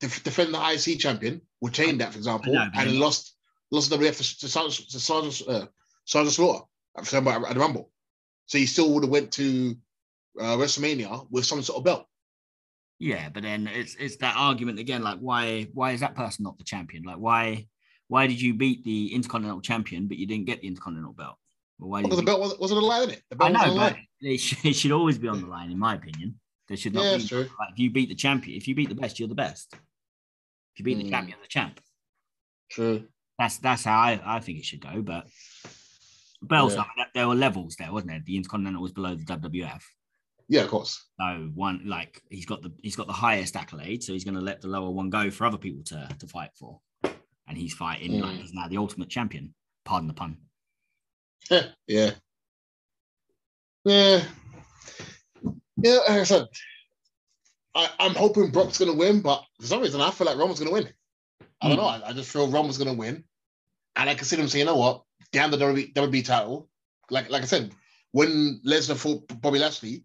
def- 0.00 0.22
defend 0.22 0.54
the 0.54 0.58
IC 0.60 0.98
champion, 0.98 1.40
retain 1.60 1.98
that, 1.98 2.12
for 2.12 2.18
example, 2.18 2.52
know, 2.54 2.60
and 2.74 2.98
lost 3.00 3.34
lost 3.70 3.90
lost 3.90 4.00
WWF 4.00 4.16
to, 4.16 4.38
to 4.40 4.48
Sergeant 4.48 4.90
to 4.90 5.00
Sergeant, 5.00 5.42
uh, 5.48 5.66
Sergeant 6.04 6.34
Slaughter 6.34 6.64
at, 6.96 7.04
the- 7.04 7.46
at 7.48 7.54
the 7.54 7.60
Rumble. 7.60 7.90
So 8.46 8.58
he 8.58 8.66
still 8.66 8.92
would 8.94 9.04
have 9.04 9.10
went 9.10 9.32
to 9.32 9.76
uh, 10.40 10.56
WrestleMania 10.56 11.26
with 11.30 11.44
some 11.44 11.62
sort 11.62 11.78
of 11.78 11.84
belt. 11.84 12.06
Yeah, 13.02 13.30
but 13.30 13.42
then 13.42 13.66
it's 13.66 13.96
it's 13.96 14.16
that 14.18 14.36
argument 14.36 14.78
again. 14.78 15.02
Like, 15.02 15.18
why 15.18 15.64
why 15.74 15.90
is 15.90 16.00
that 16.00 16.14
person 16.14 16.44
not 16.44 16.56
the 16.56 16.62
champion? 16.62 17.02
Like, 17.02 17.16
why 17.16 17.66
why 18.06 18.28
did 18.28 18.40
you 18.40 18.54
beat 18.54 18.84
the 18.84 19.12
Intercontinental 19.12 19.60
champion 19.60 20.06
but 20.06 20.18
you 20.18 20.26
didn't 20.26 20.44
get 20.46 20.60
the 20.60 20.68
Intercontinental 20.68 21.12
belt? 21.12 21.36
Well, 21.80 21.90
why 21.90 22.02
the 22.02 22.14
you... 22.14 22.22
belt 22.22 22.38
wasn't, 22.38 22.60
wasn't 22.60 22.80
a 22.80 22.84
line 22.86 23.10
it. 23.10 23.22
The 23.28 23.36
I 23.40 23.50
belt 23.50 23.52
wasn't 23.54 23.74
know, 23.74 23.80
but 23.88 23.96
it 24.20 24.38
should, 24.38 24.64
it 24.64 24.74
should 24.74 24.92
always 24.92 25.18
be 25.18 25.26
on 25.26 25.40
the 25.40 25.48
line, 25.48 25.72
in 25.72 25.80
my 25.80 25.96
opinion. 25.96 26.38
There 26.68 26.76
should 26.76 26.94
not 26.94 27.04
Yeah, 27.06 27.16
be. 27.16 27.26
true. 27.26 27.40
Like, 27.58 27.72
if 27.72 27.78
you 27.80 27.90
beat 27.90 28.08
the 28.08 28.14
champion, 28.14 28.56
if 28.56 28.68
you 28.68 28.76
beat 28.76 28.88
the 28.88 28.94
best, 28.94 29.18
you're 29.18 29.28
the 29.28 29.34
best. 29.34 29.74
If 29.74 30.78
you 30.78 30.84
beat 30.84 30.98
the 30.98 31.04
Hmm. 31.04 31.10
champion, 31.10 31.38
the 31.42 31.48
champ. 31.48 31.80
True. 32.70 33.08
That's 33.36 33.58
that's 33.58 33.82
how 33.82 33.98
I, 33.98 34.20
I 34.24 34.38
think 34.38 34.58
it 34.60 34.64
should 34.64 34.80
go. 34.80 35.02
But 35.02 35.26
belts, 36.40 36.76
Yeah. 36.76 36.82
I 36.82 36.84
mean, 36.96 37.06
there 37.14 37.26
were 37.26 37.34
levels 37.34 37.74
there, 37.74 37.92
wasn't 37.92 38.12
there? 38.12 38.22
The 38.24 38.36
Intercontinental 38.36 38.80
was 38.80 38.92
below 38.92 39.16
the 39.16 39.24
WWF. 39.24 39.82
Yeah, 40.48 40.62
of 40.62 40.68
course. 40.68 41.06
So 41.20 41.50
one 41.54 41.82
like 41.86 42.22
he's 42.30 42.46
got 42.46 42.62
the 42.62 42.72
he's 42.82 42.96
got 42.96 43.06
the 43.06 43.12
highest 43.12 43.56
accolade, 43.56 44.02
so 44.02 44.12
he's 44.12 44.24
going 44.24 44.34
to 44.34 44.40
let 44.40 44.60
the 44.60 44.68
lower 44.68 44.90
one 44.90 45.10
go 45.10 45.30
for 45.30 45.46
other 45.46 45.58
people 45.58 45.82
to 45.84 46.08
to 46.18 46.26
fight 46.26 46.50
for, 46.58 46.80
and 47.48 47.56
he's 47.56 47.74
fighting 47.74 48.20
like 48.20 48.34
Mm. 48.36 48.40
he's 48.40 48.52
now 48.52 48.68
the 48.68 48.76
ultimate 48.78 49.08
champion. 49.08 49.54
Pardon 49.84 50.08
the 50.08 50.14
pun. 50.14 50.36
Yeah, 51.50 51.66
yeah, 51.88 52.10
yeah. 53.84 54.24
Yeah, 55.76 55.98
like 56.08 56.20
I 56.20 56.22
said, 56.24 56.46
I, 57.74 57.90
I'm 57.98 58.14
hoping 58.14 58.50
Brock's 58.50 58.78
going 58.78 58.90
to 58.92 58.96
win, 58.96 59.20
but 59.20 59.42
for 59.60 59.66
some 59.66 59.80
reason, 59.80 60.00
I 60.00 60.10
feel 60.10 60.26
like 60.26 60.36
Roman's 60.36 60.60
going 60.60 60.68
to 60.68 60.74
win. 60.74 60.92
I 61.60 61.68
don't 61.68 61.78
know. 61.78 61.86
I, 61.86 62.10
I 62.10 62.12
just 62.12 62.30
feel 62.30 62.48
Roman's 62.48 62.78
going 62.78 62.90
to 62.90 62.96
win. 62.96 63.24
And 63.96 64.08
I 64.08 64.14
can 64.14 64.24
see 64.24 64.36
them 64.36 64.46
saying, 64.48 64.60
you 64.60 64.66
know 64.66 64.76
what? 64.76 65.02
down 65.32 65.50
the 65.50 65.56
WWE, 65.56 65.92
WWE 65.94 66.24
title. 66.24 66.68
Like 67.10 67.30
like 67.30 67.42
I 67.42 67.46
said, 67.46 67.72
when 68.12 68.60
Lesnar 68.66 68.96
fought 68.96 69.26
Bobby 69.40 69.58
Lashley, 69.58 70.04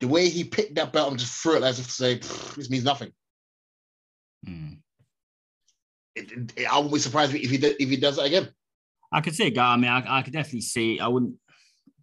the 0.00 0.08
way 0.08 0.28
he 0.28 0.44
picked 0.44 0.76
that 0.76 0.92
belt 0.92 1.10
and 1.10 1.18
just 1.18 1.42
threw 1.42 1.56
it 1.56 1.62
as 1.62 1.78
if 1.78 1.86
to 1.86 1.92
say, 1.92 2.14
this 2.56 2.70
means 2.70 2.84
nothing. 2.84 3.10
Mm. 4.46 4.78
It, 6.14 6.32
it, 6.32 6.52
it, 6.56 6.72
I 6.72 6.76
wouldn't 6.76 6.94
be 6.94 7.00
surprised 7.00 7.34
if 7.34 7.50
he 7.50 7.56
if 7.56 7.88
he 7.88 7.96
does 7.96 8.16
that 8.16 8.26
again. 8.26 8.48
I 9.12 9.20
could 9.20 9.34
see 9.34 9.46
it 9.46 9.54
go. 9.54 9.62
I 9.62 9.76
mean, 9.76 9.90
I, 9.90 10.18
I 10.18 10.22
could 10.22 10.32
definitely 10.32 10.60
see. 10.60 11.00
I 11.00 11.08
wouldn't 11.08 11.34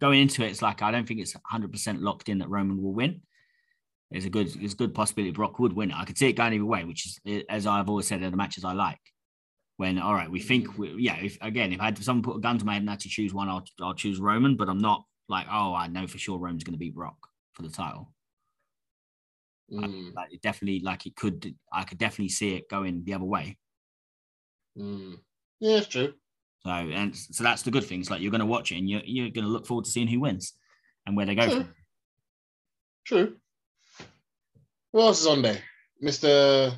going 0.00 0.20
into 0.20 0.44
it. 0.44 0.50
It's 0.50 0.62
like 0.62 0.82
I 0.82 0.90
don't 0.90 1.06
think 1.06 1.20
it's 1.20 1.34
100 1.34 1.72
percent 1.72 2.02
locked 2.02 2.28
in 2.28 2.38
that 2.38 2.50
Roman 2.50 2.82
will 2.82 2.92
win. 2.92 3.22
There's 4.10 4.24
a 4.24 4.30
good, 4.30 4.48
there's 4.48 4.74
a 4.74 4.76
good 4.76 4.94
possibility 4.94 5.32
Brock 5.32 5.58
would 5.58 5.72
win. 5.72 5.90
I 5.90 6.04
could 6.04 6.16
see 6.16 6.28
it 6.28 6.34
going 6.34 6.52
either 6.52 6.64
way, 6.64 6.84
which 6.84 7.06
is 7.06 7.44
as 7.48 7.66
I've 7.66 7.88
always 7.88 8.06
said, 8.06 8.22
are 8.22 8.30
the 8.30 8.36
matches 8.36 8.64
I 8.64 8.72
like. 8.72 9.00
When 9.78 9.98
all 9.98 10.14
right, 10.14 10.30
we 10.30 10.40
think, 10.40 10.78
we, 10.78 10.94
yeah. 10.98 11.16
If 11.16 11.38
again, 11.40 11.72
if 11.72 11.80
I 11.80 11.86
had 11.86 12.02
someone 12.02 12.22
put 12.22 12.36
a 12.36 12.40
gun 12.40 12.58
to 12.58 12.64
my 12.64 12.74
head 12.74 12.82
and 12.82 12.90
had 12.90 13.00
to 13.00 13.08
choose 13.08 13.34
one, 13.34 13.48
I'll 13.48 13.64
I'll 13.80 13.94
choose 13.94 14.20
Roman. 14.20 14.56
But 14.56 14.68
I'm 14.68 14.78
not 14.78 15.04
like, 15.28 15.46
oh, 15.50 15.74
I 15.74 15.88
know 15.88 16.06
for 16.06 16.18
sure 16.18 16.38
Roman's 16.38 16.64
going 16.64 16.74
to 16.74 16.78
beat 16.78 16.94
Brock 16.94 17.16
for 17.56 17.62
the 17.62 17.70
title. 17.70 18.12
Mm. 19.72 20.14
Like 20.14 20.32
it 20.32 20.42
definitely, 20.42 20.80
like 20.80 21.06
it 21.06 21.16
could, 21.16 21.54
I 21.72 21.82
could 21.82 21.98
definitely 21.98 22.28
see 22.28 22.54
it 22.54 22.68
going 22.68 23.02
the 23.04 23.14
other 23.14 23.24
way. 23.24 23.56
Mm. 24.78 25.18
Yeah, 25.58 25.78
it's 25.78 25.88
true. 25.88 26.12
So 26.64 26.70
and 26.70 27.16
so 27.16 27.42
that's 27.42 27.62
the 27.62 27.70
good 27.70 27.84
thing. 27.84 28.00
It's 28.00 28.10
like 28.10 28.20
you're 28.20 28.30
going 28.30 28.40
to 28.40 28.46
watch 28.46 28.72
it 28.72 28.78
and 28.78 28.88
you're 28.88 29.02
you're 29.04 29.30
going 29.30 29.44
to 29.44 29.50
look 29.50 29.66
forward 29.66 29.84
to 29.86 29.90
seeing 29.90 30.08
who 30.08 30.20
wins 30.20 30.52
and 31.06 31.16
where 31.16 31.26
they 31.26 31.34
go. 31.34 31.46
True. 31.46 31.54
From. 31.54 31.74
True. 33.04 33.36
What 34.90 35.06
else 35.06 35.20
is 35.20 35.26
on 35.26 35.42
there, 35.42 35.60
Mister? 36.00 36.72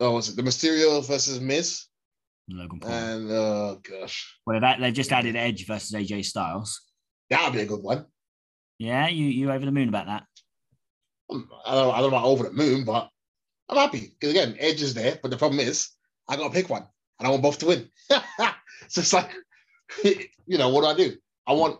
Oh, 0.00 0.12
was 0.12 0.28
it 0.28 0.36
the 0.36 0.42
Mysterio 0.42 1.04
versus 1.06 1.40
Miz? 1.40 1.84
Logan 2.48 2.80
Paul. 2.80 2.90
And 2.90 3.30
oh 3.30 3.80
gosh, 3.82 4.38
well, 4.46 4.60
that 4.60 4.80
they've 4.80 4.94
just 4.94 5.12
added 5.12 5.36
Edge 5.36 5.66
versus 5.66 5.92
AJ 5.92 6.24
Styles. 6.24 6.80
that'll 7.30 7.52
be 7.52 7.60
a 7.60 7.66
good 7.66 7.82
one. 7.82 8.06
Yeah, 8.78 9.08
you 9.08 9.26
you 9.26 9.50
over 9.50 9.64
the 9.64 9.72
moon 9.72 9.88
about 9.88 10.06
that? 10.06 10.24
Um, 11.30 11.50
I 11.66 11.74
don't, 11.74 11.94
I 11.94 12.00
don't 12.00 12.10
know 12.10 12.16
about 12.16 12.26
over 12.26 12.44
the 12.44 12.52
moon, 12.52 12.84
but 12.84 13.10
I'm 13.68 13.76
happy 13.76 14.12
because 14.18 14.30
again, 14.30 14.56
Edge 14.58 14.82
is 14.82 14.94
there. 14.94 15.18
But 15.20 15.30
the 15.30 15.36
problem 15.36 15.60
is, 15.60 15.90
I 16.28 16.36
got 16.36 16.48
to 16.48 16.54
pick 16.54 16.70
one, 16.70 16.86
and 17.18 17.26
I 17.26 17.30
want 17.30 17.42
both 17.42 17.58
to 17.58 17.66
win. 17.66 17.90
so 18.08 19.00
it's 19.00 19.12
like, 19.12 19.30
you 20.04 20.58
know, 20.58 20.68
what 20.68 20.82
do 20.82 20.86
I 20.86 21.08
do? 21.08 21.16
I 21.46 21.52
want, 21.52 21.78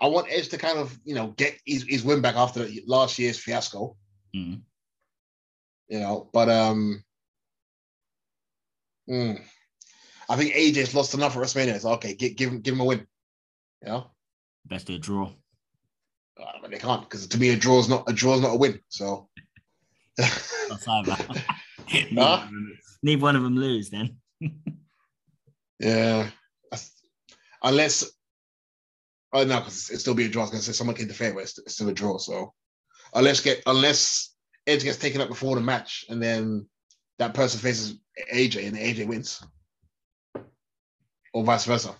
I 0.00 0.06
want 0.08 0.28
Edge 0.30 0.48
to 0.50 0.58
kind 0.58 0.78
of, 0.78 0.96
you 1.04 1.14
know, 1.14 1.28
get 1.28 1.58
his, 1.64 1.84
his 1.88 2.04
win 2.04 2.20
back 2.20 2.36
after 2.36 2.68
last 2.86 3.18
year's 3.18 3.38
fiasco. 3.38 3.96
Mm. 4.36 4.60
You 5.88 6.00
know, 6.00 6.28
but 6.32 6.50
um, 6.50 7.02
mm, 9.08 9.40
I 10.28 10.36
think 10.36 10.52
AJ's 10.52 10.94
lost 10.94 11.14
enough 11.14 11.36
at 11.36 11.42
WrestleMania. 11.42 11.80
So 11.80 11.92
okay, 11.92 12.14
give, 12.14 12.36
give 12.36 12.50
him 12.50 12.60
give 12.60 12.74
him 12.74 12.80
a 12.80 12.84
win. 12.84 13.06
You 13.82 13.88
know, 13.88 14.10
Best 14.66 14.86
do 14.86 14.96
a 14.96 14.98
draw. 14.98 15.30
Uh, 16.40 16.60
mean, 16.62 16.70
they 16.70 16.78
can't 16.78 17.02
because 17.02 17.26
to 17.26 17.38
me 17.38 17.50
a 17.50 17.56
draw 17.56 17.78
is 17.80 17.88
not 17.88 18.04
a 18.08 18.12
draw 18.12 18.34
is 18.34 18.40
not 18.40 18.54
a 18.54 18.56
win. 18.56 18.80
So. 18.88 19.28
Either. 20.18 20.30
neither, 20.88 21.16
Huh? 22.16 22.38
one 22.38 22.42
of 22.42 22.50
them- 22.50 23.20
one 23.20 23.36
of 23.36 23.42
them 23.42 23.56
lose 23.56 23.90
then. 23.90 24.16
Yeah. 25.80 26.30
Unless, 27.62 28.10
oh 29.32 29.44
no, 29.44 29.58
because 29.60 29.90
it'd 29.90 30.00
still 30.00 30.14
be 30.14 30.24
a 30.24 30.28
draw. 30.28 30.42
I 30.42 30.44
was 30.44 30.50
gonna 30.50 30.62
say 30.62 30.72
someone 30.72 30.96
can 30.96 31.04
interfere, 31.04 31.34
but 31.34 31.42
it's, 31.44 31.58
it's 31.58 31.74
still 31.74 31.88
a 31.88 31.92
draw. 31.92 32.18
So 32.18 32.52
unless 33.14 33.40
get 33.40 33.62
unless 33.66 34.34
Edge 34.66 34.82
gets 34.84 34.98
taken 34.98 35.20
up 35.20 35.28
before 35.28 35.54
the 35.56 35.60
match, 35.60 36.04
and 36.08 36.20
then 36.22 36.68
that 37.18 37.34
person 37.34 37.60
faces 37.60 37.98
AJ 38.32 38.66
and 38.68 38.76
AJ 38.76 39.06
wins, 39.06 39.40
or 41.32 41.44
vice 41.44 41.64
versa. 41.64 41.96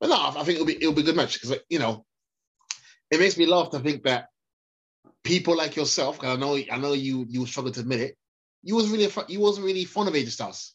But 0.00 0.08
no, 0.10 0.14
I 0.16 0.28
I 0.30 0.44
think 0.44 0.50
it'll 0.60 0.66
be 0.66 0.76
it'll 0.76 0.92
be 0.94 1.02
a 1.02 1.04
good 1.04 1.16
match 1.16 1.34
because 1.34 1.50
like, 1.50 1.64
you 1.68 1.78
know, 1.80 2.04
it 3.10 3.20
makes 3.20 3.36
me 3.36 3.46
laugh 3.46 3.70
to 3.70 3.78
think 3.80 4.04
that 4.04 4.28
people 5.24 5.56
like 5.56 5.76
yourself, 5.76 6.18
because 6.18 6.36
I 6.36 6.40
know 6.40 6.58
I 6.70 6.78
know 6.78 6.92
you 6.92 7.26
you 7.28 7.46
struggle 7.46 7.72
to 7.72 7.80
admit 7.80 8.00
it, 8.00 8.16
you 8.62 8.74
wasn't 8.74 8.94
really 8.94 9.10
you 9.28 9.40
wasn't 9.40 9.66
really 9.66 9.84
fond 9.84 10.08
of 10.08 10.32
Styles. 10.32 10.74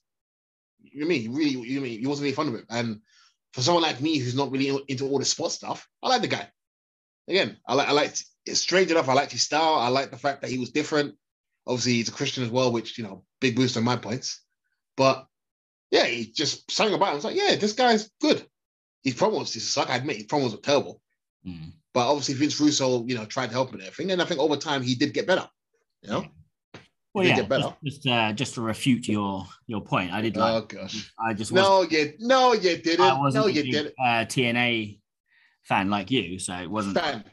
You 0.80 1.02
know 1.02 1.06
I 1.06 1.10
mean? 1.10 1.24
You 1.24 1.32
really, 1.32 1.52
you 1.52 1.80
know 1.80 1.86
I 1.86 1.90
mean? 1.90 2.02
You 2.02 2.10
wasn't 2.10 2.24
really 2.24 2.36
fond 2.36 2.50
of 2.50 2.56
it. 2.56 2.66
And 2.70 3.02
for 3.54 3.62
someone 3.62 3.84
like 3.84 4.02
me 4.02 4.18
who's 4.18 4.36
not 4.36 4.52
really 4.52 4.84
into 4.88 5.08
all 5.08 5.20
the 5.20 5.26
sports 5.26 5.56
stuff, 5.56 5.88
I 6.02 6.10
like 6.10 6.22
the 6.22 6.28
guy. 6.28 6.50
Again, 7.28 7.58
I 7.68 7.76
like 7.76 7.88
I 7.88 7.92
liked 7.92 8.26
it's 8.46 8.60
strange 8.60 8.92
enough, 8.92 9.10
I 9.10 9.14
liked 9.14 9.32
his 9.32 9.44
style. 9.44 9.76
I 9.76 9.88
like 9.88 10.12
the 10.12 10.18
fact 10.18 10.42
that 10.42 10.50
he 10.50 10.58
was 10.58 10.72
different. 10.72 11.16
Obviously, 11.66 11.94
he's 11.94 12.10
a 12.10 12.14
Christian 12.14 12.44
as 12.44 12.50
well, 12.50 12.72
which 12.72 12.98
you 12.98 13.04
know, 13.04 13.24
big 13.40 13.56
boost 13.56 13.78
on 13.78 13.84
my 13.84 13.96
points. 13.96 14.42
But 14.98 15.26
yeah, 15.92 16.06
he 16.06 16.26
just 16.26 16.70
sang 16.72 16.94
about 16.94 17.10
it. 17.10 17.12
I 17.12 17.16
was 17.16 17.26
like, 17.26 17.38
yeah, 17.38 17.56
this 17.56 17.74
guy's 17.74 18.10
good. 18.20 18.46
His 19.04 19.16
promos 19.16 19.54
used 19.54 19.54
to 19.54 19.60
suck. 19.60 19.90
I 19.90 19.98
admit 19.98 20.18
his 20.18 20.26
promos 20.26 20.52
were 20.52 20.58
terrible. 20.58 21.02
Mm. 21.48 21.74
But 21.94 22.08
obviously 22.10 22.34
Vince 22.36 22.60
Russo, 22.60 23.06
you 23.06 23.16
know, 23.16 23.26
tried 23.26 23.48
to 23.48 23.54
help 23.54 23.70
him 23.70 23.76
and 23.76 23.84
everything. 23.88 24.12
And 24.12 24.22
I 24.22 24.26
think 24.26 24.40
over 24.40 24.56
time 24.58 24.82
he 24.82 24.96
did 24.96 25.14
get 25.14 25.28
better. 25.28 25.48
You 26.02 26.10
know? 26.10 26.26
Well, 27.14 27.24
Did 27.24 27.30
yeah, 27.30 27.36
get 27.42 27.50
better. 27.50 27.76
just 27.84 28.04
just, 28.04 28.08
uh, 28.08 28.34
just 28.34 28.56
to 28.56 28.62
refute 28.62 29.08
your 29.08 29.46
your 29.68 29.82
point, 29.82 30.12
I 30.12 30.22
did 30.22 30.36
like. 30.36 30.54
Oh 30.64 30.66
gosh. 30.66 31.14
I 31.24 31.34
just 31.36 31.52
wasn't, 31.52 31.70
No, 31.70 31.98
you 32.00 32.14
no, 32.20 32.54
you 32.54 32.78
didn't. 32.78 33.20
wasn't 33.20 33.46
No, 33.46 33.48
you 33.48 33.62
big, 33.62 33.72
didn't. 33.72 33.94
uh, 34.04 34.26
TNA 34.26 35.00
fan 35.64 35.92
like 35.92 36.10
you, 36.10 36.40
so 36.40 36.56
it 36.56 36.70
wasn't. 36.72 36.98
Fan. 36.98 37.24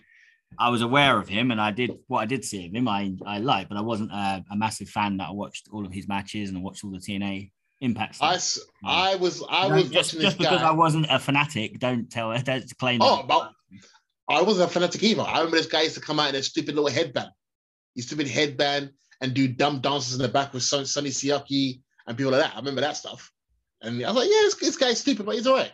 I 0.59 0.69
was 0.69 0.83
aware 0.83 1.17
of 1.19 1.29
him, 1.29 1.51
and 1.51 1.59
I 1.59 1.71
did 1.71 1.93
what 2.09 2.21
I 2.21 2.27
did 2.27 2.45
see 2.45 2.67
of 2.67 2.75
him. 2.75 2.87
I 2.89 3.15
I 3.25 3.39
liked, 3.39 3.71
but 3.71 3.79
I 3.79 3.81
wasn't 3.81 4.13
a, 4.13 4.45
a 4.51 4.57
massive 4.57 4.91
fan 4.91 5.17
that 5.17 5.29
I 5.29 5.33
watched 5.33 5.69
all 5.73 5.87
of 5.87 5.93
his 5.95 6.07
matches 6.07 6.51
and 6.51 6.59
I 6.59 6.61
watched 6.61 6.85
all 6.85 6.91
the 6.91 6.99
TNA 6.99 7.51
impacts. 7.81 8.21
I, 8.21 8.37
I 8.85 9.15
was 9.17 9.43
I 9.49 9.67
was 9.69 9.85
just, 9.85 9.95
watching 10.13 10.21
just 10.21 10.37
because 10.37 10.61
guy. 10.61 10.69
I 10.69 10.73
wasn't 10.73 11.07
a 11.09 11.19
fanatic, 11.19 11.79
don't 11.79 12.11
tell 12.11 12.37
don't 12.43 12.79
claim. 12.79 13.01
Oh, 13.01 13.17
that. 13.17 13.25
about- 13.25 13.53
I 14.31 14.43
wasn't 14.43 14.71
a 14.71 14.73
fanatic 14.73 15.03
either. 15.03 15.23
I 15.23 15.39
remember 15.39 15.57
this 15.57 15.67
guy 15.67 15.83
used 15.83 15.97
to 15.97 16.01
come 16.01 16.21
out 16.21 16.31
in 16.31 16.37
a 16.37 16.43
stupid 16.43 16.75
little 16.77 16.91
headband. 16.91 17.31
His 17.97 18.07
stupid 18.07 18.29
headband 18.29 18.91
and 19.21 19.35
do 19.35 19.49
dumb 19.49 19.81
dances 19.81 20.15
in 20.15 20.23
the 20.23 20.29
back 20.29 20.55
with 20.55 20.63
Son- 20.63 20.87
Sonny 20.87 21.11
Siaki 21.11 21.81
and 22.07 22.17
people 22.17 22.33
like 22.33 22.43
that. 22.43 22.55
I 22.55 22.59
remember 22.59 22.81
that 22.81 22.97
stuff. 22.97 23.31
And 23.83 24.03
I 24.05 24.09
was 24.09 24.17
like, 24.17 24.29
yeah, 24.31 24.43
this, 24.43 24.55
this 24.57 24.77
guy's 24.77 25.01
stupid, 25.01 25.27
but 25.27 25.35
he's 25.35 25.47
all 25.47 25.57
right. 25.57 25.73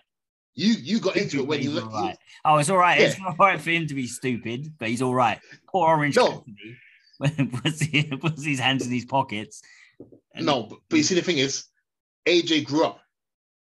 You 0.54 0.72
you 0.72 1.00
got 1.00 1.16
into 1.16 1.40
it 1.40 1.46
when 1.46 1.60
he 1.60 1.68
was 1.68 1.82
all 1.82 1.90
right. 1.90 2.16
Oh, 2.46 2.56
it's 2.56 2.70
all 2.70 2.78
right. 2.78 2.98
It's 2.98 3.20
all 3.20 3.34
right 3.38 3.60
for 3.60 3.70
him 3.70 3.86
to 3.88 3.94
be 3.94 4.06
stupid, 4.06 4.72
but 4.78 4.88
he's 4.88 5.02
all 5.02 5.14
right. 5.14 5.38
Poor 5.68 5.86
Orange 5.88 6.16
No. 6.16 6.44
Puts, 7.18 7.80
he- 7.80 8.04
puts 8.04 8.42
his 8.42 8.58
hands 8.58 8.86
in 8.86 8.92
his 8.92 9.04
pockets. 9.04 9.62
No, 10.34 10.64
but, 10.64 10.78
but 10.88 10.96
you 10.96 11.02
see 11.02 11.14
the 11.14 11.22
thing 11.22 11.38
is, 11.38 11.64
AJ 12.26 12.64
grew 12.66 12.84
up. 12.84 13.00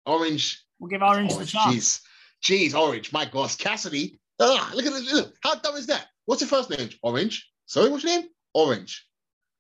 Orange 0.06 0.64
We'll 0.78 0.88
give 0.88 1.02
Orange 1.02 1.34
the 1.34 1.42
oh, 1.42 1.44
chance. 1.44 2.02
Jeez, 2.42 2.72
jeez, 2.72 2.78
Orange. 2.78 3.12
My 3.12 3.24
gosh, 3.24 3.56
Cassidy. 3.56 4.18
Ah, 4.40 4.72
look 4.74 4.86
at 4.86 4.92
this. 4.92 5.12
Look, 5.12 5.34
how 5.42 5.54
dumb 5.56 5.76
is 5.76 5.86
that? 5.86 6.06
What's 6.26 6.40
your 6.42 6.48
first 6.48 6.70
name? 6.70 6.88
Orange. 7.02 7.48
Sorry, 7.66 7.88
what's 7.90 8.04
your 8.04 8.18
name? 8.20 8.28
Orange. 8.54 9.06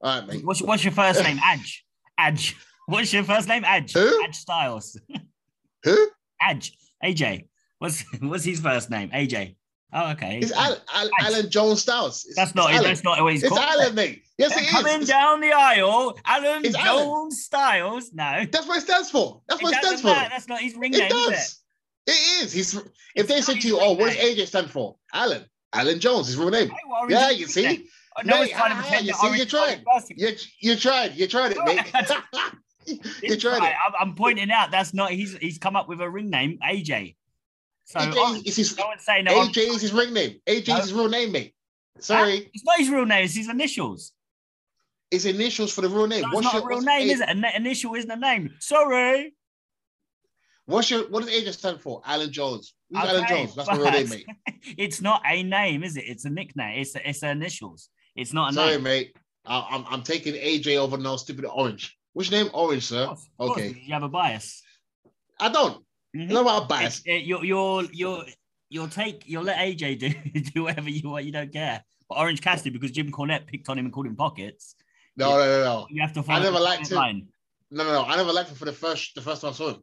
All 0.00 0.18
right, 0.20 0.26
mate. 0.28 0.44
What's, 0.44 0.62
what's 0.62 0.84
your 0.84 0.92
first 0.92 1.22
name? 1.22 1.38
Adge. 1.44 1.84
Adge. 2.18 2.56
What's 2.86 3.12
your 3.12 3.24
first 3.24 3.48
name? 3.48 3.64
Adge. 3.64 3.92
Who? 3.92 4.24
Adge 4.24 4.34
Styles. 4.36 4.98
Who? 5.84 6.08
Adge. 6.40 6.76
AJ. 7.04 7.48
What's 7.78 8.02
what's 8.20 8.44
his 8.44 8.60
first 8.60 8.90
name? 8.90 9.10
AJ. 9.10 9.56
Oh, 9.92 10.10
okay. 10.12 10.38
It's 10.42 10.52
Al, 10.52 10.76
Al, 10.92 11.10
Alan 11.20 11.48
Jones 11.50 11.82
Styles. 11.82 12.24
It's, 12.26 12.34
that's 12.34 12.54
not 12.54 12.70
it's 12.70 12.78
Alan. 12.78 12.90
that's 12.90 13.04
not 13.04 13.22
what 13.22 13.32
he's 13.32 13.42
called. 13.42 13.60
It's 13.60 13.66
called. 13.70 13.80
Alan, 13.82 13.94
mate. 13.94 14.22
Yes, 14.38 14.56
it 14.56 14.68
Coming 14.68 15.02
is. 15.02 15.08
down 15.08 15.40
the 15.40 15.52
aisle, 15.52 16.18
Alan 16.24 16.64
It's 16.64 16.74
Jones 16.76 16.86
Alan. 16.86 17.30
Styles. 17.30 18.10
No, 18.12 18.44
That's 18.50 18.66
what 18.66 18.78
it 18.78 18.80
stands 18.80 19.10
for. 19.10 19.40
That's 19.48 19.60
it 19.60 19.64
what 19.64 19.74
it 19.74 19.76
stands 19.80 20.02
doesn't 20.02 20.08
for. 20.10 20.16
matter. 20.16 20.30
That's 20.30 20.48
not 20.48 20.60
his 20.60 20.74
ring 20.74 20.94
It 20.94 20.98
name, 20.98 21.12
is 21.32 21.52
it? 21.52 21.54
It 22.06 22.42
is. 22.44 22.52
He's. 22.52 22.78
If 23.14 23.28
they 23.28 23.40
say 23.40 23.58
to 23.58 23.66
you, 23.68 23.78
"Oh, 23.80 23.92
what 23.92 24.12
does. 24.12 24.16
AJ 24.16 24.46
stand 24.48 24.70
for?" 24.70 24.96
Alan. 25.12 25.44
Alan 25.72 25.98
Jones. 26.00 26.26
His 26.28 26.36
real 26.36 26.50
name. 26.50 26.68
Hey, 26.68 26.76
Yeah, 27.08 27.30
you 27.30 27.46
see. 27.46 27.62
then? 27.62 27.84
Oh, 28.16 28.22
no 28.24 28.40
Mate, 28.42 28.52
trying 28.52 28.72
ah, 28.72 28.98
you 29.00 29.12
see, 29.12 29.36
you 29.38 29.44
tried. 29.44 29.78
his 29.78 29.84
first 29.92 30.10
name. 30.10 30.18
You, 30.18 30.70
you 30.70 30.76
tried. 30.76 31.14
You 31.16 31.26
tried 31.26 31.52
it, 31.56 31.58
mate. 31.64 31.80
you 33.22 33.36
tried 33.36 33.56
it. 33.66 33.74
I'm, 33.86 33.92
I'm 33.98 34.14
pointing 34.14 34.50
out 34.52 34.70
that's 34.70 34.94
not 34.94 35.10
he's 35.10 35.36
he's 35.38 35.58
come 35.58 35.74
up 35.74 35.88
with 35.88 36.00
a 36.00 36.08
ring 36.08 36.30
name, 36.30 36.58
AJ. 36.62 37.16
So 37.86 37.98
AJ 38.00 38.14
Orange- 38.16 38.46
is 38.46 38.56
his 38.56 38.76
no 38.76 38.84
no. 39.22 39.46
AJ 39.46 39.56
is 39.74 39.80
his 39.82 39.92
ring 39.92 40.12
name. 40.12 40.38
AJ 40.46 40.68
No. 40.68 40.76
is 40.76 40.82
his 40.84 40.92
real 40.92 41.08
name, 41.08 41.32
mate. 41.32 41.54
Sorry, 41.98 42.50
It's 42.52 42.64
not 42.64 42.78
his 42.78 42.88
real 42.90 43.06
name. 43.06 43.24
It's 43.24 43.34
his 43.34 43.48
initials. 43.48 44.12
His 45.10 45.26
initials 45.26 45.72
for 45.72 45.80
the 45.80 45.88
real 45.88 46.06
name. 46.06 46.24
It's 46.24 46.34
what's 46.34 46.44
not 46.44 46.54
your 46.54 46.62
a 46.62 46.66
real 46.66 46.76
what's 46.78 46.86
name, 46.86 47.08
A- 47.08 47.12
is 47.12 47.20
it? 47.20 47.28
An 47.28 47.44
initial 47.56 47.94
isn't 47.94 48.10
a 48.10 48.16
name. 48.16 48.50
Sorry. 48.58 49.34
What's 50.66 50.90
your 50.90 51.08
what 51.10 51.24
does 51.24 51.30
AJ 51.32 51.52
stand 51.52 51.80
for? 51.80 52.00
Alan 52.06 52.32
Jones. 52.32 52.74
Who's 52.90 53.04
Alan 53.04 53.26
Jones? 53.28 53.54
That's 53.54 53.68
my 53.68 53.76
real 53.76 53.90
name, 53.90 54.08
mate. 54.08 54.26
It's 54.78 55.02
not 55.02 55.20
a 55.28 55.42
name, 55.42 55.84
is 55.84 55.96
it? 55.98 56.04
It's 56.06 56.24
a 56.24 56.30
nickname. 56.30 56.80
It's 56.80 56.94
it's 57.04 57.22
initials. 57.22 57.90
It's 58.16 58.32
not 58.32 58.50
a 58.52 58.54
Sorry, 58.54 58.72
name. 58.74 58.82
mate. 58.82 59.16
I, 59.44 59.66
I'm 59.70 59.84
I'm 59.90 60.02
taking 60.02 60.32
AJ 60.34 60.78
over 60.78 60.96
no 60.96 61.16
stupid 61.16 61.44
orange. 61.44 61.94
Which 62.14 62.30
name? 62.30 62.48
Orange, 62.54 62.84
sir. 62.86 63.02
Of 63.04 63.18
course, 63.36 63.50
Okay. 63.58 63.78
You 63.84 63.92
have 63.92 64.04
a 64.04 64.08
bias. 64.08 64.62
I 65.38 65.50
don't. 65.50 65.84
Mhm. 66.16 66.28
No 66.28 66.40
about 66.42 66.68
bias. 66.68 67.02
It- 67.04 67.10
it- 67.10 67.24
you'll 67.24 67.44
you'll 67.44 67.84
you'll 67.92 68.24
you'll 68.70 68.88
take 68.88 69.24
you'll 69.26 69.42
let 69.44 69.58
AJ 69.58 69.98
do 69.98 70.40
do 70.54 70.62
whatever 70.62 70.88
you 70.88 71.10
want. 71.10 71.26
You 71.26 71.32
don't 71.32 71.52
care. 71.52 71.84
But 72.08 72.18
Orange 72.18 72.40
Cassidy, 72.40 72.70
because 72.70 72.90
Jim 72.92 73.10
Cornette 73.10 73.46
picked 73.46 73.68
on 73.68 73.78
him 73.78 73.84
and 73.86 73.92
called 73.92 74.06
him 74.06 74.16
pockets, 74.16 74.76
No, 75.16 75.30
no, 75.32 75.44
no, 75.44 75.64
no. 75.64 75.86
you 75.90 76.00
have 76.02 76.12
to 76.14 76.24
I 76.28 76.38
never 76.40 76.60
liked 76.60 76.90
him. 76.90 76.96
line. 76.96 77.28
No, 77.70 77.82
no, 77.84 77.92
no. 77.92 78.04
I 78.04 78.16
never 78.16 78.32
liked 78.32 78.48
him 78.50 78.56
for 78.56 78.64
the 78.66 78.72
first 78.72 79.14
the 79.14 79.20
first 79.22 79.42
time 79.42 79.50
I 79.50 79.54
saw 79.54 79.68
him. 79.74 79.82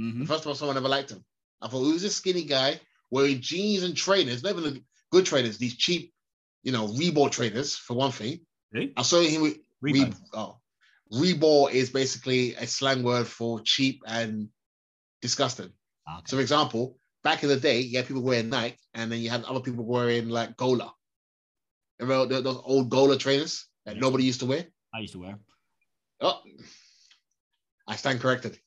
Mhm. 0.00 0.26
First 0.26 0.42
of 0.42 0.48
all, 0.48 0.54
someone 0.54 0.76
never 0.76 0.88
liked 0.88 1.10
him. 1.10 1.24
I 1.60 1.68
thought 1.68 1.80
who's 1.80 2.02
this 2.02 2.16
skinny 2.16 2.44
guy 2.44 2.80
wearing 3.10 3.40
jeans 3.40 3.82
and 3.82 3.94
trainers, 3.96 4.42
not 4.42 4.56
even 4.56 4.84
good 5.10 5.26
trainers, 5.26 5.58
these 5.58 5.76
cheap, 5.76 6.14
you 6.62 6.72
know, 6.72 6.86
Reebok 6.88 7.30
trainers 7.32 7.76
for 7.76 7.94
one 7.94 8.12
thing. 8.12 8.40
I 8.96 9.02
saw 9.02 9.20
him 9.20 9.42
with 9.42 9.58
Reebok. 9.84 10.12
Re- 10.12 10.14
oh, 10.32 10.60
Reebok 11.12 11.72
is 11.72 11.90
basically 11.90 12.54
a 12.54 12.66
slang 12.66 13.02
word 13.02 13.26
for 13.26 13.60
cheap 13.60 14.02
and 14.06 14.48
disgusting. 15.20 15.72
Ah, 16.06 16.18
okay. 16.18 16.24
So, 16.30 16.36
for 16.36 16.40
example, 16.40 16.98
back 17.22 17.42
in 17.42 17.48
the 17.48 17.58
day, 17.58 17.80
you 17.80 17.98
had 17.98 18.06
people 18.06 18.22
wearing 18.22 18.48
Nike, 18.48 18.78
and 18.94 19.10
then 19.12 19.20
you 19.20 19.28
had 19.28 19.44
other 19.44 19.60
people 19.60 19.84
wearing 19.84 20.28
like 20.28 20.56
Gola. 20.56 20.94
Remember 21.98 22.26
tho- 22.26 22.40
those 22.42 22.62
old 22.64 22.88
Gola 22.88 23.18
trainers 23.18 23.66
that 23.84 23.96
Yeah. 23.96 24.00
nobody 24.00 24.24
used 24.24 24.40
to 24.40 24.46
wear? 24.46 24.66
I 24.94 25.00
used 25.00 25.12
to 25.14 25.18
wear. 25.18 25.38
Oh, 26.20 26.40
I 27.86 27.96
stand 27.96 28.20
corrected. 28.20 28.58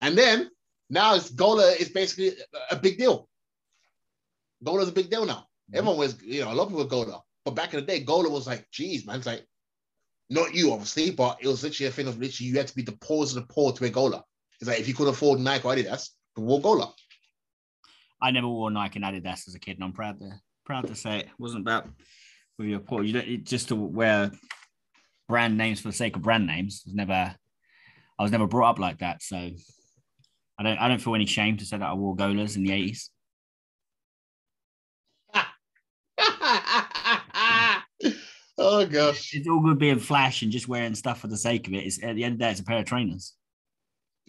And 0.00 0.16
then 0.18 0.50
now 0.92 1.14
it's 1.14 1.30
Gola 1.30 1.70
is 1.72 1.88
basically 1.88 2.34
a 2.70 2.76
big 2.76 2.98
deal. 2.98 3.26
Gola 4.62 4.82
is 4.82 4.90
a 4.90 4.92
big 4.92 5.08
deal 5.08 5.24
now. 5.24 5.46
Mhm. 5.70 5.78
Everyone 5.78 5.98
was, 5.98 6.22
you 6.22 6.42
know, 6.42 6.52
a 6.52 6.54
lot 6.54 6.64
of 6.64 6.68
people 6.68 6.84
Gola. 6.84 7.22
But 7.46 7.54
back 7.54 7.72
in 7.72 7.80
the 7.80 7.86
day, 7.86 8.00
Gola 8.00 8.28
was 8.28 8.46
like, 8.46 8.70
geez, 8.70 9.06
man, 9.06 9.16
it's 9.16 9.26
like, 9.26 9.46
not 10.28 10.54
you, 10.54 10.70
obviously, 10.70 11.10
but 11.10 11.38
it 11.40 11.48
was 11.48 11.62
literally 11.62 11.88
a 11.88 11.92
thing 11.92 12.08
of 12.08 12.18
literally 12.18 12.50
you 12.50 12.58
had 12.58 12.68
to 12.68 12.74
be 12.74 12.82
the 12.82 12.92
poorest 13.00 13.34
of 13.34 13.42
the 13.42 13.52
poor 13.52 13.72
to 13.72 13.82
wear 13.82 13.90
Gola. 13.90 14.22
It's 14.60 14.68
like 14.68 14.80
if 14.80 14.86
you 14.86 14.94
could 14.94 15.08
afford 15.08 15.40
Nike 15.40 15.66
or 15.66 15.74
Adidas, 15.74 16.10
you 16.36 16.42
wore 16.44 16.60
Gola. 16.60 16.92
I 18.20 18.30
never 18.30 18.48
wore 18.48 18.70
Nike 18.70 19.02
and 19.02 19.04
Adidas 19.04 19.48
as 19.48 19.54
a 19.54 19.58
kid, 19.58 19.76
and 19.76 19.84
I'm 19.84 19.92
proud 19.92 20.18
to 20.20 20.40
proud 20.64 20.86
to 20.88 20.94
say 20.94 21.20
it, 21.20 21.26
It 21.26 21.40
wasn't 21.40 21.62
about 21.62 21.88
with 22.58 22.68
your 22.68 22.80
poor. 22.80 23.02
You 23.02 23.14
don't 23.14 23.26
it, 23.26 23.44
just 23.44 23.68
to 23.68 23.76
wear 23.76 24.30
brand 25.26 25.56
names 25.56 25.80
for 25.80 25.88
the 25.88 25.94
sake 25.94 26.16
of 26.16 26.22
brand 26.22 26.46
names. 26.46 26.82
Was 26.84 26.94
never. 26.94 27.34
I 28.18 28.22
was 28.22 28.30
never 28.30 28.46
brought 28.46 28.70
up 28.70 28.78
like 28.78 28.98
that, 28.98 29.22
so 29.22 29.50
I 30.58 30.62
don't. 30.62 30.78
I 30.78 30.88
don't 30.88 31.00
feel 31.00 31.14
any 31.14 31.26
shame 31.26 31.56
to 31.58 31.64
say 31.64 31.78
that 31.78 31.88
I 31.88 31.94
wore 31.94 32.16
Golas 32.16 32.56
in 32.56 32.62
the 32.62 32.72
eighties. 32.72 33.10
oh 38.58 38.86
gosh. 38.86 39.34
It's 39.34 39.48
all 39.48 39.60
good 39.60 39.78
being 39.78 39.98
flash 39.98 40.42
and 40.42 40.52
just 40.52 40.68
wearing 40.68 40.94
stuff 40.94 41.20
for 41.20 41.28
the 41.28 41.36
sake 41.36 41.66
of 41.66 41.74
it. 41.74 41.84
It's 41.84 42.02
at 42.02 42.16
the 42.16 42.24
end 42.24 42.34
of 42.34 42.38
the 42.38 42.44
day, 42.44 42.50
it's 42.50 42.60
a 42.60 42.64
pair 42.64 42.78
of 42.78 42.84
trainers. 42.84 43.34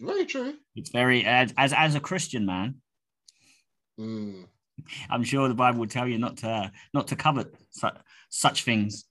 Very 0.00 0.26
true. 0.26 0.54
It's 0.74 0.90
very 0.90 1.24
as 1.24 1.54
as, 1.56 1.72
as 1.72 1.94
a 1.94 2.00
Christian 2.00 2.46
man. 2.46 2.76
Mm. 3.98 4.46
I'm 5.08 5.22
sure 5.22 5.48
the 5.48 5.54
Bible 5.54 5.80
would 5.80 5.90
tell 5.90 6.08
you 6.08 6.18
not 6.18 6.38
to 6.38 6.70
not 6.92 7.08
to 7.08 7.16
covet 7.16 7.54
such, 7.70 7.96
such 8.28 8.64
things. 8.64 9.04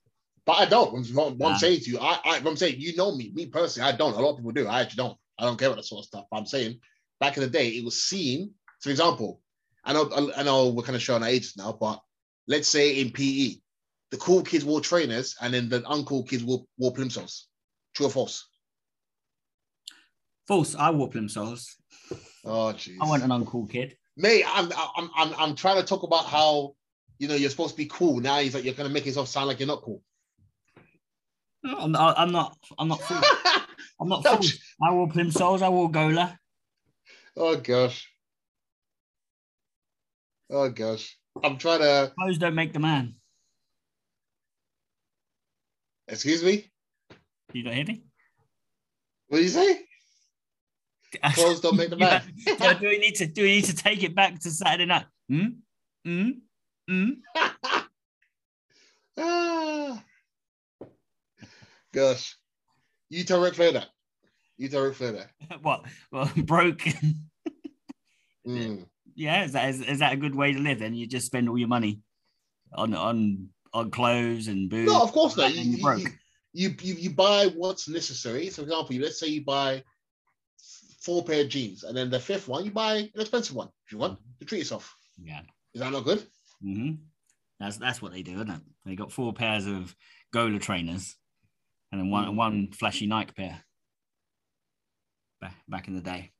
But 0.46 0.58
I 0.58 0.66
don't. 0.66 1.06
What, 1.14 1.36
what 1.36 1.52
I'm 1.52 1.58
saying 1.58 1.80
to 1.80 1.90
you, 1.90 1.98
I, 1.98 2.18
I, 2.24 2.42
I'm 2.44 2.56
saying, 2.56 2.76
you 2.78 2.94
know 2.96 3.16
me, 3.16 3.32
me 3.34 3.46
personally, 3.46 3.90
I 3.90 3.96
don't. 3.96 4.12
A 4.12 4.20
lot 4.20 4.32
of 4.32 4.36
people 4.36 4.52
do. 4.52 4.66
I 4.66 4.82
actually 4.82 5.02
don't. 5.02 5.18
I 5.38 5.44
don't 5.44 5.58
care 5.58 5.68
about 5.68 5.76
that 5.76 5.84
sort 5.84 6.00
of 6.00 6.06
stuff. 6.06 6.26
But 6.30 6.36
I'm 6.36 6.46
saying, 6.46 6.78
back 7.24 7.36
in 7.38 7.42
the 7.42 7.48
day, 7.48 7.68
it 7.68 7.84
was 7.84 8.02
seen. 8.02 8.52
For 8.80 8.90
example, 8.90 9.40
I 9.82 9.94
know, 9.94 10.30
I 10.36 10.42
know 10.42 10.68
we're 10.68 10.82
kind 10.82 10.96
of 10.96 11.02
showing 11.02 11.22
our 11.22 11.28
ages 11.28 11.56
now, 11.56 11.72
but 11.78 12.00
let's 12.46 12.68
say 12.68 13.00
in 13.00 13.10
PE, 13.10 13.56
the 14.10 14.18
cool 14.18 14.42
kids 14.42 14.64
wore 14.64 14.80
trainers, 14.82 15.34
and 15.40 15.54
then 15.54 15.68
the 15.70 15.80
uncool 15.80 16.28
kids 16.28 16.44
wore, 16.44 16.64
wore 16.76 16.92
plimsolls. 16.92 17.44
True 17.94 18.06
or 18.06 18.10
false? 18.10 18.46
False. 20.46 20.74
I 20.74 20.90
wore 20.90 21.08
plimsolls. 21.08 21.66
Oh, 22.44 22.74
jeez. 22.76 22.96
I 23.00 23.08
wasn't 23.08 23.32
an 23.32 23.44
uncool 23.44 23.70
kid. 23.70 23.96
Mate, 24.16 24.44
I'm, 24.46 24.70
I'm, 24.96 25.10
I'm, 25.16 25.34
I'm 25.38 25.54
trying 25.54 25.80
to 25.80 25.86
talk 25.86 26.02
about 26.02 26.26
how 26.26 26.74
you 27.18 27.26
know 27.26 27.34
you're 27.34 27.50
supposed 27.50 27.70
to 27.70 27.76
be 27.76 27.86
cool. 27.86 28.20
Now 28.20 28.38
he's 28.40 28.54
like 28.54 28.64
you're 28.64 28.74
gonna 28.74 28.90
make 28.90 29.06
yourself 29.06 29.28
sound 29.28 29.48
like 29.48 29.58
you're 29.58 29.66
not 29.66 29.82
cool. 29.82 30.02
No, 31.62 31.78
I'm 31.78 31.92
not. 31.92 32.18
I'm 32.18 32.30
not. 32.32 32.56
I'm 32.78 32.88
not. 32.88 33.00
I'm 34.00 34.08
not. 34.08 34.26
I 34.26 34.92
wore 34.92 35.08
plimsolls. 35.08 35.62
I 35.62 35.68
wore 35.70 35.90
Gola. 35.90 36.38
Oh 37.36 37.56
gosh. 37.56 38.08
Oh 40.50 40.68
gosh. 40.70 41.16
I'm 41.42 41.58
trying 41.58 41.80
to. 41.80 42.12
Clothes 42.18 42.38
don't 42.38 42.54
make 42.54 42.72
the 42.72 42.78
man. 42.78 43.14
Excuse 46.06 46.44
me. 46.44 46.70
You 47.52 47.62
don't 47.62 47.72
hear 47.72 47.84
me? 47.86 48.04
What 49.28 49.38
do 49.38 49.44
you 49.44 49.48
say? 49.48 49.80
Clothes 51.34 51.60
don't 51.60 51.76
make 51.76 51.90
the 51.90 51.96
man. 51.98 52.22
Yeah, 52.46 52.74
do 52.74 52.88
we 52.88 52.98
need 52.98 53.14
to? 53.16 53.26
Do 53.26 53.42
we 53.42 53.56
need 53.56 53.64
to 53.64 53.76
take 53.76 54.02
it 54.02 54.14
back 54.14 54.38
to 54.40 54.50
Saturday 54.50 54.86
night? 54.86 55.06
Hmm. 55.28 55.46
Hmm. 56.04 56.30
Hmm. 56.88 57.10
ah. 59.18 60.02
Gosh. 61.92 62.36
You 63.08 63.24
tell 63.24 63.40
Ric 63.40 63.54
Flair 63.54 63.72
that. 63.72 63.88
You 64.56 64.68
Ric 64.82 64.94
Flair 64.94 65.12
that. 65.12 65.30
What? 65.62 65.84
Well, 66.10 66.30
broke. 66.36 66.82
Mm. 68.46 68.84
yeah. 69.14 69.44
Is 69.44 69.52
that 69.52 69.70
is, 69.70 69.80
is 69.80 69.98
that 70.00 70.12
a 70.12 70.16
good 70.18 70.34
way 70.34 70.52
to 70.52 70.58
live? 70.58 70.78
Then 70.78 70.92
you 70.94 71.06
just 71.06 71.24
spend 71.24 71.48
all 71.48 71.56
your 71.56 71.66
money 71.68 72.02
on 72.74 72.92
on 72.92 73.48
on 73.72 73.90
clothes 73.90 74.48
and 74.48 74.68
booze. 74.68 74.84
No, 74.86 75.00
of 75.02 75.12
course 75.12 75.34
not. 75.38 75.54
You, 75.54 75.62
you, 75.62 76.06
you, 76.52 76.74
you, 76.82 76.94
you 76.94 77.10
buy 77.10 77.46
what's 77.56 77.88
necessary. 77.88 78.50
So, 78.50 78.56
for 78.56 78.68
example, 78.68 78.96
let's 78.96 79.18
say 79.18 79.28
you 79.28 79.42
buy 79.42 79.82
four 81.00 81.24
pair 81.24 81.40
of 81.40 81.48
jeans, 81.48 81.84
and 81.84 81.96
then 81.96 82.10
the 82.10 82.20
fifth 82.20 82.48
one, 82.48 82.66
you 82.66 82.70
buy 82.70 82.96
an 82.96 83.10
expensive 83.20 83.56
one 83.56 83.68
if 83.86 83.92
you 83.92 83.96
want 83.98 84.18
to 84.40 84.44
treat 84.44 84.58
yourself. 84.58 84.94
Yeah. 85.18 85.40
Is 85.72 85.80
that 85.80 85.90
not 85.90 86.04
good? 86.04 86.22
hmm 86.62 86.92
That's 87.58 87.78
that's 87.78 88.02
what 88.02 88.12
they 88.12 88.22
do, 88.22 88.34
isn't 88.34 88.50
it? 88.50 88.60
They 88.84 88.94
got 88.94 89.10
four 89.10 89.32
pairs 89.32 89.66
of 89.66 89.96
Gola 90.34 90.58
trainers, 90.58 91.16
and 91.90 91.98
then 92.00 92.10
one 92.10 92.26
Mm. 92.26 92.36
one 92.36 92.72
flashy 92.72 93.06
Nike 93.06 93.32
pair. 93.32 93.64
Back 95.44 95.54
back 95.68 95.88
in 95.88 95.94
the 95.94 96.00
day. 96.00 96.30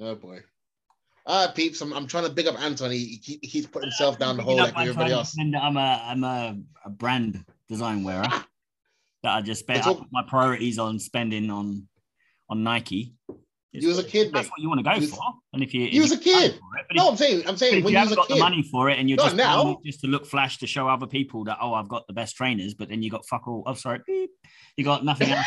Oh 0.00 0.14
boy. 0.14 0.40
All 1.26 1.46
right, 1.46 1.54
peeps. 1.54 1.82
I'm, 1.82 1.92
I'm 1.92 2.06
trying 2.06 2.24
to 2.24 2.30
big 2.30 2.46
up 2.46 2.58
Anthony. 2.58 2.96
He, 2.96 3.38
he 3.42 3.48
keeps 3.48 3.66
putting 3.66 3.90
himself 3.90 4.18
down 4.18 4.38
the 4.38 4.42
hole 4.42 4.56
like 4.56 4.74
everybody 4.78 5.12
else. 5.12 5.36
and 5.36 5.54
I'm 5.54 5.76
a 5.76 6.02
I'm 6.02 6.24
a, 6.24 6.58
a 6.86 6.88
brand 6.90 7.44
design 7.68 8.02
wearer 8.02 8.22
that 9.22 9.36
I 9.36 9.42
just 9.42 9.70
I 9.70 9.78
all- 9.82 10.06
my 10.10 10.22
priorities 10.26 10.78
on 10.78 10.98
spending 10.98 11.50
on 11.50 11.86
on 12.48 12.62
Nike. 12.64 13.14
You 13.74 13.88
was 13.88 13.98
a 13.98 14.04
kid, 14.04 14.32
That's 14.32 14.46
mate. 14.46 14.50
what 14.50 14.60
you 14.60 14.68
want 14.68 14.80
to 14.80 14.90
go 14.90 14.98
was- 14.98 15.10
for. 15.10 15.18
And 15.54 15.62
if 15.62 15.72
you 15.72 15.86
if 15.86 15.94
you 15.94 16.02
was 16.02 16.12
a 16.12 16.16
got 16.16 16.24
the 16.24 16.30
money 16.32 16.48
kid. 16.48 16.54
it, 16.90 16.94
No, 16.94 17.04
if, 17.04 17.10
I'm 17.10 17.16
saying, 17.16 17.42
I'm 17.48 17.56
saying 17.56 17.78
if 17.78 17.84
when 17.84 17.94
you 17.94 18.00
you 18.00 18.12
a 18.12 18.16
got 18.16 18.28
the 18.28 18.36
money 18.38 18.62
for 18.70 18.90
it 18.90 18.98
and 18.98 19.08
you're 19.08 19.16
Not 19.16 19.24
just 19.24 19.36
now. 19.36 19.78
just 19.84 20.00
to 20.00 20.08
look 20.08 20.26
flash 20.26 20.58
to 20.58 20.66
show 20.66 20.88
other 20.88 21.06
people 21.06 21.44
that 21.44 21.56
oh 21.60 21.72
I've 21.72 21.88
got 21.88 22.06
the 22.06 22.12
best 22.12 22.36
trainers, 22.36 22.74
but 22.74 22.88
then 22.90 23.02
you 23.02 23.10
got 23.10 23.26
fuck 23.26 23.48
all. 23.48 23.62
Oh 23.66 23.72
sorry, 23.74 24.00
beep. 24.06 24.30
you 24.76 24.84
got 24.84 25.04
nothing 25.06 25.30
else. 25.30 25.46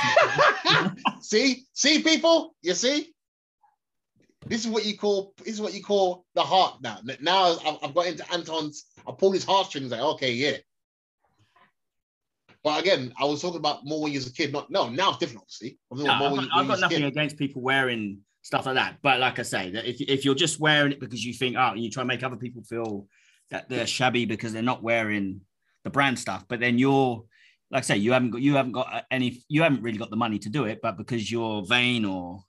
see, 1.22 1.64
see, 1.74 2.02
people, 2.02 2.56
you 2.64 2.74
see. 2.74 3.12
This 4.48 4.62
is 4.64 4.68
what 4.68 4.86
you 4.86 4.98
call. 4.98 5.34
This 5.40 5.56
is 5.56 5.62
what 5.62 5.74
you 5.74 5.84
call 5.84 6.26
the 6.36 6.42
heart. 6.44 6.80
Now, 6.82 7.00
now 7.20 7.58
I've, 7.66 7.78
I've 7.84 7.96
got 7.96 8.06
into 8.08 8.32
Anton's. 8.32 8.86
I 9.08 9.12
pulled 9.12 9.34
his 9.34 9.44
heartstrings. 9.44 9.92
Like, 9.92 10.02
okay, 10.02 10.32
yeah. 10.34 10.58
But 12.66 12.82
again, 12.82 13.14
I 13.22 13.26
was 13.26 13.42
talking 13.44 13.60
about 13.60 13.86
more 13.86 14.02
when 14.02 14.12
you 14.12 14.18
was 14.18 14.28
a 14.28 14.34
kid. 14.34 14.52
Not 14.52 14.72
no. 14.72 14.90
Now 14.90 15.10
it's 15.12 15.20
different. 15.20 15.44
Obviously, 15.44 15.78
No, 15.92 16.12
I've 16.12 16.20
got, 16.20 16.44
you- 16.44 16.50
I've 16.52 16.68
got 16.68 16.80
nothing 16.80 16.98
kid. 16.98 17.06
against 17.06 17.38
people 17.38 17.62
wearing 17.62 18.22
stuff 18.42 18.66
like 18.66 18.74
that. 18.76 18.98
But 19.04 19.20
like 19.20 19.38
I 19.38 19.44
say, 19.44 19.70
that 19.70 19.86
if, 19.86 20.02
if 20.02 20.26
you're 20.26 20.34
just 20.36 20.60
wearing 20.60 20.92
it 20.92 21.00
because 21.00 21.24
you 21.24 21.32
think, 21.34 21.56
oh, 21.58 21.76
you 21.76 21.92
try 21.92 22.02
to 22.02 22.08
make 22.08 22.24
other 22.24 22.36
people 22.38 22.64
feel 22.64 23.08
that 23.52 23.70
they're 23.70 23.86
shabby 23.86 24.26
because 24.26 24.52
they're 24.52 24.64
not 24.64 24.82
wearing 24.82 25.42
the 25.84 25.92
brand 25.92 26.18
stuff, 26.18 26.44
but 26.48 26.60
then 26.60 26.80
you're 26.80 27.24
like 27.70 27.84
I 27.84 27.86
say, 27.86 27.98
you 27.98 28.14
haven't 28.14 28.32
got 28.32 28.42
you 28.42 28.56
haven't 28.56 28.72
got 28.72 29.06
any 29.12 29.44
you 29.48 29.62
haven't 29.62 29.84
really 29.84 30.00
got 30.00 30.10
the 30.10 30.16
money 30.16 30.40
to 30.40 30.50
do 30.50 30.66
it, 30.66 30.80
but 30.82 30.98
because 30.98 31.32
you're 31.32 31.64
vain 31.68 32.04
or 32.04 32.44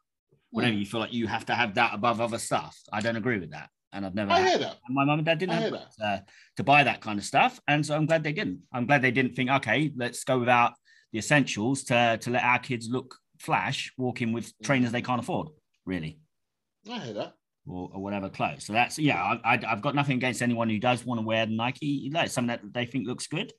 whatever, 0.51 0.73
Hmm. 0.73 0.79
you 0.79 0.87
feel 0.87 1.01
like 1.01 1.13
you 1.13 1.27
have 1.27 1.45
to 1.47 1.55
have 1.55 1.75
that 1.75 1.93
above 1.93 2.23
other 2.23 2.39
stuff. 2.39 2.75
I 2.91 3.03
don't 3.03 3.17
agree 3.17 3.39
with 3.39 3.51
that. 3.51 3.69
And 3.93 4.05
I've 4.05 4.15
never 4.15 4.31
I 4.33 4.41
had- 4.41 4.49
hear 4.49 4.59
that. 4.59 4.77
and 4.87 4.95
my 4.95 5.05
mum 5.05 5.19
and 5.21 5.27
dad 5.27 5.39
didn't 5.39 5.53
I 5.57 5.61
have 5.61 5.71
hear 5.73 5.83
uh, 6.03 6.19
to 6.57 6.65
buy 6.65 6.85
that 6.85 7.01
kind 7.01 7.19
of 7.19 7.25
stuff. 7.25 7.61
And 7.69 7.85
so 7.85 7.95
I'm 7.95 8.07
glad 8.07 8.23
they 8.25 8.33
didn't. 8.33 8.61
I'm 8.73 8.87
glad 8.87 9.03
they 9.03 9.11
didn't 9.11 9.35
think, 9.35 9.51
okay, 9.51 9.93
let's 9.97 10.25
go 10.25 10.39
without 10.39 10.75
the 11.13 11.19
essentials 11.19 11.85
to, 11.85 12.19
to 12.21 12.31
let 12.31 12.43
our 12.43 12.59
kids 12.59 12.89
look 12.91 13.15
flash, 13.39 13.93
walking 13.97 14.33
with 14.33 14.53
trainers 14.63 14.93
they 14.93 15.03
can't 15.03 15.21
afford, 15.21 15.49
really, 15.85 16.19
I 16.91 16.99
hear 16.99 17.15
that. 17.15 17.35
or, 17.67 17.91
or 17.95 18.03
whatever 18.03 18.29
clothes. 18.29 18.65
So 18.65 18.73
that's, 18.73 18.99
yeah, 18.99 19.23
I, 19.23 19.55
I, 19.55 19.61
I've 19.69 19.83
got 19.83 19.95
nothing 19.95 20.17
against 20.17 20.43
anyone 20.43 20.69
who 20.69 20.79
does 20.79 21.05
want 21.07 21.21
to 21.21 21.27
wear 21.27 21.47
Nike, 21.47 22.11
like 22.13 22.31
something 22.31 22.49
that 22.49 22.73
they 22.73 22.87
think 22.87 23.07
looks 23.07 23.27
good. 23.29 23.53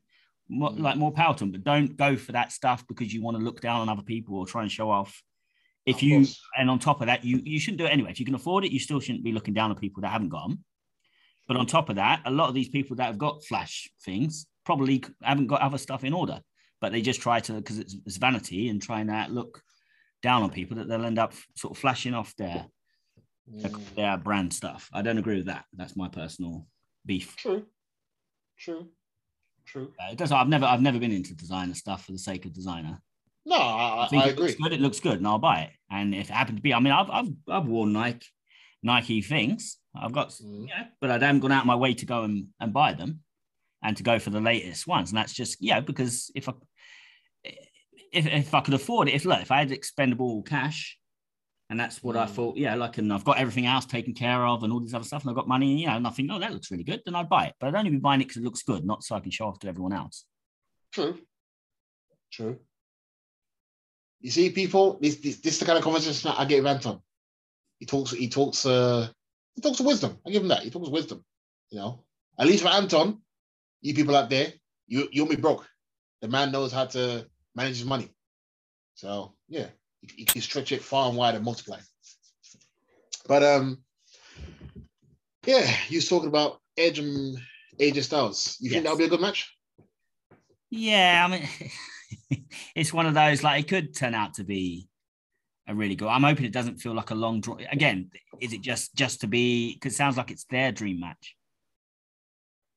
More, 0.49 0.71
Mm. 0.71 0.80
like 0.82 0.95
more 0.97 1.11
power 1.11 1.34
to 1.34 1.39
them, 1.39 1.51
but 1.51 1.63
don't 1.65 1.97
go 1.97 2.15
for 2.15 2.32
that 2.34 2.51
stuff 2.53 2.86
because 2.88 3.13
you 3.13 3.21
want 3.21 3.38
to 3.38 3.43
look 3.43 3.59
down 3.59 3.82
on 3.82 3.89
other 3.89 4.01
people 4.03 4.38
or 4.38 4.45
try 4.45 4.61
and 4.61 4.71
show 4.71 4.89
off. 4.89 5.21
If 5.88 6.04
you 6.04 6.26
and 6.58 6.70
on 6.70 6.80
top 6.80 7.02
of 7.02 7.08
that, 7.08 7.24
you 7.24 7.42
you 7.44 7.60
shouldn't 7.60 7.80
do 7.80 7.86
it 7.86 7.94
anyway. 7.94 8.12
If 8.12 8.20
you 8.20 8.26
can 8.26 8.36
afford 8.36 8.66
it, 8.66 8.72
you 8.72 8.80
still 8.80 9.00
shouldn't 9.00 9.24
be 9.24 9.32
looking 9.32 9.54
down 9.54 9.72
on 9.72 9.78
people 9.78 10.02
that 10.02 10.10
haven't 10.10 10.30
got 10.30 10.48
them. 10.48 10.64
But 11.48 11.58
on 11.58 11.66
top 11.66 11.90
of 11.90 11.96
that, 11.96 12.22
a 12.26 12.32
lot 12.32 12.50
of 12.50 12.54
these 12.54 12.68
people 12.68 12.98
that 12.98 13.06
have 13.06 13.18
got 13.18 13.44
flash 13.46 13.90
things 14.04 14.48
probably 14.66 15.04
haven't 15.24 15.48
got 15.48 15.62
other 15.62 15.78
stuff 15.78 16.04
in 16.04 16.12
order, 16.12 16.42
but 16.82 16.92
they 16.92 17.02
just 17.02 17.22
try 17.22 17.40
to 17.40 17.54
because 17.54 17.80
it's, 17.80 17.96
it's 18.06 18.18
vanity 18.18 18.68
and 18.68 18.82
trying 18.82 19.08
to 19.08 19.28
look 19.30 19.62
down 20.22 20.44
on 20.44 20.50
people 20.50 20.76
that 20.78 20.90
they'll 20.90 21.06
end 21.06 21.20
up 21.20 21.34
sort 21.56 21.72
of 21.72 21.78
flashing 21.78 22.14
off 22.14 22.36
their 22.36 22.66
their 23.96 24.18
brand 24.18 24.54
stuff. 24.54 24.90
I 24.94 25.02
don't 25.02 25.18
agree 25.18 25.38
with 25.38 25.46
that. 25.46 25.66
That's 25.74 25.96
my 25.96 26.10
personal 26.10 26.68
beef. 27.06 27.36
true. 27.38 27.66
True. 28.60 28.90
True. 29.66 29.94
Uh, 30.02 30.12
It 30.12 30.18
does. 30.18 30.32
I've 30.32 30.50
never 30.50 30.66
I've 30.66 30.82
never 30.82 31.00
been 31.00 31.12
into 31.12 31.36
designer 31.36 31.76
stuff 31.76 32.06
for 32.06 32.12
the 32.12 32.20
sake 32.20 32.46
of 32.46 32.54
designer. 32.54 33.00
No, 33.50 33.56
I, 33.56 34.04
I 34.04 34.08
think 34.10 34.24
I 34.24 34.28
it 34.28 34.32
agree. 34.34 34.48
looks 34.48 34.60
good. 34.62 34.74
It 34.74 34.82
looks 34.82 35.00
good, 35.00 35.18
and 35.20 35.28
I'll 35.28 35.39
buy 35.39 35.62
it. 35.62 35.72
And 35.89 36.14
if 36.14 36.30
it 36.30 36.34
happened 36.34 36.58
to 36.58 36.62
be, 36.62 36.74
I 36.74 36.82
mean, 36.82 36.91
I've 36.91 37.10
I've, 37.10 37.30
I've 37.48 37.66
worn 37.66 37.93
Nike 37.93 38.28
Nike 38.84 39.22
things. 39.22 39.78
I've 39.95 40.12
got, 40.12 40.30
Mm. 40.30 40.68
yeah, 40.68 40.88
but 41.00 41.10
I 41.10 41.14
haven't 41.14 41.39
gone 41.39 41.54
out 41.54 41.62
of 41.62 41.68
my 41.68 41.76
way 41.76 41.93
to 41.93 42.06
go 42.06 42.24
and, 42.24 42.48
and 42.60 42.74
buy 42.74 42.93
them, 42.93 43.22
and 43.82 43.95
to 43.95 44.04
go 44.04 44.20
for 44.20 44.32
the 44.32 44.41
latest 44.41 44.86
ones. 44.86 45.12
And 45.12 45.18
that's 45.18 45.34
just 45.34 45.62
yeah, 45.62 45.80
because 45.80 46.30
if 46.36 46.50
I 46.50 46.54
if, 48.12 48.28
if 48.28 48.54
I 48.54 48.60
could 48.62 48.74
afford 48.74 49.08
it, 49.08 49.14
if 49.16 49.24
look, 49.24 49.41
if 49.41 49.50
I 49.52 49.60
had 49.60 49.72
expendable 49.72 50.43
cash, 50.43 50.98
and 51.70 51.80
that's 51.80 52.04
what 52.04 52.18
I 52.18 52.26
Mm. 52.26 52.30
thought, 52.30 52.58
yeah, 52.58 52.76
like, 52.76 52.98
and 52.98 53.14
I've 53.14 53.24
got 53.24 53.38
everything 53.38 53.66
else 53.66 53.86
taken 53.86 54.14
care 54.14 54.45
of, 54.45 54.64
and 54.64 54.74
all 54.74 54.82
this 54.82 54.93
other 54.93 55.06
stuff, 55.06 55.24
and 55.24 55.30
I've 55.30 55.36
got 55.38 55.48
money, 55.48 55.72
and, 55.72 55.80
you 55.80 55.88
know, 55.88 55.95
and 55.95 56.06
I 56.08 56.10
think, 56.10 56.30
oh, 56.32 56.39
that 56.39 56.52
looks 56.52 56.70
really 56.70 56.84
good, 56.84 57.02
then 57.06 57.16
I'd 57.16 57.30
buy 57.30 57.45
it. 57.45 57.56
But 57.60 57.68
I'd 57.68 57.76
only 57.76 57.91
be 57.91 57.98
buying 57.98 58.20
it 58.22 58.26
because 58.26 58.41
it 58.41 58.43
looks 58.43 58.64
good, 58.64 58.86
not 58.86 59.04
so 59.04 59.16
I 59.16 59.20
can 59.22 59.32
show 59.32 59.48
off 59.48 59.60
to 59.60 59.68
everyone 59.70 59.93
else. 59.93 60.26
True. 60.91 61.18
True. 62.32 62.60
You 64.20 64.32
see, 64.32 64.49
people, 64.49 64.97
this, 65.01 65.18
this 65.18 65.38
this 65.38 65.53
is 65.53 65.59
the 65.59 65.65
kind 65.65 65.78
of 65.78 65.84
conversation 65.84 66.32
I 66.36 66.45
get 66.45 66.63
with 66.63 66.72
Anton. 66.72 67.01
He 67.80 67.86
talks, 67.86 68.11
he 68.11 68.30
talks, 68.30 68.65
uh, 68.65 69.07
he 69.55 69.61
talks 69.61 69.80
wisdom. 69.80 70.18
I 70.26 70.32
give 70.32 70.41
him 70.41 70.47
that. 70.49 70.63
He 70.63 70.70
talks 70.70 70.89
wisdom. 70.89 71.24
You 71.70 71.80
know, 71.80 72.03
at 72.39 72.47
least 72.47 72.63
for 72.63 72.70
Anton, 72.70 73.22
you 73.82 73.93
people 73.93 74.15
out 74.15 74.30
there, 74.30 74.53
you 74.88 75.07
you'll 75.11 75.28
be 75.28 75.36
broke. 75.36 75.68
The 76.22 76.28
man 76.28 76.51
knows 76.51 76.72
how 76.72 76.86
to 76.86 77.28
manage 77.55 77.78
his 77.78 77.86
money. 77.86 78.09
So 78.95 79.34
yeah, 79.47 79.68
you, 80.01 80.26
can 80.26 80.41
stretch 80.41 80.72
it 80.72 80.82
far 80.82 81.09
and 81.09 81.18
wide 81.18 81.36
and 81.36 81.45
multiply. 81.45 81.80
But 83.28 83.43
um, 83.43 83.84
yeah, 85.45 85.70
you 85.89 85.97
was 85.97 86.09
talking 86.09 86.30
about 86.30 86.59
Edge 86.78 86.99
and 86.99 87.38
AJ 87.80 88.03
Styles. 88.03 88.57
You 88.59 88.70
think 88.70 88.84
that'll 88.84 88.97
be 88.97 89.05
a 89.05 89.09
good 89.09 89.22
match? 89.22 89.53
Yeah, 90.70 91.26
I 91.26 91.32
mean, 91.32 91.47
it's 92.76 92.93
one 92.93 93.05
of 93.05 93.14
those 93.14 93.43
like 93.43 93.64
it 93.64 93.68
could 93.68 93.95
turn 93.95 94.14
out 94.14 94.36
to 94.36 94.43
be 94.43 94.88
a 95.68 95.76
really 95.76 95.95
good. 95.95 96.08
I'm 96.08 96.24
hoping 96.24 96.45
it 96.45 96.53
doesn't 96.53 96.78
feel 96.78 96.93
like 96.93 97.12
a 97.12 97.16
long 97.16 97.41
draw. 97.41 97.58
Again, 97.72 98.10
is 98.39 98.53
it 98.53 98.62
just 98.62 98.95
just 98.95 99.22
to 99.22 99.28
be? 99.28 99.74
Because 99.74 99.93
it 99.93 99.97
sounds 99.97 100.18
like 100.18 100.32
it's 100.32 100.45
their 100.45 100.72
dream 100.72 100.99
match. 100.99 101.36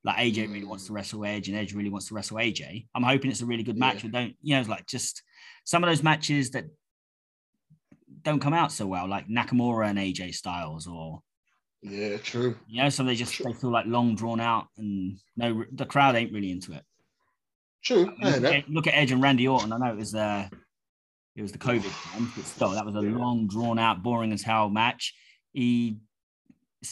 Like 0.03 0.16
AJ 0.16 0.47
hmm. 0.47 0.53
really 0.53 0.66
wants 0.66 0.87
to 0.87 0.93
wrestle 0.93 1.24
Edge, 1.24 1.49
and 1.49 1.57
Edge 1.57 1.74
really 1.74 1.91
wants 1.91 2.09
to 2.09 2.14
wrestle 2.14 2.39
AJ. 2.39 2.87
I'm 2.95 3.03
hoping 3.03 3.31
it's 3.31 3.43
a 3.43 3.47
really 3.47 3.62
good 3.62 3.78
match. 3.78 4.03
Yeah. 4.03 4.11
But 4.11 4.18
don't 4.18 4.37
you 4.43 4.55
know? 4.55 4.61
It's 4.61 4.68
like 4.68 4.87
just 4.87 5.22
some 5.64 5.85
of 5.85 5.91
those 5.91 6.03
matches 6.03 6.51
that 6.51 6.64
don't 8.22 8.41
come 8.41 8.55
out 8.55 8.72
so 8.72 8.87
well, 8.87 9.09
like 9.09 9.28
Nakamura 9.28 9.89
and 9.89 9.99
AJ 9.99 10.35
Styles, 10.35 10.87
or 10.87 11.22
Yeah, 11.83 12.16
true. 12.18 12.57
you 12.66 12.83
know, 12.83 12.89
some 12.89 13.07
they 13.07 13.14
just 13.14 13.43
they 13.43 13.53
feel 13.53 13.70
like 13.70 13.87
long 13.87 14.14
drawn 14.14 14.41
out, 14.41 14.66
and 14.76 15.18
no, 15.37 15.64
the 15.72 15.87
crowd 15.87 16.16
ain't 16.16 16.33
really 16.33 16.51
into 16.51 16.72
it. 16.72 16.83
True. 17.83 18.12
I 18.22 18.39
Look 18.39 18.45
at, 18.55 18.68
look 18.68 18.87
at 18.87 18.95
Edge 18.95 19.12
and 19.12 19.22
Randy 19.22 19.49
Orton. 19.49 19.72
I 19.72 19.78
know 19.78 19.93
it 19.93 19.97
was 19.97 20.14
uh 20.14 20.49
it 21.37 21.43
was 21.43 21.53
the 21.53 21.59
COVID 21.59 22.12
time, 22.12 22.31
but 22.37 22.45
still, 22.45 22.70
that 22.70 22.85
was 22.85 22.95
a 22.95 23.01
long, 23.01 23.47
drawn 23.47 23.78
out, 23.78 24.03
boring 24.03 24.33
as 24.33 24.43
hell 24.43 24.68
match. 24.68 25.14
He, 25.53 25.97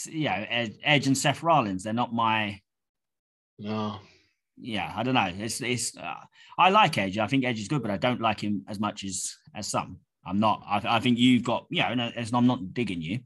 yeah, 0.09 0.47
Ed- 0.49 0.79
Edge 0.83 1.07
and 1.07 1.19
Seth 1.19 1.43
Rollins. 1.43 1.83
They're 1.83 1.93
not 1.93 2.15
my, 2.15 2.61
No. 3.59 3.99
yeah, 4.57 4.93
I 4.95 5.03
don't 5.03 5.15
know. 5.15 5.31
It's 5.37 5.61
it's. 5.61 5.97
Uh, 5.97 6.15
I 6.57 6.71
like 6.71 6.97
Edge. 6.99 7.19
I 7.19 7.27
think 7.27 7.45
Edge 7.45 7.61
is 7.61 7.69
good, 7.69 7.83
but 7.83 7.91
I 7.91 7.97
don't 7.97 8.21
like 8.21 8.41
him 8.41 8.65
as 8.69 8.79
much 8.81 9.05
as 9.05 9.35
as 9.55 9.67
some. 9.67 9.99
I'm 10.25 10.39
not. 10.41 10.63
I, 10.67 10.97
I 10.97 11.01
think 11.01 11.19
you've 11.19 11.45
got, 11.45 11.67
yeah, 11.71 11.91
and 11.91 12.01
as 12.01 12.33
I'm 12.33 12.47
not 12.47 12.73
digging 12.73 13.03
you, 13.03 13.21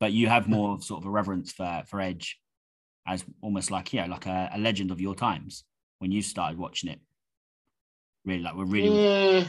but 0.00 0.12
you 0.12 0.28
have 0.28 0.48
more 0.48 0.80
sort 0.80 1.02
of 1.02 1.06
a 1.06 1.10
reverence 1.10 1.52
for 1.52 1.82
for 1.86 2.00
Edge, 2.00 2.38
as 3.06 3.24
almost 3.42 3.70
like 3.70 3.92
yeah, 3.92 4.06
like 4.06 4.26
a, 4.26 4.50
a 4.54 4.58
legend 4.58 4.90
of 4.90 5.00
your 5.00 5.14
times 5.14 5.64
when 5.98 6.12
you 6.12 6.22
started 6.22 6.58
watching 6.58 6.90
it. 6.90 7.00
Really, 8.24 8.42
like 8.42 8.54
we're 8.56 8.64
really. 8.64 8.88
Mm. 8.90 9.48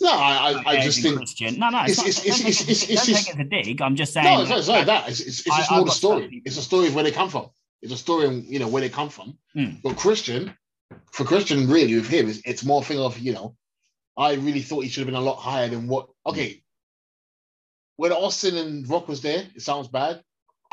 No, 0.00 0.10
I, 0.10 0.52
I, 0.66 0.70
I 0.72 0.80
just 0.80 1.00
think 1.00 1.16
Christian. 1.16 1.58
No, 1.58 1.70
no, 1.70 1.82
it's, 1.86 1.98
it's- 1.98 2.18
not, 2.26 2.26
it's- 2.26 2.40
don't 2.40 2.68
it's- 2.68 2.80
take 2.80 2.90
it- 2.90 3.08
it's- 3.08 3.28
it's 3.28 3.38
a 3.38 3.44
dig. 3.44 3.80
I'm 3.80 3.96
just 3.96 4.12
saying. 4.12 4.26
no, 4.26 4.40
it's 4.42 4.50
not, 4.50 4.58
it's 4.58 4.68
not 4.68 4.74
like, 4.78 4.86
that. 4.86 5.08
It's, 5.08 5.20
it's, 5.20 5.40
it's 5.40 5.50
I- 5.50 5.58
just 5.58 5.70
more 5.70 5.84
the 5.84 5.90
story. 5.90 6.42
It's 6.44 6.58
a 6.58 6.62
story 6.62 6.88
of 6.88 6.94
where 6.94 7.04
they 7.04 7.10
come 7.12 7.30
from. 7.30 7.48
It's 7.80 7.92
a 7.92 7.96
story, 7.96 8.26
of, 8.26 8.44
you 8.44 8.58
know, 8.58 8.68
where 8.68 8.80
they 8.82 8.88
come 8.88 9.08
from. 9.08 9.38
Hmm. 9.54 9.76
But 9.82 9.96
Christian, 9.96 10.54
for 11.12 11.24
Christian, 11.24 11.68
really 11.68 11.94
with 11.94 12.08
him, 12.08 12.28
it's, 12.28 12.40
it's 12.44 12.64
more 12.64 12.82
thing 12.82 12.98
of 12.98 13.18
you 13.18 13.32
know, 13.32 13.56
I 14.16 14.34
really 14.34 14.60
thought 14.62 14.84
he 14.84 14.88
should 14.90 15.00
have 15.00 15.06
been 15.06 15.14
a 15.14 15.20
lot 15.20 15.36
higher 15.36 15.68
than 15.68 15.86
what. 15.88 16.08
Okay, 16.26 16.62
when 17.96 18.12
Austin 18.12 18.56
and 18.56 18.88
Rock 18.88 19.08
was 19.08 19.22
there, 19.22 19.44
it 19.54 19.62
sounds 19.62 19.88
bad. 19.88 20.22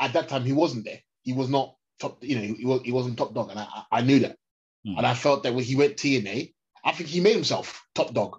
At 0.00 0.12
that 0.14 0.28
time, 0.28 0.44
he 0.44 0.52
wasn't 0.52 0.84
there. 0.84 1.00
He 1.22 1.32
was 1.32 1.48
not 1.48 1.74
top. 1.98 2.22
You 2.22 2.36
know, 2.36 2.54
he, 2.54 2.64
was, 2.64 2.82
he 2.82 2.92
wasn't 2.92 3.18
top 3.18 3.34
dog, 3.34 3.50
and 3.50 3.58
I, 3.58 3.82
I 3.90 4.02
knew 4.02 4.20
that. 4.20 4.36
Hmm. 4.86 4.98
And 4.98 5.06
I 5.06 5.14
felt 5.14 5.42
that 5.42 5.54
when 5.54 5.64
he 5.64 5.76
went 5.76 5.96
TNA, 5.96 6.52
I 6.84 6.92
think 6.92 7.08
he 7.08 7.20
made 7.20 7.34
himself 7.34 7.86
top 7.94 8.12
dog. 8.12 8.38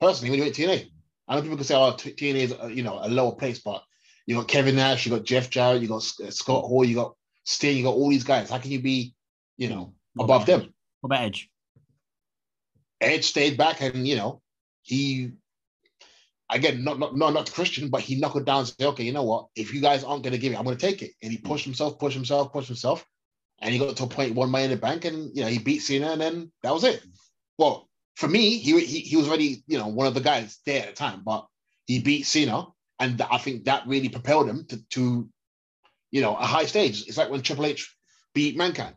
Personally, 0.00 0.30
when 0.30 0.38
he 0.38 0.44
went 0.44 0.56
TNA, 0.56 0.90
I 1.28 1.34
know 1.34 1.42
people 1.42 1.56
can 1.56 1.64
say, 1.64 1.74
"Oh, 1.74 1.92
TNA 1.92 2.34
is 2.34 2.52
uh, 2.52 2.66
you 2.66 2.82
know 2.82 2.98
a 3.02 3.08
lower 3.08 3.32
place," 3.32 3.60
but 3.60 3.82
you 4.26 4.36
got 4.36 4.48
Kevin 4.48 4.76
Nash, 4.76 5.06
you 5.06 5.12
got 5.12 5.24
Jeff 5.24 5.50
Jarrett, 5.50 5.82
you 5.82 5.88
got 5.88 6.04
uh, 6.22 6.30
Scott 6.30 6.64
Hall, 6.64 6.84
you 6.84 6.94
got 6.94 7.14
Sting, 7.44 7.76
you 7.76 7.84
got 7.84 7.94
all 7.94 8.10
these 8.10 8.24
guys. 8.24 8.50
How 8.50 8.58
can 8.58 8.70
you 8.70 8.80
be, 8.80 9.14
you 9.56 9.68
know, 9.68 9.94
What 10.14 10.24
above 10.24 10.46
them? 10.46 10.72
What 11.00 11.08
about 11.08 11.24
Edge? 11.24 11.50
Edge 13.00 13.24
stayed 13.24 13.56
back, 13.56 13.80
and 13.80 14.06
you 14.06 14.16
know, 14.16 14.40
he 14.82 15.32
again, 16.52 16.84
not 16.84 16.98
not 16.98 17.16
not 17.16 17.32
not 17.32 17.52
Christian, 17.52 17.88
but 17.88 18.02
he 18.02 18.20
knuckled 18.20 18.46
down 18.46 18.60
and 18.60 18.68
said, 18.68 18.86
"Okay, 18.88 19.04
you 19.04 19.12
know 19.12 19.24
what? 19.24 19.46
If 19.56 19.74
you 19.74 19.80
guys 19.80 20.04
aren't 20.04 20.22
going 20.22 20.32
to 20.32 20.38
give 20.38 20.52
it, 20.52 20.58
I'm 20.58 20.64
going 20.64 20.76
to 20.76 20.86
take 20.86 21.02
it." 21.02 21.12
And 21.22 21.32
he 21.32 21.38
pushed 21.38 21.64
himself, 21.64 21.98
pushed 21.98 22.16
himself, 22.16 22.52
pushed 22.52 22.68
himself, 22.68 23.04
and 23.60 23.72
he 23.72 23.78
got 23.78 23.96
to 23.96 24.04
a 24.04 24.08
point 24.08 24.34
one 24.34 24.50
money 24.50 24.64
in 24.64 24.70
the 24.70 24.76
bank, 24.76 25.04
and 25.04 25.34
you 25.34 25.42
know, 25.42 25.48
he 25.48 25.58
beat 25.58 25.80
Cena, 25.80 26.12
and 26.12 26.20
then 26.20 26.52
that 26.62 26.72
was 26.72 26.84
it. 26.84 27.02
Well, 27.58 27.88
for 28.16 28.28
me, 28.28 28.58
he 28.58 28.78
he, 28.84 29.00
he 29.00 29.16
was 29.16 29.28
already 29.28 29.64
you 29.66 29.78
know 29.78 29.88
one 29.88 30.06
of 30.06 30.14
the 30.14 30.20
guys 30.20 30.58
there 30.66 30.82
at 30.82 30.88
the 30.88 30.94
time, 30.94 31.22
but 31.24 31.46
he 31.86 32.00
beat 32.00 32.26
Cena, 32.26 32.66
and 32.98 33.20
I 33.22 33.38
think 33.38 33.64
that 33.64 33.86
really 33.86 34.08
propelled 34.08 34.48
him 34.48 34.66
to 34.66 34.82
to 34.90 35.28
you 36.10 36.20
know 36.20 36.34
a 36.34 36.46
high 36.46 36.66
stage. 36.66 37.06
It's 37.06 37.16
like 37.16 37.30
when 37.30 37.42
Triple 37.42 37.66
H 37.66 37.94
beat 38.34 38.56
Mankind 38.56 38.96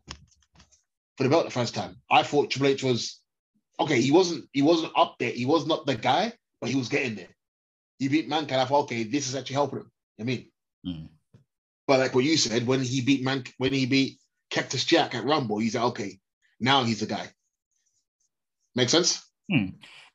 for 1.17 1.23
the 1.23 1.29
belt 1.29 1.45
the 1.45 1.51
first 1.51 1.75
time. 1.75 1.97
I 2.09 2.23
thought 2.23 2.51
Triple 2.51 2.67
H 2.67 2.83
was 2.83 3.21
okay. 3.79 4.01
He 4.01 4.11
wasn't 4.11 4.49
he 4.53 4.61
wasn't 4.61 4.93
up 4.95 5.15
there. 5.19 5.31
He 5.31 5.45
was 5.45 5.65
not 5.65 5.85
the 5.85 5.95
guy, 5.95 6.33
but 6.59 6.69
he 6.69 6.75
was 6.75 6.89
getting 6.89 7.15
there. 7.15 7.34
He 7.99 8.07
beat 8.07 8.27
Mankind. 8.27 8.61
I 8.61 8.65
thought, 8.65 8.83
okay, 8.83 9.03
this 9.03 9.27
is 9.27 9.35
actually 9.35 9.53
helping 9.55 9.79
him. 9.79 9.91
I 10.19 10.23
mean, 10.23 10.51
Hmm. 10.85 11.05
but 11.87 11.99
like 11.99 12.13
what 12.13 12.23
you 12.23 12.37
said, 12.37 12.67
when 12.67 12.81
he 12.81 13.01
beat 13.01 13.23
Man, 13.23 13.43
when 13.57 13.73
he 13.73 13.85
beat 13.85 14.19
Cactus 14.49 14.85
Jack 14.85 15.15
at 15.15 15.25
Rumble, 15.25 15.57
he's 15.59 15.75
like, 15.75 15.83
okay, 15.85 16.19
now 16.59 16.83
he's 16.83 16.99
the 16.99 17.05
guy. 17.07 17.27
Make 18.75 18.89
sense? 18.89 19.23
Hmm. 19.51 19.67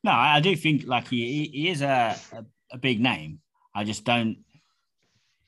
No, 0.03 0.11
I 0.11 0.39
do 0.39 0.55
think 0.55 0.85
like 0.87 1.07
he 1.07 1.45
he- 1.51 1.61
he 1.61 1.69
is 1.69 1.81
a, 1.81 2.17
a 2.33 2.45
a 2.73 2.77
big 2.77 2.99
name. 3.01 3.39
I 3.75 3.83
just 3.83 4.03
don't 4.05 4.37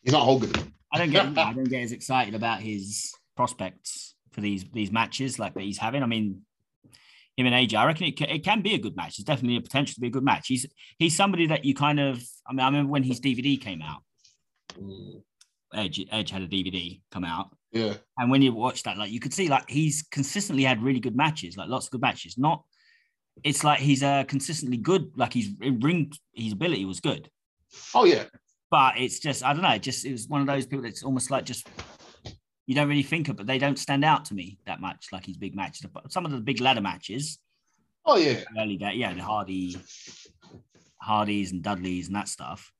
He's 0.04 0.12
not 0.14 0.24
Hogan. 0.26 0.52
I 0.92 0.98
don't 0.98 1.12
get 1.12 1.26
I 1.38 1.54
don't 1.54 1.64
get 1.70 1.84
as 1.84 1.92
excited 1.92 2.36
about 2.36 2.62
his 2.62 3.14
prospects 3.38 4.16
for 4.32 4.42
these 4.42 4.66
these 4.74 4.92
matches 4.92 5.40
like 5.40 5.54
that 5.54 5.62
he's 5.64 5.78
having. 5.78 6.04
I 6.04 6.06
mean, 6.08 6.42
him 7.38 7.46
and 7.48 7.56
AJ, 7.56 7.76
I 7.76 7.86
reckon 7.86 8.08
it 8.08 8.18
can, 8.18 8.30
it 8.30 8.44
can 8.44 8.62
be 8.62 8.74
a 8.76 8.78
good 8.78 8.96
match. 8.96 9.18
There's 9.18 9.26
definitely 9.26 9.58
a 9.58 9.62
potential 9.62 9.96
to 9.96 10.00
be 10.02 10.08
a 10.08 10.12
good 10.12 10.24
match. 10.24 10.48
He's 10.48 10.66
he's 11.00 11.16
somebody 11.16 11.48
that 11.48 11.66
you 11.66 11.74
kind 11.74 12.00
of. 12.00 12.22
I 12.48 12.54
mean, 12.54 12.60
I 12.60 12.66
remember 12.68 12.92
when 12.92 13.04
his 13.04 13.20
DVD 13.20 13.60
came 13.60 13.82
out. 13.82 14.04
Edge 15.74 16.06
Edge 16.12 16.30
had 16.30 16.42
a 16.44 16.48
DVD 16.48 17.02
come 17.12 17.24
out, 17.26 17.56
Yeah. 17.72 17.96
and 18.18 18.30
when 18.30 18.42
you 18.44 18.54
watch 18.54 18.84
that, 18.84 18.98
like 18.98 19.12
you 19.12 19.20
could 19.20 19.34
see, 19.34 19.50
like 19.50 19.68
he's 19.70 20.04
consistently 20.12 20.64
had 20.64 20.84
really 20.84 21.00
good 21.00 21.16
matches, 21.16 21.58
like 21.58 21.68
lots 21.70 21.88
of 21.88 21.92
good 21.92 22.02
matches. 22.02 22.38
Not, 22.38 22.64
it's 23.44 23.64
like 23.64 23.80
he's 23.80 24.04
uh, 24.04 24.24
consistently 24.26 24.78
good. 24.78 25.12
Like 25.16 25.34
he's 25.34 25.50
ring, 25.60 26.12
his 26.34 26.54
ability 26.54 26.86
was 26.86 27.00
good, 27.00 27.28
Oh 27.96 28.06
yeah. 28.06 28.26
but 28.70 29.00
it's 29.00 29.18
just 29.20 29.44
I 29.44 29.54
don't 29.54 29.64
know. 29.64 29.70
It 29.72 29.82
just 29.82 30.06
it 30.06 30.12
was 30.12 30.28
one 30.28 30.42
of 30.42 30.48
those 30.48 30.68
people 30.68 30.84
that's 30.84 31.04
almost 31.04 31.32
like 31.32 31.44
just 31.46 31.68
you 32.66 32.76
don't 32.76 32.88
really 32.88 33.04
think 33.04 33.28
of, 33.30 33.36
but 33.36 33.48
they 33.48 33.58
don't 33.58 33.78
stand 33.78 34.06
out 34.06 34.26
to 34.26 34.34
me 34.34 34.58
that 34.66 34.80
much. 34.80 35.08
Like 35.12 35.26
his 35.26 35.38
big 35.38 35.56
matches, 35.56 35.86
but 35.94 36.12
some 36.12 36.26
of 36.26 36.32
the 36.32 36.40
big 36.40 36.62
ladder 36.62 36.82
matches, 36.82 37.40
Oh 38.06 38.18
yeah. 38.18 38.42
early 38.58 38.78
day, 38.78 38.94
yeah, 38.96 39.14
the 39.14 39.22
Hardy, 39.22 39.78
Hardys 41.02 41.52
and 41.52 41.62
Dudleys 41.62 42.08
and 42.08 42.16
that 42.16 42.28
stuff, 42.28 42.72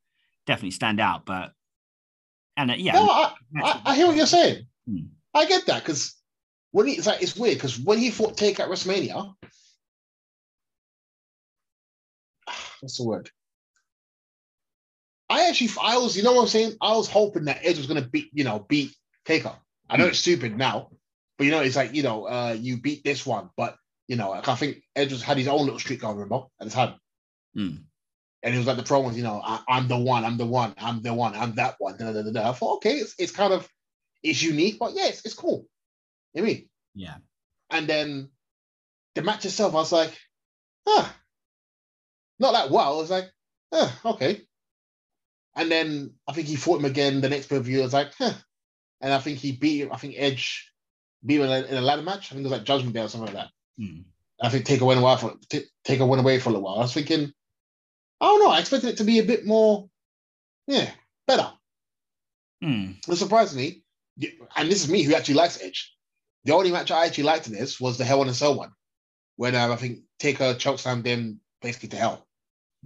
definitely 0.46 0.72
stand 0.72 1.00
out. 1.00 1.26
But 1.26 1.52
and 2.58 2.72
uh, 2.72 2.76
yeah, 2.76 2.94
No, 2.94 3.10
I, 3.10 3.34
I, 3.62 3.82
I 3.86 3.96
hear 3.96 4.08
what 4.08 4.16
you're 4.16 4.26
saying. 4.26 4.66
Hmm. 4.88 5.08
I 5.34 5.46
get 5.46 5.66
that 5.66 5.84
because 5.84 6.16
when 6.72 6.88
he, 6.88 6.94
it's 6.94 7.08
like 7.08 7.22
it's 7.22 7.36
weird 7.36 7.56
because 7.58 7.80
when 7.80 7.98
he 7.98 8.12
fought 8.12 8.38
Take 8.38 8.60
at 8.60 8.70
WrestleMania, 8.70 9.34
what's 12.82 12.98
the 12.98 13.04
word? 13.04 13.30
I 15.30 15.48
actually, 15.50 15.72
I 15.82 15.98
was, 15.98 16.16
you 16.16 16.22
know 16.22 16.34
what 16.34 16.44
I'm 16.44 16.48
saying? 16.48 16.78
I 16.80 16.96
was 16.96 17.10
hoping 17.10 17.46
that 17.46 17.62
Edge 17.64 17.78
was 17.78 17.88
gonna 17.88 18.02
beat, 18.08 18.30
you 18.34 18.44
know, 18.44 18.66
beat 18.68 18.92
Taker. 19.26 19.56
I 19.90 19.98
know 19.98 20.08
it's 20.08 20.20
stupid 20.20 20.58
now, 20.58 20.90
but 21.38 21.46
you 21.46 21.52
know, 21.52 21.62
it's 21.62 21.76
like 21.76 21.94
you 21.94 22.04
know, 22.04 22.26
uh, 22.26 22.56
you 22.60 22.78
beat 22.78 23.04
this 23.04 23.26
one, 23.26 23.50
but 23.58 23.76
you 24.08 24.16
know, 24.16 24.32
like, 24.32 24.48
I 24.48 24.56
think 24.56 24.78
Edge 24.96 25.12
was, 25.12 25.24
had 25.24 25.38
his 25.38 25.48
own 25.48 25.62
little 25.62 25.80
streak 25.80 26.02
going, 26.02 26.18
remember 26.18 26.46
at 26.60 26.68
the 26.68 26.74
time. 26.74 26.96
Hmm. 27.56 27.76
And 28.42 28.54
it 28.54 28.58
was 28.58 28.68
like 28.68 28.76
the 28.76 28.84
promos, 28.84 29.16
you 29.16 29.24
know, 29.24 29.42
I, 29.42 29.62
I'm 29.70 29.88
the 29.88 29.98
one, 29.98 30.26
I'm 30.26 30.38
the 30.38 30.46
one, 30.46 30.74
I'm 30.78 31.02
the 31.02 31.14
one, 31.14 31.34
I'm 31.34 31.56
that 31.56 31.76
one. 31.80 31.96
Da, 31.98 32.12
da, 32.12 32.22
da, 32.24 32.32
da. 32.32 32.50
I 32.50 32.54
thought, 32.54 32.76
okay, 32.78 32.96
it's, 32.96 33.16
it's 33.18 33.32
kind 33.32 33.54
of 33.54 33.68
it's 34.22 34.42
unique, 34.42 34.80
but 34.80 34.94
yeah, 34.94 35.08
it's, 35.08 35.26
it's 35.26 35.34
cool. 35.34 35.66
You 36.34 36.42
know 36.42 36.48
I 36.48 36.52
mean? 36.52 36.70
yeah, 36.96 37.16
And 37.70 37.88
then 37.88 38.30
the 39.16 39.22
match 39.22 39.46
itself, 39.46 39.74
I 39.74 39.78
was 39.78 39.92
like, 39.92 40.18
huh, 40.88 41.08
not 42.40 42.54
that 42.54 42.70
wow. 42.70 42.94
I 42.94 42.98
was 42.98 43.12
like, 43.12 43.32
eh, 43.74 43.90
okay. 44.06 44.42
And 45.56 45.72
then 45.72 46.16
I 46.28 46.34
think 46.34 46.48
he 46.48 46.56
fought 46.56 46.80
him 46.80 46.86
again 46.86 47.22
the 47.22 47.30
next 47.30 47.48
pay 47.48 47.58
per 47.58 47.62
view. 47.62 47.82
I 47.82 47.84
was 47.84 47.94
like, 47.94 48.14
huh. 48.18 48.34
And 49.04 49.14
I 49.14 49.20
think 49.20 49.38
he 49.38 49.52
beat. 49.52 49.90
I 49.92 49.98
think 49.98 50.16
Edge 50.18 50.72
beat 51.26 51.36
him 51.42 51.44
in 51.50 51.76
a, 51.76 51.80
a 51.80 51.82
ladder 51.82 52.02
match. 52.02 52.32
I 52.32 52.36
think 52.36 52.40
it 52.40 52.50
was 52.50 52.54
like 52.54 52.64
Judgment 52.64 52.96
Day 52.96 53.02
or 53.02 53.08
something 53.10 53.34
like 53.34 53.44
that. 53.44 53.52
Hmm. 53.78 54.02
I 54.42 54.50
think 54.50 54.66
Taker 54.66 54.86
went 54.86 55.00
away 55.00 55.16
for 55.18 55.36
t- 55.50 55.66
Taker 55.84 56.06
went 56.06 56.22
away 56.22 56.40
for 56.40 56.50
a 56.50 56.54
little 56.54 56.66
while. 56.66 56.78
I 56.80 56.80
was 56.84 56.94
thinking, 56.94 57.32
I 58.22 58.26
don't 58.26 58.44
know. 58.44 58.50
I 58.50 58.60
expected 58.60 58.90
it 58.90 58.98
to 58.98 59.04
be 59.04 59.20
a 59.20 59.24
bit 59.24 59.46
more, 59.46 59.88
yeah, 60.68 60.90
better. 61.28 61.52
It 63.10 63.16
surprised 63.18 63.56
me, 63.56 63.84
and 64.56 64.72
this 64.72 64.84
is 64.84 64.90
me 64.90 65.04
who 65.04 65.14
actually 65.16 65.36
likes 65.36 65.62
Edge. 65.62 65.94
The 66.46 66.54
only 66.54 66.72
match 66.72 66.92
I 66.92 67.06
actually 67.06 67.26
liked 67.26 67.48
in 67.48 67.54
this 67.54 67.80
was 67.80 67.98
the 67.98 68.06
Hell 68.06 68.22
in 68.22 68.30
a 68.30 68.34
Cell 68.34 68.56
one, 68.56 68.72
when 69.36 69.54
um, 69.56 69.72
I 69.72 69.76
think 69.76 70.00
Taker 70.20 70.54
chokeslammed 70.56 71.04
them 71.04 71.40
basically 71.62 71.90
to 71.90 71.98
hell. 71.98 72.26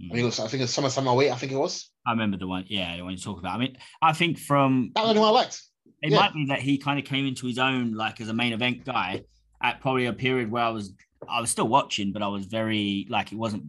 I 0.00 0.02
Hmm. 0.02 0.08
mean, 0.14 0.22
it 0.22 0.26
was, 0.26 0.38
I 0.40 0.48
think 0.48 0.62
it's 0.62 0.72
Summer 0.72 0.90
Summer 0.90 1.12
Weight. 1.14 1.30
I 1.30 1.36
think 1.36 1.52
it 1.52 1.56
was. 1.56 1.90
I 2.06 2.12
remember 2.12 2.36
the 2.38 2.46
one. 2.46 2.64
Yeah, 2.68 2.96
the 2.96 3.02
one 3.02 3.12
you 3.12 3.18
talk 3.18 3.38
about. 3.38 3.56
I 3.56 3.58
mean, 3.58 3.76
I 4.00 4.12
think 4.12 4.38
from 4.38 4.92
That 4.94 5.06
one 5.06 5.18
I 5.18 5.30
liked. 5.30 5.60
It 6.02 6.10
yeah. 6.10 6.18
might 6.18 6.34
be 6.34 6.46
that 6.46 6.60
he 6.60 6.78
kind 6.78 6.98
of 6.98 7.04
came 7.04 7.26
into 7.26 7.46
his 7.46 7.58
own 7.58 7.92
like 7.94 8.20
as 8.20 8.28
a 8.28 8.34
main 8.34 8.52
event 8.52 8.84
guy 8.84 9.22
at 9.62 9.80
probably 9.80 10.06
a 10.06 10.12
period 10.12 10.50
where 10.50 10.62
I 10.62 10.70
was 10.70 10.92
I 11.28 11.40
was 11.40 11.50
still 11.50 11.68
watching, 11.68 12.12
but 12.12 12.22
I 12.22 12.28
was 12.28 12.46
very 12.46 13.06
like 13.10 13.32
it 13.32 13.38
wasn't. 13.38 13.64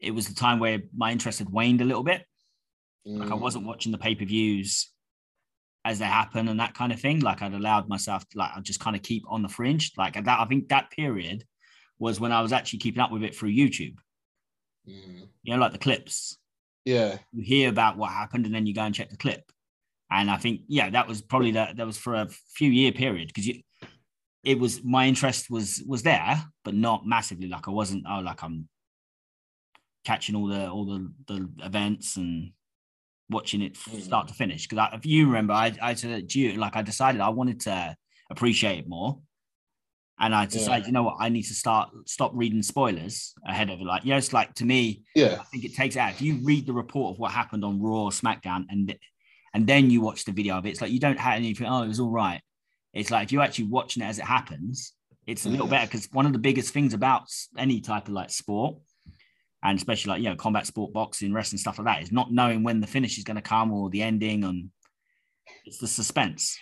It 0.00 0.12
was 0.12 0.28
the 0.28 0.34
time 0.34 0.58
where 0.58 0.80
my 0.96 1.12
interest 1.12 1.38
had 1.38 1.50
waned 1.50 1.80
a 1.80 1.84
little 1.84 2.02
bit. 2.02 2.24
Like 3.04 3.30
I 3.30 3.34
Mm. 3.34 3.40
wasn't 3.40 3.66
watching 3.66 3.92
the 3.92 3.98
pay 3.98 4.14
per 4.14 4.24
views 4.24 4.90
as 5.84 5.98
they 5.98 6.04
happen 6.04 6.48
and 6.48 6.60
that 6.60 6.74
kind 6.74 6.92
of 6.92 7.00
thing. 7.00 7.20
Like 7.20 7.40
I'd 7.42 7.54
allowed 7.54 7.88
myself 7.88 8.28
to 8.30 8.38
like 8.38 8.50
I'd 8.56 8.64
just 8.64 8.80
kind 8.80 8.96
of 8.96 9.02
keep 9.02 9.24
on 9.28 9.42
the 9.42 9.48
fringe. 9.48 9.92
Like 9.96 10.14
that, 10.14 10.40
I 10.40 10.44
think 10.44 10.68
that 10.68 10.90
period 10.90 11.44
was 11.98 12.20
when 12.20 12.32
I 12.32 12.42
was 12.42 12.52
actually 12.52 12.80
keeping 12.80 13.00
up 13.00 13.10
with 13.10 13.22
it 13.22 13.34
through 13.34 13.52
YouTube. 13.52 13.96
Mm. 14.88 15.28
You 15.42 15.54
know, 15.54 15.60
like 15.60 15.72
the 15.72 15.78
clips. 15.78 16.38
Yeah. 16.84 17.18
You 17.32 17.42
hear 17.42 17.68
about 17.68 17.96
what 17.96 18.10
happened 18.10 18.46
and 18.46 18.54
then 18.54 18.66
you 18.66 18.74
go 18.74 18.82
and 18.82 18.94
check 18.94 19.10
the 19.10 19.16
clip. 19.16 19.50
And 20.12 20.30
I 20.30 20.36
think, 20.36 20.62
yeah, 20.66 20.90
that 20.90 21.06
was 21.06 21.22
probably 21.22 21.52
that. 21.52 21.76
That 21.76 21.86
was 21.86 21.96
for 21.96 22.14
a 22.14 22.28
few 22.54 22.70
year 22.70 22.90
period 22.92 23.28
because 23.28 23.46
you, 23.46 23.62
it 24.42 24.58
was 24.58 24.82
my 24.82 25.06
interest 25.06 25.50
was 25.50 25.82
was 25.86 26.02
there, 26.02 26.42
but 26.64 26.74
not 26.74 27.06
massively. 27.06 27.46
Like 27.48 27.68
I 27.68 27.70
wasn't. 27.70 28.04
Oh, 28.08 28.20
like 28.20 28.42
I'm 28.42 28.68
catching 30.04 30.34
all 30.34 30.46
the 30.46 30.68
all 30.68 30.84
the 30.86 31.12
the 31.26 31.48
events 31.64 32.16
and 32.16 32.52
watching 33.28 33.62
it 33.62 33.74
Mm. 33.74 34.02
start 34.02 34.28
to 34.28 34.34
finish. 34.34 34.66
Because 34.66 34.88
if 34.94 35.06
you 35.06 35.26
remember, 35.26 35.52
I 35.52 35.72
I 35.80 35.94
said 35.94 36.34
you, 36.34 36.54
like 36.54 36.74
I 36.76 36.82
decided 36.82 37.20
I 37.20 37.28
wanted 37.28 37.60
to 37.60 37.96
appreciate 38.30 38.78
it 38.80 38.88
more. 38.88 39.20
And 40.22 40.34
I 40.34 40.44
decided, 40.44 40.82
Yeah. 40.82 40.86
you 40.88 40.92
know 40.92 41.02
what, 41.04 41.16
I 41.20 41.28
need 41.30 41.44
to 41.44 41.54
start 41.54 41.90
stop 42.06 42.32
reading 42.34 42.62
spoilers 42.62 43.32
ahead 43.46 43.70
of 43.70 43.80
it. 43.80 43.84
Like, 43.84 44.04
yeah, 44.04 44.18
it's 44.18 44.32
like 44.32 44.54
to 44.56 44.64
me, 44.66 45.02
Yeah. 45.14 45.38
I 45.40 45.44
think 45.44 45.64
it 45.64 45.74
takes 45.74 45.96
out. 45.96 46.10
If 46.10 46.20
you 46.20 46.34
read 46.42 46.66
the 46.66 46.72
report 46.74 47.14
of 47.14 47.18
what 47.20 47.30
happened 47.32 47.64
on 47.64 47.80
Raw 47.80 48.04
or 48.04 48.10
SmackDown 48.10 48.66
and 48.68 48.94
and 49.54 49.66
then 49.66 49.90
you 49.90 50.00
watch 50.00 50.24
the 50.24 50.32
video 50.32 50.56
of 50.56 50.66
it, 50.66 50.70
it's 50.70 50.80
like 50.80 50.90
you 50.92 51.00
don't 51.00 51.18
have 51.18 51.34
anything. 51.34 51.66
Oh, 51.66 51.82
it 51.82 51.88
was 51.88 52.00
all 52.00 52.10
right. 52.10 52.40
It's 52.92 53.10
like 53.10 53.24
if 53.24 53.32
you're 53.32 53.42
actually 53.42 53.66
watching 53.66 54.02
it 54.02 54.06
as 54.06 54.18
it 54.18 54.24
happens, 54.24 54.94
it's 55.26 55.46
a 55.46 55.48
little 55.48 55.66
Yeah. 55.66 55.70
better 55.70 55.86
because 55.86 56.08
one 56.12 56.26
of 56.26 56.32
the 56.32 56.38
biggest 56.38 56.72
things 56.72 56.94
about 56.94 57.24
any 57.56 57.80
type 57.80 58.08
of 58.08 58.14
like 58.14 58.30
sport, 58.30 58.78
and 59.62 59.76
especially 59.78 60.10
like 60.10 60.22
you 60.22 60.28
know 60.28 60.36
combat 60.36 60.66
sport, 60.66 60.92
boxing, 60.92 61.32
wrestling, 61.32 61.58
stuff 61.58 61.78
like 61.78 61.86
that, 61.86 62.02
is 62.02 62.12
not 62.12 62.32
knowing 62.32 62.62
when 62.62 62.80
the 62.80 62.86
finish 62.86 63.18
is 63.18 63.24
going 63.24 63.36
to 63.36 63.42
come 63.42 63.72
or 63.72 63.90
the 63.90 64.02
ending, 64.02 64.44
and 64.44 64.70
it's 65.64 65.78
the 65.78 65.88
suspense. 65.88 66.58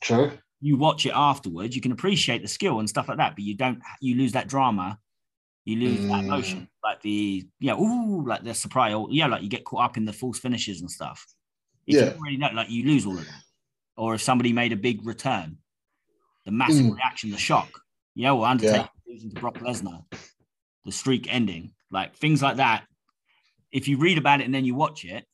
True. 0.00 0.32
You 0.60 0.76
watch 0.76 1.06
it 1.06 1.12
afterwards, 1.14 1.74
you 1.74 1.82
can 1.82 1.92
appreciate 1.92 2.42
the 2.42 2.48
skill 2.48 2.78
and 2.78 2.88
stuff 2.88 3.08
like 3.08 3.18
that, 3.18 3.34
but 3.34 3.42
you 3.44 3.56
don't. 3.56 3.80
You 4.00 4.16
lose 4.16 4.32
that 4.32 4.48
drama. 4.48 4.98
You 5.64 5.76
lose 5.76 6.00
that 6.06 6.24
Mm. 6.24 6.28
emotion, 6.28 6.68
like 6.82 7.00
the 7.02 7.48
yeah, 7.60 7.74
ooh, 7.74 8.24
like 8.26 8.42
the 8.42 8.54
surprise, 8.54 8.94
or 8.94 9.08
yeah, 9.10 9.26
like 9.28 9.42
you 9.42 9.48
get 9.48 9.64
caught 9.64 9.84
up 9.84 9.96
in 9.96 10.04
the 10.04 10.12
false 10.12 10.38
finishes 10.38 10.80
and 10.80 10.90
stuff. 10.90 11.24
If 11.86 11.96
Yeah. 11.96 12.04
you 12.12 12.18
already 12.18 12.36
know, 12.36 12.50
like 12.52 12.70
you 12.70 12.84
lose 12.84 13.06
all 13.06 13.18
of 13.18 13.24
that. 13.26 13.42
Or 13.96 14.14
if 14.14 14.22
somebody 14.22 14.52
made 14.52 14.72
a 14.72 14.76
big 14.76 15.04
return, 15.06 15.58
the 16.44 16.50
massive 16.52 16.86
Mm. 16.86 16.96
reaction, 16.96 17.30
the 17.30 17.38
shock, 17.38 17.80
you 18.14 18.24
know, 18.24 18.40
or 18.40 18.46
Undertaker 18.46 18.88
Yeah. 19.06 19.12
losing 19.12 19.30
to 19.30 19.36
Brock 19.40 19.58
Lesnar, 19.58 20.04
the 20.84 20.92
streak 20.92 21.32
ending, 21.32 21.74
like 21.90 22.16
things 22.16 22.42
like 22.42 22.56
that. 22.56 22.86
If 23.70 23.88
you 23.88 23.96
read 23.98 24.18
about 24.18 24.40
it 24.40 24.44
and 24.44 24.54
then 24.54 24.64
you 24.64 24.74
watch 24.74 25.04
it, 25.04 25.28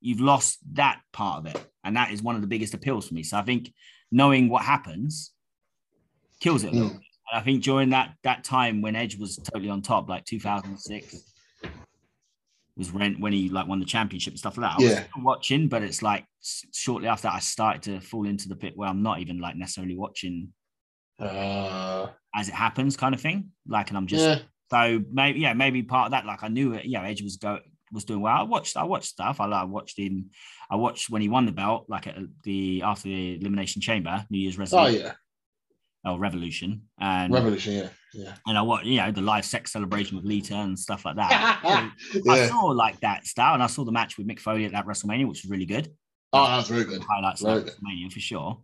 you've 0.00 0.20
lost 0.20 0.58
that 0.74 1.02
part 1.12 1.38
of 1.38 1.46
it, 1.46 1.72
and 1.84 1.96
that 1.96 2.12
is 2.12 2.22
one 2.22 2.34
of 2.36 2.40
the 2.40 2.46
biggest 2.46 2.74
appeals 2.74 3.08
for 3.08 3.14
me. 3.14 3.22
So 3.22 3.36
I 3.36 3.42
think 3.42 3.72
knowing 4.10 4.48
what 4.48 4.64
happens 4.64 5.32
kills 6.40 6.62
it 6.64 6.72
a 6.72 6.72
little 6.72 6.90
Mm. 6.90 7.02
And 7.30 7.38
I 7.40 7.42
think 7.42 7.62
during 7.62 7.90
that 7.90 8.16
that 8.22 8.42
time 8.42 8.80
when 8.80 8.96
Edge 8.96 9.16
was 9.16 9.36
totally 9.36 9.68
on 9.68 9.82
top, 9.82 10.08
like 10.08 10.24
2006, 10.24 11.34
was 12.78 12.92
when 12.92 13.20
when 13.20 13.32
he 13.32 13.48
like 13.50 13.66
won 13.68 13.80
the 13.80 13.84
championship 13.86 14.32
and 14.32 14.38
stuff 14.38 14.56
like 14.56 14.70
that. 14.70 14.78
I 14.78 14.82
was 14.82 14.92
Yeah. 14.92 15.04
still 15.10 15.22
watching, 15.24 15.68
but 15.68 15.82
it's 15.82 16.00
like 16.00 16.24
shortly 16.72 17.08
after 17.08 17.24
that, 17.28 17.34
I 17.34 17.40
started 17.40 17.82
to 17.82 18.00
fall 18.00 18.24
into 18.26 18.48
the 18.48 18.56
pit 18.56 18.72
where 18.76 18.88
I'm 18.88 19.02
not 19.02 19.18
even 19.20 19.38
like 19.40 19.56
necessarily 19.56 19.96
watching 19.96 20.52
Uh, 21.18 22.06
as 22.34 22.48
it 22.48 22.54
happens, 22.54 22.96
kind 22.96 23.14
of 23.14 23.20
thing. 23.20 23.50
Like, 23.66 23.88
and 23.88 23.96
I'm 23.98 24.06
just 24.06 24.24
yeah. 24.24 24.38
so 24.70 25.02
maybe 25.10 25.40
yeah, 25.40 25.54
maybe 25.54 25.82
part 25.82 26.06
of 26.06 26.10
that. 26.12 26.24
Like 26.26 26.42
I 26.44 26.48
knew 26.48 26.74
it. 26.74 26.84
Yeah, 26.86 27.02
Edge 27.02 27.22
was 27.22 27.36
go 27.36 27.58
was 27.90 28.04
doing 28.04 28.20
well. 28.20 28.36
I 28.36 28.42
watched 28.42 28.76
I 28.76 28.84
watched 28.84 29.06
stuff. 29.08 29.40
I 29.40 29.46
like 29.46 29.68
watched 29.68 29.98
him. 29.98 30.30
I 30.70 30.76
watched 30.76 31.10
when 31.10 31.22
he 31.22 31.28
won 31.28 31.46
the 31.46 31.52
belt, 31.52 31.86
like 31.88 32.06
at 32.06 32.16
the 32.44 32.82
after 32.82 33.08
the 33.08 33.36
Elimination 33.40 33.82
Chamber, 33.82 34.24
New 34.30 34.38
Year's 34.38 34.58
resolution. 34.58 34.78
Oh 34.78 34.84
Resolution 34.86 35.06
yeah. 35.06 35.14
Or 36.04 36.18
Revolution, 36.18 36.82
and 37.00 37.32
Revolution. 37.32 37.72
Yeah. 37.74 37.88
Yeah. 38.14 38.34
and 38.46 38.56
I 38.56 38.62
watched 38.62 38.86
you 38.86 38.96
know 38.96 39.10
the 39.12 39.20
live 39.20 39.44
sex 39.44 39.72
celebration 39.72 40.16
with 40.16 40.24
Lita 40.24 40.54
and 40.54 40.78
stuff 40.78 41.04
like 41.04 41.16
that. 41.16 41.60
I 42.28 42.46
saw 42.48 42.66
like 42.66 42.98
that 43.00 43.26
style, 43.26 43.54
and 43.54 43.62
I 43.62 43.66
saw 43.66 43.84
the 43.84 43.92
match 43.92 44.16
with 44.16 44.26
Mick 44.26 44.40
Foley 44.40 44.64
at 44.64 44.72
that 44.72 44.86
WrestleMania, 44.86 45.28
which 45.28 45.42
was 45.42 45.50
really 45.50 45.66
good. 45.66 45.92
Oh, 46.32 46.44
that 46.46 46.56
was 46.56 46.68
very 46.68 46.84
good. 46.84 47.02
Highlights 47.08 47.42
of 47.42 47.46
Very 47.48 47.58
that 47.60 47.64
good. 47.66 47.74
WrestleMania 47.84 48.12
for 48.12 48.20
sure. 48.20 48.60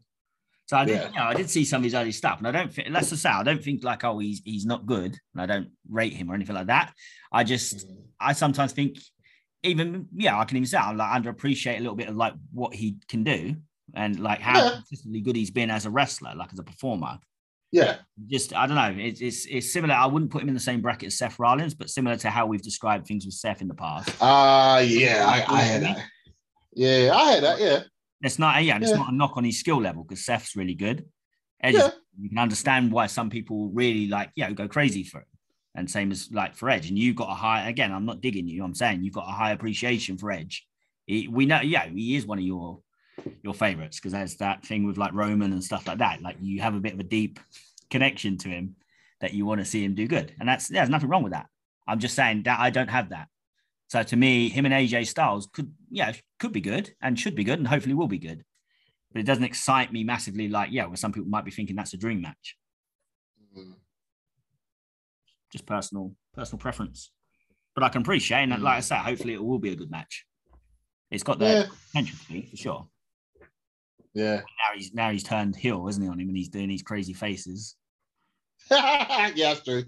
So 0.67 0.79
I 0.79 0.85
did, 0.87 0.95
Yeah. 0.95 1.09
you 1.11 1.17
know, 1.17 1.25
I 1.25 1.35
did 1.35 1.51
see 1.51 1.65
some 1.65 1.81
of 1.81 1.85
his 1.85 1.95
early 1.95 2.13
stuff, 2.13 2.39
and 2.39 2.49
I 2.49 2.53
don't 2.53 2.73
think, 2.73 2.89
let's 2.91 3.09
say, 3.21 3.29
I 3.29 3.43
don't 3.43 3.63
think 3.63 3.85
like, 3.85 4.03
oh, 4.05 4.19
he's 4.19 4.41
he's 4.45 4.65
not 4.65 4.87
good, 4.87 5.19
and 5.35 5.43
I 5.43 5.47
don't 5.47 5.69
rate 5.91 6.15
him 6.15 6.31
or 6.31 6.35
anything 6.35 6.55
like 6.57 6.69
that. 6.69 6.95
I 7.33 7.45
just, 7.45 7.87
Mm. 7.87 7.97
I 8.21 8.33
sometimes 8.33 8.73
think, 8.73 8.97
even 9.63 10.09
yeah, 10.15 10.39
I 10.39 10.45
can 10.47 10.57
even 10.57 10.67
say 10.67 10.79
I'm 10.79 10.97
like 10.97 11.23
underappreciate 11.23 11.77
a 11.77 11.81
little 11.81 11.97
bit 11.97 12.09
of 12.09 12.17
like 12.17 12.33
what 12.53 12.75
he 12.75 12.97
can 13.09 13.25
do 13.25 13.57
and 13.95 14.19
like 14.21 14.41
how 14.41 14.63
Yeah. 14.63 14.71
consistently 14.77 15.21
good 15.21 15.37
he's 15.37 15.51
been 15.51 15.71
as 15.71 15.87
a 15.87 15.91
wrestler, 15.91 16.35
like 16.35 16.53
as 16.53 16.59
a 16.59 16.63
performer. 16.65 17.19
Yeah. 17.73 17.97
Just 18.29 18.55
I 18.55 18.67
don't 18.67 18.77
know, 18.77 19.03
it's 19.03 19.21
it's 19.21 19.47
it's 19.47 19.73
similar. 19.73 19.95
I 19.95 20.07
wouldn't 20.07 20.31
put 20.31 20.43
him 20.43 20.49
in 20.49 20.55
the 20.55 20.61
same 20.61 20.81
bracket 20.81 21.09
as 21.09 21.19
Seth 21.19 21.39
Rollins, 21.39 21.75
but 21.75 21.91
similar 21.91 22.17
to 22.19 22.31
how 22.31 22.47
we've 22.47 22.63
described 22.63 23.07
things 23.07 23.25
with 23.25 23.35
Seth 23.35 23.61
in 23.63 23.69
the 23.69 23.75
past. 23.75 24.11
Uh 24.21 24.83
yeah, 24.87 25.25
I, 25.27 25.45
I 25.53 25.63
had 25.63 25.83
that. 25.83 26.05
Yeah, 26.75 27.11
I 27.15 27.33
had 27.33 27.43
that. 27.45 27.61
Yeah. 27.61 27.81
It's 28.23 28.39
not, 28.39 28.63
yeah, 28.63 28.79
it's 28.79 28.91
Yeah. 28.91 28.97
not 28.97 29.13
a 29.13 29.15
knock 29.15 29.37
on 29.37 29.45
his 29.45 29.59
skill 29.61 29.81
level 29.81 30.03
because 30.05 30.25
Seth's 30.25 30.57
really 30.57 30.75
good. 30.75 31.05
Edge, 31.63 31.75
Yeah. 31.75 31.91
you 32.19 32.29
can 32.29 32.39
understand 32.39 32.91
why 32.93 33.07
some 33.07 33.29
people 33.31 33.71
really 33.71 34.07
like, 34.09 34.31
yeah, 34.37 34.51
go 34.53 34.67
crazy 34.69 35.05
for 35.05 35.21
it. 35.21 35.27
And 35.75 35.91
same 35.91 36.13
as 36.13 36.31
like 36.33 36.55
for 36.57 36.71
Edge. 36.71 36.89
And 36.89 36.99
you've 36.99 37.17
got 37.17 37.31
a 37.31 37.35
high, 37.35 37.69
again, 37.69 37.93
I'm 37.93 38.07
not 38.07 38.21
digging 38.21 38.47
you, 38.49 38.63
I'm 38.65 38.75
saying 38.75 39.03
you've 39.03 39.15
got 39.15 39.29
a 39.29 39.33
high 39.33 39.51
appreciation 39.53 40.17
for 40.17 40.31
Edge. 40.31 40.65
He, 41.07 41.27
we 41.29 41.45
know, 41.47 41.61
yeah, 41.61 41.87
he 41.89 42.15
is 42.17 42.25
one 42.27 42.39
of 42.39 42.45
your 42.45 42.81
your 43.43 43.55
favorites 43.55 43.99
because 43.99 44.13
there's 44.13 44.37
that 44.37 44.65
thing 44.65 44.87
with 44.87 44.97
like 44.97 45.13
Roman 45.13 45.53
and 45.53 45.63
stuff 45.63 45.87
like 45.87 45.99
that. 45.99 46.23
Like 46.23 46.37
you 46.41 46.61
have 46.63 46.75
a 46.75 46.81
bit 46.81 46.95
of 46.95 47.01
a 47.01 47.05
deep 47.05 47.41
connection 47.91 48.39
to 48.39 48.49
him 48.49 48.77
that 49.21 49.35
you 49.35 49.47
want 49.47 49.61
to 49.61 49.65
see 49.65 49.85
him 49.85 49.95
do 49.95 50.07
good. 50.07 50.35
And 50.41 50.49
that's, 50.49 50.69
there's 50.69 50.91
nothing 50.91 51.09
wrong 51.09 51.23
with 51.23 51.33
that. 51.33 51.47
I'm 51.87 51.99
just 51.99 52.15
saying 52.17 52.45
that 52.45 52.59
I 52.61 52.71
don't 52.71 52.91
have 52.91 53.11
that. 53.11 53.29
So 53.89 54.03
to 54.03 54.17
me, 54.17 54.49
him 54.49 54.65
and 54.65 54.75
AJ 54.75 55.07
Styles 55.07 55.49
could, 55.53 55.73
yeah, 55.91 56.13
could 56.41 56.53
be 56.53 56.61
good 56.61 56.95
and 57.01 57.19
should 57.19 57.35
be 57.35 57.45
good 57.45 57.59
and 57.59 57.69
hopefully 57.69 57.95
will 57.95 58.09
be 58.09 58.19
good. 58.19 58.45
But 59.13 59.21
it 59.21 59.27
doesn't 59.27 59.45
excite 59.45 59.93
me 59.93 60.03
massively. 60.03 60.49
Like, 60.49 60.71
yeah, 60.73 60.87
where 60.87 60.97
some 60.97 61.13
people 61.13 61.29
might 61.29 61.45
be 61.45 61.53
thinking 61.53 61.77
that's 61.77 61.95
a 61.95 61.99
dream 61.99 62.23
match. 62.23 62.57
Mm. 63.57 63.75
Just 65.53 65.67
personal, 65.67 66.13
personal 66.33 66.59
preference. 66.59 67.13
But 67.75 67.85
I 67.85 67.89
can 67.91 68.03
appreciate, 68.03 68.43
and 68.43 68.63
like 68.63 68.79
I 68.79 68.81
said, 68.81 68.99
hopefully 68.99 69.35
it 69.35 69.45
will 69.45 69.59
be 69.59 69.71
a 69.71 69.77
good 69.77 69.91
match. 69.91 70.25
It's 71.11 71.23
got 71.23 71.39
the 71.39 71.45
Yeah. 71.45 71.67
potential 71.87 72.19
to 72.27 72.33
be 72.33 72.43
for 72.51 72.57
sure. 72.57 72.89
Yeah. 74.15 74.37
Now 74.37 74.77
he's 74.77 74.95
now 74.95 75.11
he's 75.11 75.25
turned 75.25 75.57
heel, 75.57 75.89
isn't 75.89 76.03
he, 76.03 76.09
on 76.09 76.21
him, 76.21 76.29
and 76.29 76.37
he's 76.37 76.49
doing 76.49 76.69
these 76.69 76.83
crazy 76.83 77.13
faces. 77.13 77.77
yeah, 78.71 79.33
that's 79.35 79.65
true. 79.65 79.85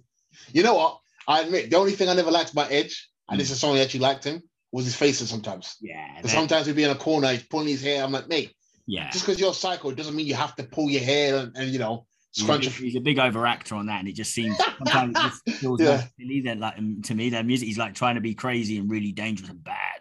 You 0.52 0.62
know 0.62 0.74
what? 0.74 0.98
I 1.28 1.40
admit 1.40 1.70
the 1.70 1.76
only 1.76 1.92
thing 1.92 2.08
I 2.08 2.14
never 2.14 2.30
liked 2.30 2.52
about 2.52 2.70
Edge, 2.70 3.08
and 3.28 3.40
this 3.40 3.48
hmm. 3.48 3.52
is 3.52 3.60
someone 3.60 3.78
who 3.78 3.84
actually 3.84 4.00
liked 4.00 4.24
him, 4.24 4.42
was 4.72 4.84
his 4.84 4.94
faces 4.96 5.30
sometimes. 5.30 5.76
Yeah. 5.80 6.22
sometimes 6.26 6.66
he'd 6.66 6.76
be 6.76 6.84
in 6.84 6.90
a 6.90 6.96
corner, 6.96 7.28
he's 7.28 7.44
pulling 7.44 7.68
his 7.68 7.82
hair. 7.82 8.04
I'm 8.04 8.12
like, 8.12 8.28
mate, 8.28 8.54
yeah. 8.86 9.10
just 9.10 9.24
because 9.24 9.40
you're 9.40 9.54
psycho 9.54 9.92
doesn't 9.92 10.14
mean 10.14 10.26
you 10.26 10.34
have 10.34 10.54
to 10.56 10.64
pull 10.64 10.90
your 10.90 11.02
hair 11.02 11.36
and, 11.36 11.56
and 11.56 11.70
you 11.70 11.78
know, 11.78 12.06
He's 12.32 12.42
a, 12.42 12.46
scrunch 12.46 12.64
big, 12.64 12.72
he's 12.72 12.96
a 12.96 13.00
big 13.00 13.16
overactor 13.16 13.72
on 13.72 13.86
that, 13.86 14.00
and 14.00 14.08
it 14.08 14.12
just 14.12 14.34
seems 14.34 14.58
sometimes 14.58 15.16
it 15.16 15.22
just 15.22 15.50
feels 15.60 15.80
Yeah. 15.80 15.86
yeah. 15.86 16.04
silly. 16.20 16.42
Then, 16.42 16.60
like 16.60 16.74
to 17.04 17.14
me, 17.14 17.30
their 17.30 17.42
music, 17.42 17.66
he's 17.66 17.78
like 17.78 17.94
trying 17.94 18.16
to 18.16 18.20
be 18.20 18.34
crazy 18.34 18.76
and 18.76 18.90
really 18.90 19.12
dangerous 19.12 19.48
and 19.48 19.64
bad, 19.64 20.00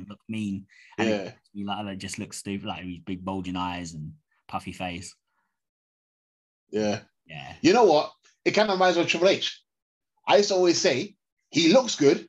and 0.00 0.08
look 0.08 0.20
mean, 0.28 0.66
and 0.98 1.08
Yeah. 1.08 1.32
makes 1.52 1.66
like 1.66 1.86
that 1.86 1.98
just 1.98 2.18
looks 2.18 2.38
stupid, 2.38 2.66
like 2.66 2.82
these 2.82 3.00
big 3.00 3.24
bulging 3.24 3.56
eyes 3.56 3.94
and 3.94 4.12
puffy 4.48 4.72
face. 4.72 5.14
Yeah. 6.70 7.00
Yeah, 7.26 7.54
You 7.62 7.72
know 7.72 7.84
what? 7.84 8.12
It 8.44 8.52
kind 8.52 8.68
of 8.70 8.74
reminds 8.74 8.96
me 8.96 9.04
of 9.04 9.08
Triple 9.08 9.28
H. 9.28 9.62
I 10.26 10.38
used 10.38 10.48
to 10.48 10.56
always 10.56 10.80
say 10.80 11.14
he 11.50 11.72
looks 11.72 11.94
good, 11.94 12.26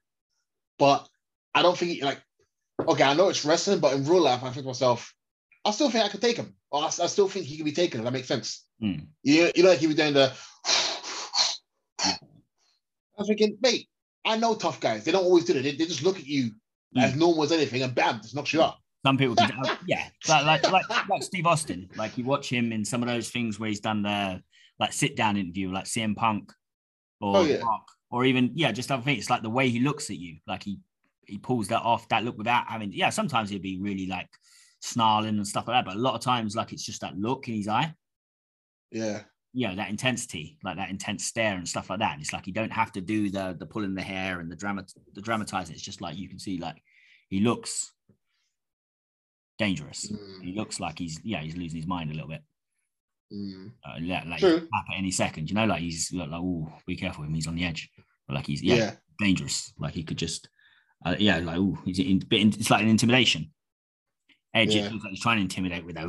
but 0.77 1.07
I 1.55 1.61
don't 1.63 1.77
think 1.77 1.91
he, 1.91 2.03
like. 2.03 2.21
Okay, 2.79 3.03
I 3.03 3.13
know 3.13 3.29
it's 3.29 3.45
wrestling, 3.45 3.79
but 3.79 3.93
in 3.93 4.05
real 4.05 4.21
life, 4.21 4.43
I 4.43 4.49
think 4.49 4.63
to 4.63 4.67
myself, 4.67 5.13
I 5.63 5.71
still 5.71 5.89
think 5.91 6.03
I 6.03 6.09
could 6.09 6.21
take 6.21 6.37
him. 6.37 6.55
Or 6.71 6.81
I, 6.81 6.87
I 6.87 7.07
still 7.07 7.27
think 7.27 7.45
he 7.45 7.57
could 7.57 7.65
be 7.65 7.71
taken. 7.71 7.99
If 7.99 8.05
that 8.05 8.13
makes 8.13 8.27
sense. 8.27 8.65
Mm. 8.81 9.05
You, 9.23 9.51
you 9.55 9.63
know, 9.63 9.69
like 9.69 9.79
he 9.79 9.87
was 9.87 9.95
doing 9.95 10.13
the. 10.13 10.31
I 12.03 12.17
was 13.17 13.27
thinking, 13.27 13.57
mate, 13.61 13.87
I 14.25 14.37
know 14.37 14.55
tough 14.55 14.79
guys. 14.79 15.03
They 15.03 15.11
don't 15.11 15.25
always 15.25 15.45
do 15.45 15.53
it. 15.53 15.61
They, 15.61 15.71
they 15.71 15.85
just 15.85 16.03
look 16.03 16.17
at 16.17 16.25
you 16.25 16.51
as 16.97 17.15
normal 17.15 17.43
as 17.43 17.51
anything, 17.51 17.83
and 17.83 17.95
bam, 17.95 18.21
just 18.21 18.35
knocks 18.35 18.53
you 18.53 18.61
up. 18.61 18.79
Some 19.05 19.17
people 19.17 19.35
can, 19.35 19.51
uh, 19.65 19.75
yeah, 19.85 20.07
like, 20.29 20.45
like 20.45 20.71
like 20.71 21.09
like 21.09 21.23
Steve 21.23 21.45
Austin. 21.45 21.89
Like 21.95 22.17
you 22.17 22.23
watch 22.23 22.49
him 22.49 22.71
in 22.71 22.85
some 22.85 23.01
of 23.01 23.09
those 23.09 23.29
things 23.29 23.59
where 23.59 23.69
he's 23.69 23.79
done 23.79 24.03
the 24.03 24.41
like 24.79 24.93
sit 24.93 25.15
down 25.15 25.37
interview, 25.37 25.71
like 25.71 25.85
CM 25.85 26.15
Punk, 26.15 26.51
or 27.19 27.37
Oh, 27.37 27.43
yeah. 27.43 27.57
Rock, 27.57 27.87
or 28.09 28.25
even 28.25 28.51
yeah, 28.55 28.71
just 28.71 28.91
other 28.91 29.03
things. 29.03 29.19
It's 29.19 29.29
like 29.29 29.41
the 29.41 29.49
way 29.49 29.69
he 29.69 29.79
looks 29.79 30.09
at 30.09 30.17
you, 30.17 30.37
like 30.47 30.63
he 30.63 30.79
he 31.25 31.37
pulls 31.37 31.69
that 31.69 31.81
off, 31.81 32.07
that 32.09 32.23
look 32.23 32.37
without 32.37 32.67
having. 32.67 32.91
Yeah, 32.93 33.09
sometimes 33.09 33.49
he'd 33.49 33.61
be 33.61 33.79
really 33.79 34.07
like 34.07 34.29
snarling 34.81 35.37
and 35.37 35.47
stuff 35.47 35.67
like 35.67 35.77
that, 35.77 35.85
but 35.85 35.95
a 35.95 35.99
lot 35.99 36.15
of 36.15 36.21
times 36.21 36.55
like 36.55 36.73
it's 36.73 36.85
just 36.85 37.01
that 37.01 37.17
look 37.17 37.47
in 37.47 37.55
his 37.55 37.67
eye. 37.67 37.93
Yeah, 38.91 39.21
you 39.53 39.67
know 39.67 39.75
that 39.75 39.89
intensity, 39.89 40.57
like 40.63 40.77
that 40.77 40.89
intense 40.89 41.25
stare 41.25 41.55
and 41.55 41.67
stuff 41.67 41.89
like 41.89 41.99
that. 41.99 42.13
And 42.13 42.21
it's 42.21 42.33
like 42.33 42.47
you 42.47 42.53
don't 42.53 42.71
have 42.71 42.91
to 42.93 43.01
do 43.01 43.29
the 43.29 43.55
the 43.57 43.65
pulling 43.65 43.95
the 43.95 44.01
hair 44.01 44.39
and 44.39 44.51
the 44.51 44.55
drama, 44.55 44.85
the 45.13 45.21
dramatizing. 45.21 45.75
It's 45.75 45.83
just 45.83 46.01
like 46.01 46.17
you 46.17 46.29
can 46.29 46.39
see, 46.39 46.57
like 46.57 46.81
he 47.29 47.39
looks 47.41 47.91
dangerous. 49.57 50.11
Mm. 50.11 50.43
He 50.43 50.53
looks 50.53 50.79
like 50.79 50.99
he's 50.99 51.19
yeah, 51.23 51.41
he's 51.41 51.57
losing 51.57 51.77
his 51.77 51.87
mind 51.87 52.11
a 52.11 52.13
little 52.13 52.29
bit. 52.29 52.43
Mm. 53.33 53.71
Uh, 53.85 53.97
yeah, 53.99 54.23
like 54.27 54.43
at 54.43 54.63
any 54.97 55.11
second, 55.11 55.49
you 55.49 55.55
know, 55.55 55.65
like 55.65 55.81
he's 55.81 56.11
like, 56.13 56.29
like 56.29 56.41
oh, 56.41 56.71
be 56.87 56.95
careful 56.95 57.23
him, 57.23 57.33
he's 57.33 57.47
on 57.47 57.55
the 57.55 57.65
edge. 57.65 57.89
But 58.27 58.35
like 58.35 58.47
he's 58.47 58.61
yeah, 58.61 58.75
yeah, 58.75 58.91
dangerous. 59.19 59.73
Like 59.77 59.93
he 59.93 60.03
could 60.03 60.17
just 60.17 60.49
uh, 61.05 61.15
yeah, 61.17 61.37
like 61.37 61.57
oh, 61.57 61.77
he's 61.85 61.99
in, 61.99 62.21
it's 62.31 62.69
like 62.69 62.83
an 62.83 62.89
intimidation. 62.89 63.51
Edge, 64.53 64.75
Yeah. 64.75 64.85
it 64.85 64.89
feels 64.89 65.03
like 65.03 65.11
he's 65.11 65.21
trying 65.21 65.37
to 65.37 65.43
intimidate 65.43 65.85
with 65.85 65.95
that. 65.95 66.07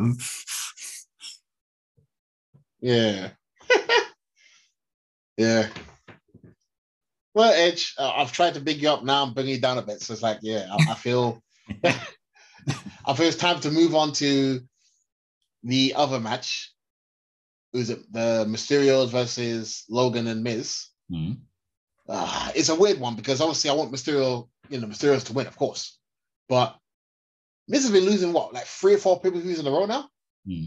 Yeah, 2.83 3.30
yeah. 5.39 5.68
Well, 7.35 7.53
Edge, 7.55 7.95
uh, 7.99 8.12
I've 8.14 8.33
tried 8.33 8.55
to 8.55 8.61
big 8.61 8.83
you 8.83 8.91
up. 8.91 9.05
Now 9.05 9.22
I'm 9.22 9.33
bringing 9.33 9.55
you 9.55 9.61
down 9.61 9.78
a 9.78 9.83
bit. 9.83 10.03
So 10.03 10.12
it's 10.12 10.22
like, 10.22 10.39
yeah, 10.43 10.66
I, 10.70 10.91
I 10.91 10.95
feel, 10.95 11.43
I 11.85 13.14
feel 13.14 13.26
it's 13.26 13.37
time 13.37 13.61
to 13.61 13.70
move 13.70 13.95
on 13.95 14.12
to 14.14 14.61
the 15.62 15.95
other 15.97 16.20
match. 16.20 16.72
Who's 17.72 17.89
it? 17.89 18.01
The 18.12 18.45
Mysterios 18.47 19.09
versus 19.09 19.85
Logan 19.89 20.26
and 20.26 20.43
Miz. 20.43 20.89
Hmm. 21.11 21.33
Uh, 22.07 22.51
it's 22.55 22.68
a 22.68 22.74
weird 22.74 23.01
one 23.01 23.16
because 23.16 23.41
obviously 23.41 23.70
I 23.70 23.74
want 23.74 23.93
Mysterio, 23.93 24.49
you 24.68 24.80
know, 24.80 24.87
Mysterios 24.87 25.24
to 25.24 25.33
win, 25.33 25.47
of 25.47 25.57
course. 25.57 25.99
But 26.49 26.76
Miz 27.66 27.83
has 27.83 27.93
been 27.93 28.05
losing 28.05 28.35
what, 28.35 28.53
like 28.53 28.66
three 28.66 28.95
or 28.95 28.99
four 28.99 29.20
per 29.20 29.30
views 29.30 29.59
in 29.59 29.66
a 29.66 29.70
row 29.70 29.87
now. 29.87 30.11
Hmm. 30.47 30.64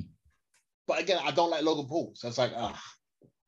But 0.87 0.99
again, 1.01 1.19
I 1.23 1.31
don't 1.31 1.49
like 1.49 1.63
Logan 1.63 1.87
Paul, 1.87 2.11
so 2.15 2.27
it's 2.27 2.37
like, 2.37 2.51
uh, 2.55 2.73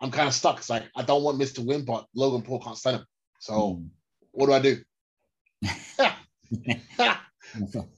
I'm 0.01 0.11
kind 0.11 0.27
of 0.27 0.33
stuck. 0.33 0.57
It's 0.57 0.69
like 0.69 0.83
I 0.95 1.03
don't 1.03 1.23
want 1.23 1.37
Miz 1.37 1.53
to 1.53 1.61
win, 1.61 1.85
but 1.85 2.05
Logan 2.15 2.41
Paul 2.41 2.59
can't 2.61 2.77
stand 2.77 2.97
him. 2.97 3.05
So 3.39 3.73
Hmm. 3.75 3.85
what 4.31 4.45
do 4.47 4.53
I 4.53 4.59
do? 4.59 4.77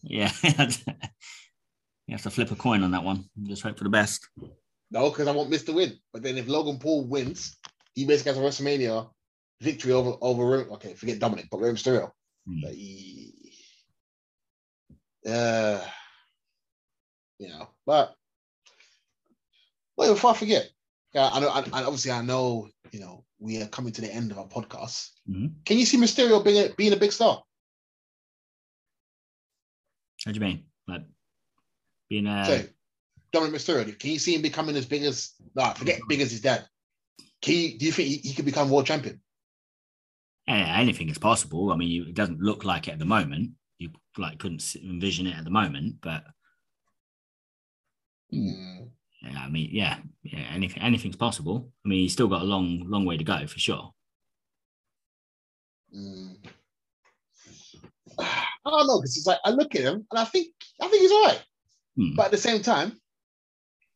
yeah. 0.04 0.32
you 0.44 2.14
have 2.14 2.22
to 2.24 2.30
flip 2.30 2.52
a 2.52 2.56
coin 2.56 2.84
on 2.84 2.92
that 2.92 3.04
one. 3.04 3.26
Just 3.44 3.62
hope 3.64 3.78
for 3.78 3.84
the 3.84 3.90
best. 3.90 4.28
no, 4.92 5.10
because 5.10 5.28
I 5.28 5.32
want 5.32 5.50
Miz 5.50 5.64
to 5.66 5.74
win. 5.74 5.94
But 6.14 6.24
then 6.24 6.38
if 6.38 6.48
Logan 6.48 6.80
Paul 6.80 7.06
wins, 7.08 7.58
he 7.96 8.06
basically 8.06 8.34
has 8.34 8.38
a 8.40 8.64
WrestleMania 8.64 9.10
victory 9.62 9.92
over 9.94 10.14
over 10.22 10.72
okay, 10.74 10.94
forget 10.96 11.20
Dominic, 11.20 11.48
but 11.52 11.60
Rey 11.60 11.72
Mysterio. 11.72 12.12
Hmm. 12.48 12.62
But 12.64 12.74
he, 12.74 13.34
uh, 15.28 15.82
you 17.40 17.50
know, 17.50 17.68
but 17.86 18.16
well, 20.00 20.14
before 20.14 20.32
I 20.32 20.34
forget, 20.34 20.70
yeah, 21.14 21.30
I 21.30 21.42
know, 21.42 21.50
I, 21.50 21.84
obviously, 21.84 22.12
I 22.12 22.22
know, 22.22 22.70
you 22.92 23.02
know, 23.02 23.26
we 23.38 23.62
are 23.62 23.68
coming 23.68 23.92
to 23.92 24.00
the 24.02 24.14
end 24.14 24.32
of 24.32 24.40
our 24.40 24.48
podcast. 24.48 25.10
Mhm. 25.30 25.56
Can 25.66 25.78
you 25.78 25.86
see 25.86 25.98
Mysterio 25.98 26.42
being 26.42 26.72
a, 26.72 26.74
being 26.76 26.94
a 26.94 26.96
big 26.96 27.12
star? 27.12 27.44
What 30.24 30.34
do 30.34 30.40
you 30.40 30.40
mean? 30.40 30.64
Like 30.88 31.02
being 32.10 32.28
a 32.28 32.46
Say, 32.46 32.70
Dominic 33.34 33.60
Mysterio. 33.60 34.00
Can 34.00 34.12
you 34.12 34.20
see 34.20 34.36
him 34.36 34.42
becoming 34.42 34.78
as 34.78 34.86
big 34.86 35.04
as? 35.04 35.34
Nah, 35.54 35.74
forget 35.74 36.00
big 36.08 36.22
as 36.22 36.32
his 36.32 36.42
dad. 36.42 36.66
Can 37.42 37.56
you, 37.56 37.78
do 37.78 37.86
you 37.86 37.92
think 37.92 38.08
he, 38.08 38.18
he 38.18 38.34
could 38.34 38.46
become 38.46 38.70
world 38.70 38.86
champion? 38.86 39.20
yeah, 40.48 40.78
anything 40.80 41.10
is 41.10 41.18
possible. 41.18 41.74
I 41.74 41.76
mean, 41.76 41.90
you, 41.90 42.04
it 42.04 42.16
doesn't 42.16 42.40
look 42.40 42.64
like 42.64 42.88
it 42.88 42.92
at 42.92 43.00
the 43.00 43.06
moment. 43.06 43.52
You 43.80 43.92
like 44.18 44.40
couldn't 44.40 44.64
envision 44.82 45.28
it 45.28 45.36
at 45.36 45.44
the 45.44 45.52
moment, 45.52 45.98
but 46.02 46.24
Mm, 48.34 48.78
yeah, 48.78 48.86
I 49.24 49.50
mean, 49.50 49.70
yeah, 49.72 49.98
yeah, 50.24 50.46
anything, 50.54 50.82
anything's 50.82 51.16
possible. 51.18 51.72
I 51.86 51.90
mean, 51.90 52.00
he's 52.00 52.14
still 52.14 52.28
got 52.28 52.42
a 52.42 52.46
long, 52.46 52.86
long 52.88 53.06
way 53.06 53.18
to 53.18 53.24
go 53.24 53.46
for 53.48 53.60
sure. 53.60 53.94
mm. 55.96 56.36
I 58.20 58.70
don't 58.70 58.88
know 58.88 59.00
because 59.00 59.18
it's 59.18 59.26
like 59.28 59.40
I 59.46 59.52
look 59.52 59.76
at 59.76 59.82
him 59.82 60.06
and 60.12 60.20
I 60.20 60.26
think 60.26 60.48
I 60.82 60.88
think 60.88 61.02
he's 61.02 61.12
all 61.12 61.26
right. 61.26 61.42
Hmm. 61.96 62.16
But 62.16 62.26
at 62.26 62.32
the 62.32 62.38
same 62.38 62.62
time, 62.62 63.00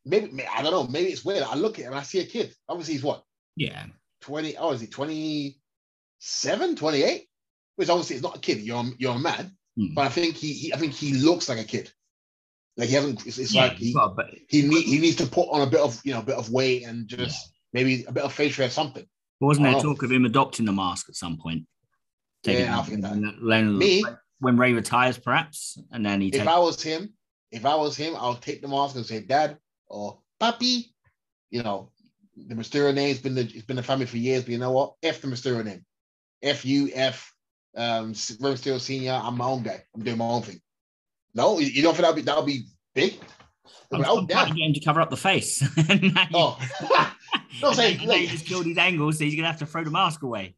maybe 0.04 0.30
may- 0.30 0.46
I 0.46 0.62
don't 0.62 0.72
know. 0.72 0.86
Maybe 0.86 1.10
it's 1.10 1.24
weird. 1.24 1.42
I 1.42 1.54
look 1.54 1.78
at 1.78 1.84
him 1.84 1.92
and 1.92 2.00
I 2.00 2.02
see 2.02 2.20
a 2.20 2.26
kid. 2.26 2.54
Obviously, 2.68 2.94
he's 2.94 3.02
what 3.02 3.22
Yeah, 3.56 3.84
20. 4.22 4.56
Oh, 4.56 4.72
is 4.72 4.80
he 4.80 4.86
27, 4.86 6.76
28? 6.76 7.28
Which 7.76 7.88
obviously 7.88 8.16
is 8.16 8.22
not 8.22 8.36
a 8.36 8.40
kid. 8.40 8.58
You're 8.60 8.84
you're 8.98 9.18
mad. 9.18 9.50
Hmm. 9.76 9.94
But 9.94 10.06
I 10.06 10.08
think 10.08 10.36
he, 10.36 10.52
he 10.52 10.72
I 10.72 10.76
think 10.76 10.92
he 10.94 11.14
looks 11.14 11.48
like 11.48 11.58
a 11.58 11.64
kid. 11.64 11.92
Like 12.76 12.88
he 12.88 12.94
hasn't. 12.94 13.26
It's, 13.26 13.38
it's 13.38 13.54
yeah, 13.54 13.66
like 13.66 13.74
he, 13.74 13.94
well, 13.94 14.12
but 14.16 14.26
he 14.48 14.62
need 14.62 14.84
he 14.84 14.98
needs 14.98 15.16
to 15.16 15.26
put 15.26 15.48
on 15.50 15.62
a 15.62 15.70
bit 15.70 15.80
of 15.80 16.00
you 16.04 16.12
know 16.12 16.20
a 16.20 16.24
bit 16.24 16.36
of 16.36 16.50
weight 16.50 16.84
and 16.84 17.06
just 17.06 17.52
maybe 17.72 18.04
a 18.08 18.12
bit 18.12 18.24
of 18.24 18.32
facial 18.32 18.62
hair 18.62 18.70
something. 18.70 19.06
wasn't 19.40 19.66
there 19.66 19.80
talk 19.80 20.02
of 20.02 20.10
him 20.10 20.24
adopting 20.24 20.66
the 20.66 20.72
mask 20.72 21.08
at 21.08 21.14
some 21.14 21.36
point? 21.36 21.66
Take 22.42 22.58
it 22.58 22.62
Yeah, 22.62 22.78
I 22.78 22.82
think 22.82 23.02
that. 23.02 23.16
Me, 23.16 24.04
when 24.40 24.56
Rey 24.56 24.72
retires, 24.72 25.18
perhaps, 25.18 25.78
and 25.92 26.04
then 26.04 26.20
he 26.20 26.28
if. 26.28 26.46
I 26.48 26.58
was 26.58 26.82
him, 26.82 27.12
if 27.50 27.64
I 27.64 27.74
was 27.74 27.96
him, 27.96 28.14
I'll 28.16 28.34
take 28.34 28.60
the 28.60 28.68
mask 28.68 28.96
and 28.96 29.06
say 29.06 29.20
dad 29.20 29.58
or 29.86 30.18
papi. 30.40 30.86
You 31.50 31.62
know, 31.62 31.90
the 32.36 32.54
Mysterio 32.54 32.92
name's 32.92 33.20
been 33.20 33.34
the 33.34 33.42
it's 33.42 33.64
been 33.64 33.76
the 33.76 33.82
family 33.82 34.06
for 34.06 34.16
years, 34.16 34.42
but 34.42 34.50
you 34.50 34.58
know 34.58 34.72
what? 34.72 34.94
F 35.02 35.20
the 35.20 35.28
Mysterio 35.28 35.64
name. 35.64 35.84
F 36.42 36.64
U 36.64 36.90
F 36.92 37.32
um 37.76 38.08
Rey 38.40 38.54
Mysterio 38.54 38.80
Senior. 38.80 39.20
I'm 39.22 39.36
my 39.36 39.46
own 39.46 39.62
guy. 39.62 39.82
I'm 39.94 40.02
doing 40.02 40.18
my 40.18 40.26
own 40.26 40.42
thing. 40.42 40.60
No, 41.34 41.58
you 41.58 41.82
don't 41.82 41.94
think 41.94 42.02
that'll 42.02 42.14
be 42.14 42.22
that'll 42.22 42.42
be 42.44 42.66
big? 42.94 43.14
I'm, 43.92 44.04
oh 44.06 44.18
I'm 44.20 44.26
to 44.26 44.34
get 44.34 44.56
him 44.56 44.74
to 44.74 44.80
cover 44.80 45.00
up 45.00 45.10
the 45.10 45.16
face. 45.16 45.62
Oh, 46.34 46.58
don't 47.60 47.70
and 47.70 47.76
say 47.76 47.94
now 47.96 48.02
you 48.02 48.08
like, 48.08 48.28
just 48.28 48.46
killed 48.46 48.66
his 48.66 48.78
angle, 48.78 49.12
so 49.12 49.24
he's 49.24 49.34
gonna 49.34 49.46
have 49.46 49.58
to 49.58 49.66
throw 49.66 49.84
the 49.84 49.90
mask 49.90 50.22
away. 50.22 50.56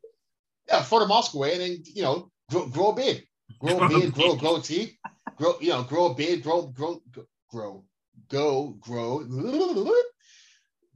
yeah, 0.69 0.83
throw 0.83 1.01
the 1.01 1.09
mask 1.09 1.35
away 1.35 1.53
and 1.53 1.61
then 1.61 1.83
you 1.95 2.03
know 2.03 2.31
grow, 2.51 2.67
grow 2.69 2.89
a 2.91 2.95
beard, 2.95 3.23
grow 3.61 3.77
a 3.77 3.79
Grow 3.79 3.89
beard, 3.89 4.15
grow 4.15 4.33
a 4.33 4.61
beard. 4.61 4.91
grow 5.37 5.55
you 5.61 5.71
know 5.71 5.83
grow 5.83 6.07
a 6.07 6.15
beard, 6.15 6.43
grow 6.43 6.63
grow 6.67 7.01
grow 7.51 7.85
go 8.29 8.77
grow 8.81 9.25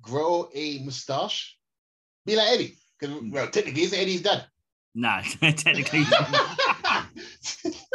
grow 0.02 0.48
a 0.54 0.78
mustache, 0.78 1.56
be 2.26 2.36
like 2.36 2.48
Eddie. 2.48 2.76
Because 2.98 3.22
well, 3.30 3.48
technically, 3.48 3.82
it's 3.82 3.92
Eddie's 3.94 4.22
dad. 4.22 4.46
No, 4.94 5.20
technically, 5.40 6.04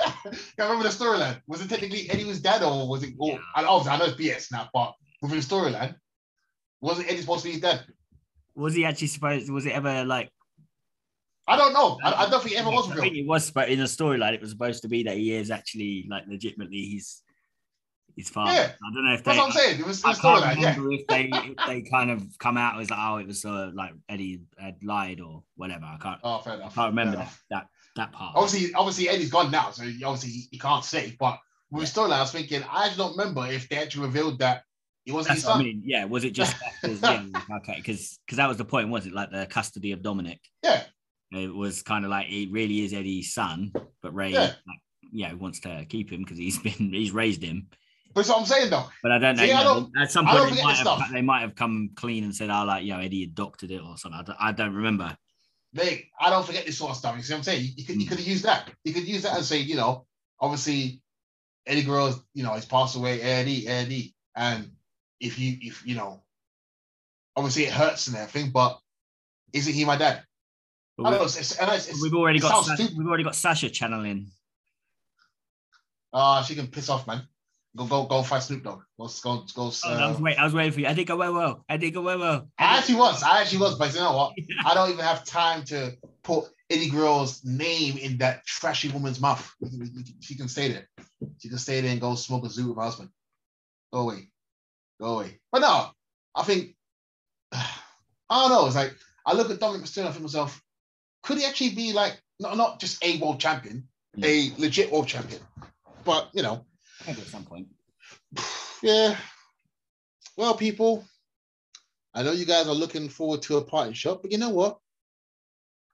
I 0.06 0.64
remember 0.64 0.84
the 0.84 0.90
storyline. 0.90 1.42
Was 1.48 1.62
it 1.62 1.70
technically 1.70 2.10
Eddie 2.10 2.26
was 2.26 2.40
dad, 2.42 2.64
or 2.64 2.88
was 2.88 3.04
it? 3.04 3.14
Or, 3.18 3.32
Yeah. 3.32 3.38
and 3.56 3.66
obviously, 3.68 3.92
I 3.92 3.98
know 4.00 4.06
it's 4.14 4.22
BS 4.22 4.52
now, 4.52 4.70
but 4.74 4.94
within 5.22 5.40
the 5.40 5.44
storyline, 5.46 5.96
wasn't 6.82 7.10
Eddie 7.10 7.22
supposed 7.22 7.44
to 7.44 7.48
be 7.50 7.54
his 7.54 7.62
dad? 7.62 7.84
was 8.56 8.74
he 8.74 8.86
actually 8.86 9.08
supposed? 9.08 9.50
Was 9.50 9.66
it 9.66 9.74
ever 9.74 10.06
like? 10.06 10.32
I 11.48 11.58
don't 11.58 11.74
know. 11.74 12.00
I, 12.04 12.26
I 12.26 12.30
don't 12.30 12.42
think 12.42 12.56
it 12.56 12.60
ever 12.60 12.72
was 12.72 12.90
I 12.92 12.96
think 12.96 13.16
it 13.16 13.28
was, 13.28 13.52
but 13.52 13.70
in 13.70 13.80
the 13.80 13.86
storyline, 13.86 14.34
it 14.34 14.42
was 14.42 14.50
supposed 14.50 14.82
to 14.82 14.88
be 14.88 15.04
that 15.04 15.18
he 15.18 15.34
is 15.34 15.52
actually 15.52 16.08
like 16.10 16.24
legitimately 16.28 16.78
he's 16.78 17.22
his 18.16 18.30
father. 18.30 18.54
Yeah. 18.54 18.72
I 18.72 18.94
don't 18.94 19.06
know 19.06 19.14
if 19.14 19.24
That's 19.24 19.38
they. 19.38 19.42
what 19.42 19.48
I'm 19.48 19.52
saying. 19.52 19.80
It 19.82 19.86
was 19.86 20.02
the 20.02 20.08
I 20.08 20.14
can't 20.14 20.44
storyline. 20.44 20.62
Yeah. 20.62 20.70
remember 20.76 20.92
if 20.94 21.08
they 21.08 21.30
if 21.34 21.68
they 21.68 21.82
kind 21.82 22.10
of 22.10 22.24
come 22.40 22.58
out 22.58 22.80
as 22.80 22.90
like, 22.90 23.00
oh, 23.00 23.18
it 23.18 23.28
was 23.28 23.44
uh, 23.46 23.72
like 23.76 23.92
Eddie 24.10 24.42
had 24.58 24.76
lied 24.84 25.20
or 25.20 25.44
whatever. 25.56 25.84
I 25.86 25.98
can't. 26.02 26.20
Oh, 26.24 26.40
fair 26.40 26.54
I 26.54 26.70
can't 26.70 26.92
remember 26.92 27.18
that, 27.18 27.34
that 27.52 27.68
that 27.96 28.12
part. 28.12 28.34
Obviously, 28.36 28.74
obviously 28.74 29.10
Eddie's 29.10 29.32
gone 29.32 29.52
now, 29.52 29.72
so 29.72 29.84
he- 29.84 30.04
obviously 30.04 30.30
he, 30.32 30.48
he 30.52 30.60
can't 30.60 30.84
say. 30.86 31.16
But 31.20 31.40
with 31.72 31.92
the 31.94 32.00
storyline, 32.02 32.14
I 32.14 32.22
was 32.22 32.32
thinking, 32.32 32.64
I 32.70 32.88
just 32.88 32.98
don't 32.98 33.18
remember 33.18 33.46
if 33.48 33.68
they 33.70 33.78
actually 33.78 34.06
revealed 34.08 34.40
that 34.40 34.64
he 35.06 35.12
wasn't 35.12 35.30
That's 35.36 35.42
his 35.42 35.46
what 35.48 35.52
I 35.54 35.58
son. 35.58 35.64
mean. 35.66 35.82
Yeah, 35.86 36.06
was 36.06 36.24
it 36.24 36.32
just 36.32 36.56
yeah, 36.84 37.24
okay? 37.58 37.76
Because 37.78 38.20
because 38.26 38.38
that 38.38 38.48
was 38.48 38.58
the 38.58 38.66
point, 38.66 38.90
was 38.90 39.06
it? 39.06 39.14
Like 39.14 39.32
the 39.32 39.46
custody 39.46 39.92
of 39.92 40.02
Dominic. 40.02 40.40
Yeah, 40.64 40.84
It 41.32 41.54
was 41.54 41.82
kind 41.84 42.06
of 42.06 42.12
like 42.12 42.28
it 42.30 42.52
really 42.52 42.84
is 42.84 42.94
Eddie's 42.94 43.34
son, 43.34 43.72
but 44.02 44.14
Rey, 44.14 44.32
Yeah. 44.32 44.42
like, 44.68 44.80
yeah, 45.12 45.34
wants 45.34 45.60
to 45.62 45.86
keep 45.88 46.12
him 46.12 46.24
because 46.24 46.38
he's 46.38 46.58
been 46.64 46.92
he's 46.92 47.12
raised 47.12 47.44
him. 47.44 47.68
but 48.14 48.22
that's 48.22 48.30
what 48.30 48.40
I'm 48.40 48.46
saying 48.46 48.70
though. 48.72 48.88
But 49.04 49.12
I 49.12 49.20
don't 49.20 49.38
know. 49.38 49.46
See, 49.46 49.52
I 49.54 49.64
don't- 49.64 49.92
at 50.02 50.12
some 50.12 50.26
point, 50.26 50.56
they 50.56 50.64
might, 50.64 50.76
have, 50.78 51.12
they 51.14 51.22
might 51.22 51.42
have 51.42 51.56
come 51.56 51.92
clean 51.96 52.24
and 52.24 52.36
said, 52.36 52.50
"Oh, 52.50 52.64
like 52.66 52.84
you 52.84 52.94
know, 52.94 53.00
Eddie 53.00 53.24
adopted 53.24 53.72
it 53.72 53.82
or 53.82 53.98
something." 53.98 54.20
I 54.20 54.24
don't, 54.24 54.38
I 54.40 54.52
don't 54.52 54.74
remember. 54.74 55.16
Like, 55.76 56.10
I 56.20 56.30
don't 56.30 56.46
forget 56.46 56.66
this 56.66 56.78
sort 56.78 56.92
of 56.92 56.98
stuff. 56.98 57.18
You 57.18 57.22
see 57.22 57.34
what 57.34 57.40
I'm 57.40 57.44
saying? 57.44 57.74
You 57.76 57.86
could, 57.86 58.02
you 58.02 58.08
could 58.08 58.18
have 58.18 58.28
used 58.28 58.46
that. 58.46 58.72
You 58.86 58.94
could 58.94 59.08
use 59.08 59.24
that 59.24 59.36
and 59.36 59.44
say, 59.44 59.60
you 59.60 59.76
know, 59.76 60.06
obviously 60.40 61.02
Eddie 61.68 61.84
Guerrero, 61.84 62.14
you 62.34 62.44
know, 62.44 62.54
he's 62.54 62.66
passed 62.66 62.96
away, 62.96 63.22
Eddie, 63.22 63.68
Eddie. 63.68 64.16
And 64.36 64.72
if 65.20 65.38
you, 65.38 65.58
if 65.60 65.86
you 65.86 65.96
know, 65.96 66.24
obviously 67.36 67.66
it 67.66 67.74
hurts 67.74 68.08
and 68.08 68.16
everything, 68.16 68.52
but 68.52 68.80
isn't 69.52 69.74
he 69.74 69.84
my 69.84 69.98
dad? 69.98 70.24
But 70.98 71.04
I 71.04 71.10
we- 71.10 71.12
don't 71.12 71.20
know, 71.20 71.26
it's, 71.26 71.38
it's, 71.38 71.58
and 71.60 71.70
it's, 71.72 71.90
it's, 71.90 72.02
we've 72.02 72.14
already 72.14 72.40
got 72.40 72.64
sounds 72.66 72.96
we've 72.96 73.08
already 73.08 73.26
got 73.26 73.36
Sasha 73.36 73.70
channeling. 73.70 74.28
Ah, 76.14 76.42
she 76.44 76.56
can 76.56 76.68
piss 76.68 76.88
off, 76.88 77.06
man. 77.06 77.28
Go, 77.76 77.86
go, 77.86 78.06
go 78.06 78.24
fight 78.24 78.40
Snoop 78.44 78.64
Dogg. 78.64 78.82
Go, 78.98 79.10
go, 79.22 79.46
go. 79.54 79.64
Oh, 79.64 79.66
I 79.86 80.08
was 80.08 80.18
Uh, 80.18 80.20
wait, 80.22 80.38
I 80.38 80.46
was 80.46 80.54
waiting 80.54 80.72
for 80.72 80.80
you. 80.80 80.88
I 80.88 80.94
think 80.94 81.10
I 81.10 81.14
went 81.14 81.34
well. 81.34 81.66
I 81.68 81.78
think 81.78 81.98
I 81.98 82.00
went 82.00 82.20
well. 82.22 82.48
I 82.58 82.78
actually 82.78 82.96
was. 82.96 83.22
I 83.22 83.42
actually 83.42 83.60
was, 83.60 83.78
but 83.78 83.94
you 83.94 84.00
know 84.00 84.16
what? 84.16 84.34
I 84.66 84.74
don't 84.74 84.92
even 84.92 85.04
have 85.04 85.26
time 85.26 85.64
to 85.66 85.94
put 86.24 86.46
Eddie 86.70 86.90
Guerrero's 86.90 87.44
name 87.44 87.98
in 87.98 88.18
that 88.20 88.46
trashy 88.46 88.88
woman's 88.90 89.20
mouth. 89.20 89.54
She 90.22 90.36
can 90.36 90.48
stay 90.48 90.72
there. 90.72 90.88
She 91.40 91.50
can 91.50 91.58
stay 91.58 91.82
there 91.82 91.92
and 91.92 92.00
go 92.00 92.16
smoke 92.16 92.46
a 92.46 92.50
zoo 92.50 92.70
with 92.70 92.78
her 92.78 92.84
husband. 92.84 93.10
Go 93.92 94.02
away. 94.02 94.30
Go 95.02 95.20
away. 95.20 95.40
But 95.52 95.60
no, 95.60 95.90
I 96.34 96.44
think, 96.44 96.76
I 97.52 97.68
don't 98.30 98.52
know. 98.52 98.68
It's 98.68 98.76
like, 98.76 98.96
I 99.26 99.34
look 99.34 99.50
at 99.50 99.60
Dominik 99.60 99.82
Mysterio 99.82 100.00
and 100.00 100.08
I 100.08 100.12
think 100.12 100.18
to 100.18 100.24
myself, 100.24 100.62
could 101.24 101.40
he 101.40 101.46
actually 101.46 101.72
be 101.72 101.92
like, 101.92 102.22
not, 102.40 102.56
not 102.56 102.80
just 102.80 103.04
a 103.04 103.18
world 103.20 103.42
champion, 103.42 103.90
a 104.24 104.52
legit 104.58 104.92
world 104.94 105.08
champion? 105.08 105.42
But, 106.06 106.30
you 106.34 106.44
know, 106.44 106.66
Maybe 106.66 106.75
at 107.08 107.18
some 107.18 107.44
point. 107.44 107.68
yeah. 108.82 109.16
Well, 110.38 110.56
people, 110.56 111.06
I 112.14 112.24
know 112.24 112.32
you 112.32 112.46
guys 112.46 112.68
are 112.68 112.74
looking 112.74 113.10
forward 113.10 113.42
to 113.44 113.58
a 113.58 113.64
party 113.64 113.94
shot, 113.94 114.22
but 114.22 114.32
you 114.32 114.38
know 114.38 114.50
what? 114.50 114.80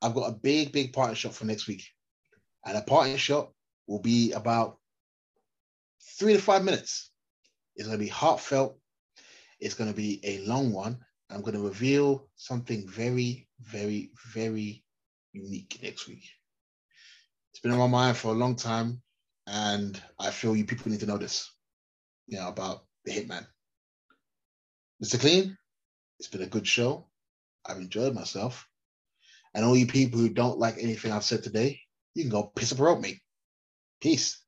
I've 0.01 0.15
got 0.15 0.29
a 0.29 0.33
big, 0.33 0.71
big 0.71 0.93
party 0.93 1.15
shot 1.15 1.33
for 1.33 1.45
next 1.45 1.67
week. 1.67 1.83
And 2.65 2.77
a 2.77 2.81
party 2.81 3.17
shot 3.17 3.51
will 3.87 3.99
be 3.99 4.31
about 4.31 4.77
three 6.17 6.33
to 6.33 6.41
five 6.41 6.63
minutes. 6.63 7.11
It's 7.75 7.87
going 7.87 7.97
to 7.97 8.03
be 8.03 8.09
heartfelt. 8.09 8.77
It's 9.59 9.75
going 9.75 9.89
to 9.89 9.95
be 9.95 10.19
a 10.23 10.39
long 10.45 10.71
one. 10.71 10.99
I'm 11.29 11.41
going 11.41 11.53
to 11.53 11.63
reveal 11.63 12.27
something 12.35 12.87
very, 12.87 13.47
very, 13.61 14.11
very 14.33 14.83
unique 15.33 15.79
next 15.81 16.07
week. 16.07 16.23
It's 17.51 17.59
been 17.59 17.71
on 17.71 17.77
my 17.77 17.87
mind 17.87 18.17
for 18.17 18.29
a 18.29 18.37
long 18.37 18.55
time. 18.55 19.01
And 19.47 20.01
I 20.19 20.31
feel 20.31 20.55
you 20.55 20.65
people 20.65 20.91
need 20.91 20.99
to 21.01 21.05
know 21.05 21.17
this, 21.17 21.51
you 22.27 22.39
know, 22.39 22.47
about 22.47 22.83
the 23.05 23.11
Hitman. 23.11 23.45
Mr. 25.03 25.19
Clean, 25.19 25.57
it's 26.19 26.29
been 26.29 26.43
a 26.43 26.47
good 26.47 26.67
show. 26.67 27.07
I've 27.65 27.77
enjoyed 27.77 28.13
myself. 28.13 28.67
And 29.53 29.65
all 29.65 29.75
you 29.75 29.87
people 29.87 30.19
who 30.19 30.29
don't 30.29 30.59
like 30.59 30.75
anything 30.77 31.11
I've 31.11 31.23
said 31.23 31.43
today, 31.43 31.79
you 32.13 32.23
can 32.23 32.31
go 32.31 32.51
piss 32.55 32.71
up 32.71 32.79
a 32.79 32.83
rope, 32.83 33.01
mate. 33.01 33.19
Peace. 33.99 34.40